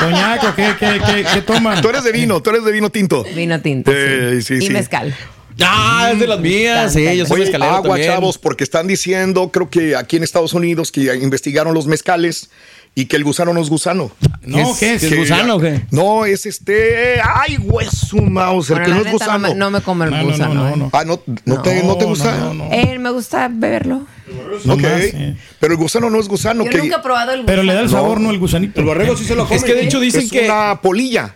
[0.00, 1.80] Coñac, ¿o qué, qué, qué, qué toman?
[1.82, 3.24] Tú eres de vino, tú eres de vino tinto.
[3.34, 3.90] Vino tinto.
[3.94, 4.70] Eh, sí, Y sí.
[4.70, 5.14] mezcal.
[5.60, 6.92] Ah, es de las mías.
[6.92, 8.10] Sí, yo soy Oye, mezcalero agua, también.
[8.10, 12.50] chavos, porque están diciendo, creo que aquí en Estados Unidos, que investigaron los mezcales
[12.94, 14.10] y que el gusano no es gusano.
[14.42, 15.00] No, ¿qué es?
[15.00, 15.82] ¿Qué es gusano o qué?
[15.90, 17.20] No, es este.
[17.22, 18.82] ¡Ay, hueso Mauser!
[18.82, 19.48] Que no es neta no gusano.
[19.48, 20.74] me- no me come el No, no, gusano, no, ¿eh?
[20.76, 20.90] no.
[20.92, 22.52] Ah, ¿no, no, te, ¿no te gusta?
[22.70, 24.06] Eh, me gusta beberlo.
[24.68, 24.82] Ok.
[25.60, 26.64] Pero el gusano no es gusano.
[26.64, 26.78] Yo que...
[26.78, 28.02] nunca he probado el Pero le da el gusano.
[28.02, 28.80] sabor, no el gusanito.
[28.80, 29.56] El borrego sí se lo come.
[29.56, 31.34] Es que de hecho dicen es que- una polilla.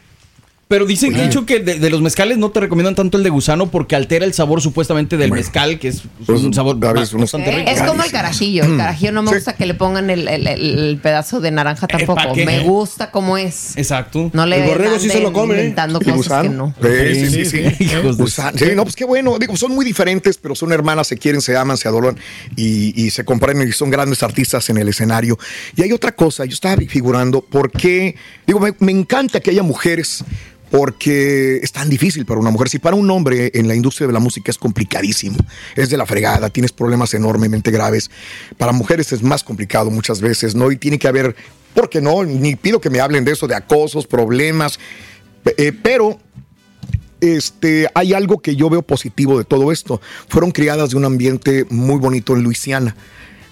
[0.71, 3.25] Pero dicen que, de hecho que de, de los mezcales no te recomiendan tanto el
[3.25, 7.51] de gusano porque altera el sabor supuestamente del mezcal, que es un sabor ba- bastante
[7.51, 7.69] rico.
[7.69, 8.63] Es como el carajillo.
[8.63, 11.89] El carajillo no me gusta que le pongan el, el- el- el pedazo de naranja
[11.89, 12.37] tampoco.
[12.37, 13.77] Me gusta como es.
[13.77, 14.31] Exacto.
[14.33, 15.59] No le El borrego sí se lo come, ¿eh?
[15.59, 16.43] inventando El cosas gusano.
[16.81, 17.15] que no.
[17.15, 17.75] Sí, sí, sí.
[17.77, 17.85] sí.
[17.87, 18.57] De- Gusano.
[18.57, 19.39] Sí, no, pues qué bueno.
[19.41, 22.17] Digo, son muy diferentes, pero son hermanas, se quieren, se aman, se adoran
[22.55, 25.37] y, y se comprenden y son grandes artistas en el escenario.
[25.75, 28.15] Y hay otra cosa, yo estaba figurando, ¿por qué?
[28.47, 30.23] Digo, me, me encanta que haya mujeres.
[30.71, 32.69] Porque es tan difícil para una mujer.
[32.69, 35.37] Si para un hombre en la industria de la música es complicadísimo,
[35.75, 38.11] es de la fregada, tienes problemas enormemente graves.
[38.57, 40.71] Para mujeres es más complicado muchas veces, ¿no?
[40.71, 41.35] Y tiene que haber,
[41.75, 42.25] ¿por qué no?
[42.25, 44.79] Ni pido que me hablen de eso, de acosos, problemas.
[45.57, 46.21] Eh, pero
[47.21, 50.01] este, hay algo que yo veo positivo de todo esto.
[50.29, 52.97] Fueron criadas de un ambiente muy bonito en Luisiana.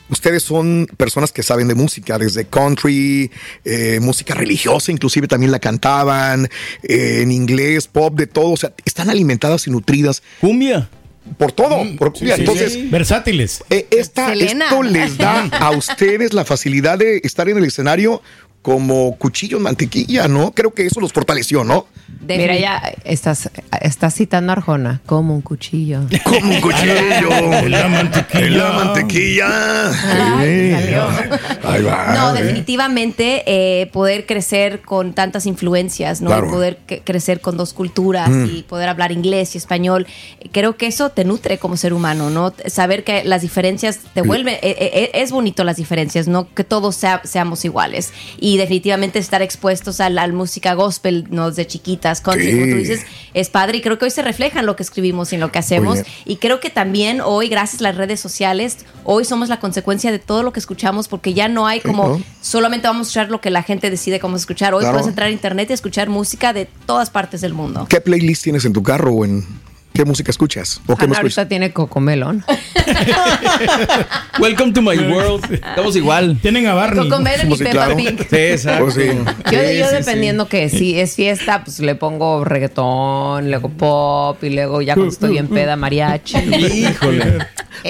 [0.08, 3.30] Ustedes son personas que saben de música, desde country,
[3.64, 6.48] eh, música religiosa, inclusive también la cantaban,
[6.82, 8.50] eh, en inglés, pop, de todo.
[8.52, 10.22] O sea, están alimentadas y nutridas.
[10.40, 10.88] Cumbia.
[11.36, 12.36] Por todo, por cumbia.
[12.36, 12.88] sí, Entonces, sí.
[12.90, 13.62] Versátiles.
[13.68, 18.22] eh, esta, esto les da a ustedes la facilidad de estar en el escenario
[18.68, 20.52] como cuchillo en mantequilla, ¿no?
[20.52, 21.86] Creo que eso los fortaleció, ¿no?
[22.26, 23.48] Mira, ya estás,
[23.80, 26.00] estás citando a Arjona como un cuchillo.
[26.24, 27.30] Como un cuchillo.
[27.32, 28.46] En la mantequilla.
[28.46, 29.46] En la mantequilla.
[30.38, 30.72] Ay, Sí.
[30.72, 31.08] salió.
[31.64, 32.12] Ahí va.
[32.14, 32.42] No, ¿eh?
[32.42, 36.28] definitivamente eh, poder crecer con tantas influencias, ¿no?
[36.28, 36.48] Claro.
[36.48, 38.44] Y poder crecer con dos culturas Mm.
[38.56, 40.06] y poder hablar inglés y español.
[40.40, 42.52] eh, Creo que eso te nutre como ser humano, ¿no?
[42.66, 46.94] Saber que las diferencias te vuelven, eh, eh, es bonito las diferencias, no que todos
[46.96, 48.12] sea- seamos iguales.
[48.38, 51.48] Y definitivamente estar expuestos a la al música gospel, ¿no?
[51.48, 54.66] Desde chiquitas, country, como tú dices, es padre y creo que hoy se refleja en
[54.66, 56.00] lo que escribimos y en lo que hacemos.
[56.24, 60.18] Y creo que también hoy, gracias a las redes sociales, hoy somos la consecuencia de
[60.18, 62.22] todo lo que escuchamos porque ya no hay como ¿no?
[62.42, 64.74] solamente vamos a escuchar lo que la gente decide cómo escuchar.
[64.74, 64.94] Hoy Claro.
[64.94, 67.86] puedes entrar a internet y escuchar música de todas partes del mundo.
[67.88, 69.46] ¿Qué playlist tienes en tu carro o en
[69.98, 70.80] qué música escuchas?
[70.86, 71.18] ¿O qué escuchas?
[71.22, 72.44] ahorita tiene cocomelón.
[74.38, 75.52] Welcome to my world.
[75.52, 76.38] Estamos igual.
[76.40, 77.08] Tienen a Barney.
[77.08, 77.96] Cocomelon y Peppa claro.
[77.98, 78.84] Sí, exacto.
[78.84, 79.08] Pues sí.
[79.50, 84.44] Yo, Sí, yo sí, dependiendo que si es fiesta, pues le pongo reggaetón, luego pop
[84.44, 86.36] y luego ya cuando estoy en peda mariachi.
[86.38, 87.38] Híjole.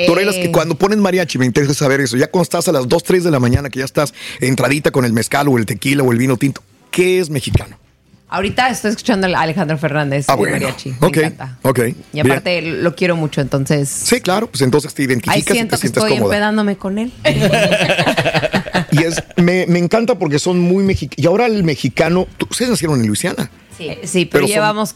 [0.07, 2.17] Tú eres las que Eh, cuando ponen mariachi, me interesa saber eso.
[2.17, 5.05] Ya cuando estás a las 2, 3 de la mañana, que ya estás entradita con
[5.05, 7.77] el mezcal o el tequila o el vino tinto, ¿qué es mexicano?
[8.31, 10.53] Ahorita estoy escuchando a Alejandro Fernández Ah, de bueno.
[10.55, 10.95] mariachi.
[11.01, 11.59] Me encanta.
[11.63, 11.79] ok.
[11.79, 12.27] Y bien.
[12.31, 13.89] aparte lo quiero mucho, entonces.
[13.89, 16.35] Sí, claro, pues entonces te Ahí identificas y te siento que estoy cómoda.
[16.37, 17.13] empedándome con él.
[18.91, 21.19] Y es, me, me encanta porque son muy mexicanos.
[21.23, 23.51] Y ahora el mexicano, tú- ustedes nacieron en Luisiana.
[23.77, 24.95] Sí, Sí, pero, llevamos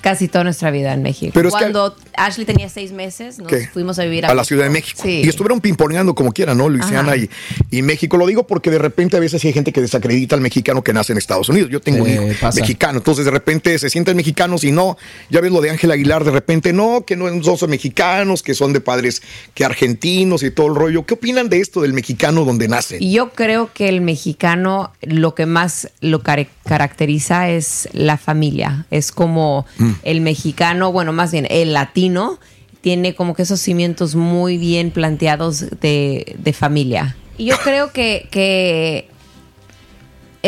[0.00, 1.32] casi toda nuestra vida en México.
[1.34, 3.66] Pero es que- Cuando Ashley tenía seis meses, nos ¿Qué?
[3.72, 5.00] fuimos a vivir a la Ciudad de México.
[5.02, 5.22] Sí.
[5.24, 6.68] Y estuvieron pimponeando como quieran, ¿no?
[6.68, 7.28] Luisiana y,
[7.70, 8.16] y México.
[8.16, 11.12] Lo digo porque de repente a veces hay gente que desacredita al mexicano que nace
[11.12, 11.70] en Estados Unidos.
[11.70, 12.60] Yo tengo un hijo pasa.
[12.60, 14.96] mexicano, entonces de repente se sienten mexicanos y no.
[15.30, 17.26] Ya ves lo de Ángel Aguilar, de repente no, que no
[17.56, 19.22] son mexicanos, que son de padres
[19.54, 21.04] que argentinos y todo el rollo.
[21.06, 22.98] ¿Qué opinan de esto del mexicano donde nace?
[23.00, 28.84] Y Yo creo que el mexicano lo que más lo care- caracteriza es la familia.
[28.90, 29.90] Es como Mm.
[30.02, 32.38] el mexicano, bueno, más bien el latino,
[32.82, 37.16] tiene como que esos cimientos muy bien planteados de, de familia.
[37.38, 39.08] Y yo creo que, que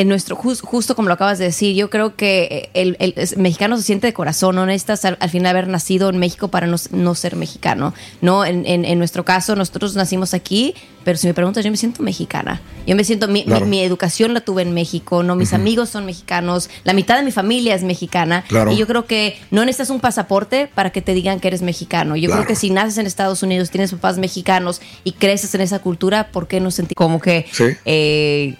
[0.01, 3.77] en nuestro, jus- justo como lo acabas de decir, yo creo que el, el- mexicano
[3.77, 6.77] se siente de corazón, no necesitas al, al final haber nacido en México para no,
[6.93, 7.95] no ser mexicano.
[8.21, 11.77] No, en, en- en nuestro caso, nosotros nacimos aquí, pero si me preguntas, yo me
[11.77, 12.61] siento mexicana.
[12.87, 13.67] Yo me siento, mi, mi- Claro.
[13.67, 17.33] mi educación la tuve en México, no, mis amigos son mexicanos, la mitad de mi
[17.33, 18.45] familia es mexicana.
[18.49, 18.71] Claro.
[18.71, 22.15] Y yo creo que no necesitas un pasaporte para que te digan que eres mexicano.
[22.15, 22.43] Yo Claro.
[22.43, 26.29] creo que si naces en Estados Unidos, tienes papás mexicanos y creces en esa cultura,
[26.31, 27.65] ¿por qué no sentir Como que Sí.
[27.85, 28.55] eh,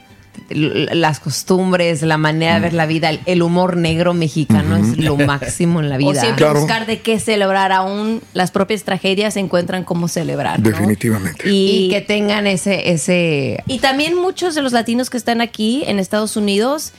[0.51, 5.17] las costumbres, la manera de ver la vida, el, el humor negro mexicano es lo
[5.17, 6.21] máximo en la O vida.
[6.21, 6.61] siempre Claro.
[6.61, 10.59] buscar de qué celebrar, aún las propias tragedias se encuentran cómo celebrar.
[10.61, 10.71] ¿no?
[10.71, 11.49] Definitivamente.
[11.51, 15.83] Y, Y, que tengan ese, ese y también muchos de los latinos que están aquí
[15.87, 16.93] en Estados Unidos,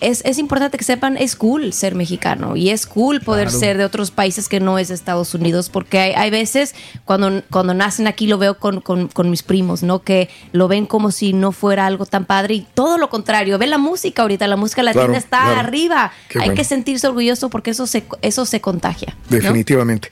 [0.00, 3.58] es, es importante que sepan, es cool ser mexicano y es cool poder Claro.
[3.60, 6.74] ser de otros países que no es Estados Unidos, porque hay, hay veces
[7.04, 10.02] cuando, cuando nacen aquí, lo veo con, con- con mis primos, ¿no?
[10.02, 13.66] Que lo ven como si no fuera algo tan padre y todo lo contrario, ve
[13.66, 15.60] la música ahorita, la música latina Claro, está claro.
[15.60, 16.54] arriba, Qué hay bueno.
[16.58, 19.14] que sentirse orgulloso porque eso se, eso se contagia.
[19.28, 19.36] ¿no?
[19.36, 20.08] Definitivamente.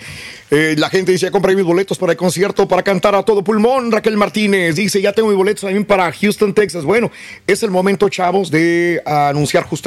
[0.50, 3.44] Eh, la gente dice, ya compré mis boletos para el concierto, para cantar a todo
[3.44, 3.92] pulmón.
[3.92, 6.84] Raquel Martínez dice, ya tengo mis boletos también para Houston, Texas.
[6.84, 7.10] Bueno,
[7.46, 9.77] es el momento, chavos, de anunciar justamente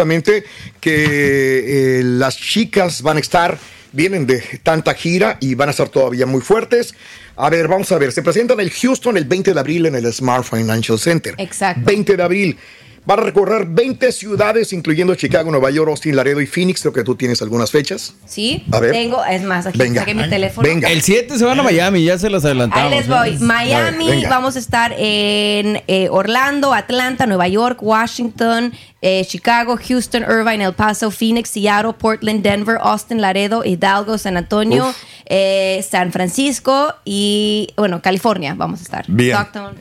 [0.79, 3.57] que eh, las chicas van a estar,
[3.91, 6.93] vienen de tanta gira y van a estar todavía muy fuertes.
[7.35, 10.11] A ver, vamos a ver, se presentan el Houston el 20 de abril en el
[10.13, 11.35] Smart Financial Center.
[11.37, 11.81] Exacto.
[11.85, 12.57] 20 de abril.
[13.03, 16.81] Van a recorrer 20 ciudades, incluyendo Chicago, Nueva York, Austin, Laredo y Phoenix.
[16.81, 18.13] Creo que tú tienes algunas fechas.
[18.27, 18.91] Sí, A ver.
[18.91, 20.01] tengo, es más, aquí Venga.
[20.01, 20.67] saqué mi teléfono.
[20.67, 20.87] Venga.
[20.87, 22.91] El 7 se van a Miami, ya se los adelantamos.
[22.93, 23.09] Ahí les ¿eh?
[23.09, 23.39] voy.
[23.39, 24.29] Miami, A ver, venga.
[24.29, 28.71] vamos a estar en eh, Orlando, Atlanta, Nueva York, Washington,
[29.01, 34.93] eh, Chicago, Houston, Irvine, El Paso, Phoenix, Seattle, Portland, Denver, Austin, Laredo, Hidalgo, San Antonio,
[35.25, 39.05] eh, San Francisco y, bueno, California vamos a estar.
[39.07, 39.35] Bien.
[39.35, 39.75] Stockton.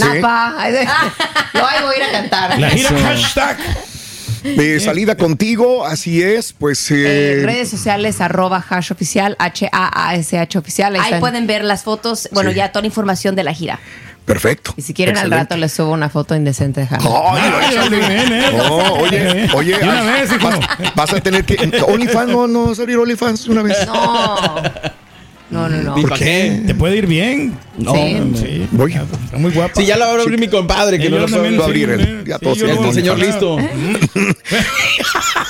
[0.00, 0.56] Napa.
[1.54, 2.58] Lo ahí voy a ir a cantar.
[2.58, 3.58] La gira hashtag.
[4.44, 6.90] De salida contigo, así es, pues...
[6.90, 10.96] Eh, eh, redes sociales, arroba hash oficial, H-A-A-S-H oficial.
[10.96, 12.56] Ahí, pueden ver las fotos, bueno, Sí.
[12.56, 13.80] ya toda la información de la gira.
[14.24, 14.72] Perfecto.
[14.76, 17.88] Y si quieren al rato les subo una foto indecente de échale.
[17.90, 18.52] bien, eh.
[18.56, 20.58] No, oye, oye, una vez, vas,
[20.94, 21.56] vas a tener que.
[21.82, 23.86] OnlyFans, no, no, salir OnlyFans una vez.
[23.86, 24.62] No.
[25.50, 25.98] No, no, no.
[25.98, 26.62] ¿Y ¿Por qué?
[26.66, 27.54] Te puede ir bien.
[27.78, 28.32] No, Sí.
[28.36, 28.68] Sí.
[28.72, 28.92] Voy.
[28.92, 29.74] Está muy guapa.
[29.80, 31.56] Sí, ya la va a abrir mi compadre, que no lo sabe.
[31.56, 33.58] va a abrir sí, Ya lo- no- El señor listo.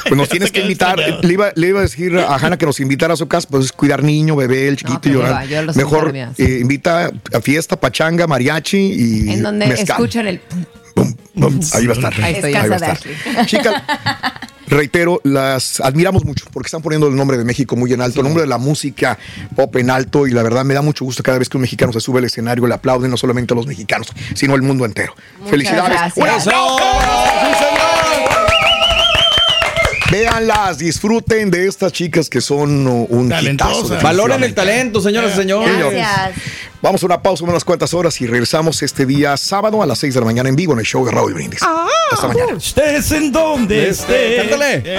[0.06, 0.98] Pues nos tienes que invitar.
[1.22, 3.66] Le iba, le iba a decir a Hanna que nos invitara a su casa, pues
[3.66, 5.46] es cuidar niño, bebé, el chiquito viva, llorar.
[5.48, 8.76] yo los Mejor eh, invita a fiesta, pachanga, mariachi
[9.26, 9.96] y En donde mezcal.
[9.96, 10.40] escuchan el.
[11.72, 12.14] Ahí va a estar.
[12.22, 12.52] Ahí estoy.
[12.52, 13.46] va a estar.
[13.46, 13.82] Chicas,
[14.66, 18.24] reitero, las admiramos mucho porque están poniendo el nombre de México muy en alto, el
[18.24, 19.18] nombre de la música
[19.56, 21.92] pop en alto y la verdad me da mucho gusto cada vez que un mexicano
[21.92, 25.14] se sube al escenario, le aplauden no solamente a los mexicanos, sino al mundo entero.
[25.48, 25.90] Felicidades.
[25.90, 26.16] gracias.
[26.16, 27.63] ¡Un aplauso!
[30.14, 33.86] Véanlas, disfruten de estas chicas que son uh, un Talentosas.
[33.86, 35.76] hitazo, Valoren el talento, señoras y señores.
[35.76, 36.34] Gracias.
[36.80, 40.14] Vamos a una pausa, unas cuantas horas y regresamos este día sábado a las 6
[40.14, 41.60] de la mañana en vivo en el show de Raúl Brindis.
[42.12, 42.56] Hasta mañana.
[42.56, 44.50] Estés en donde Este, estés.
[44.50, 44.98] cántale.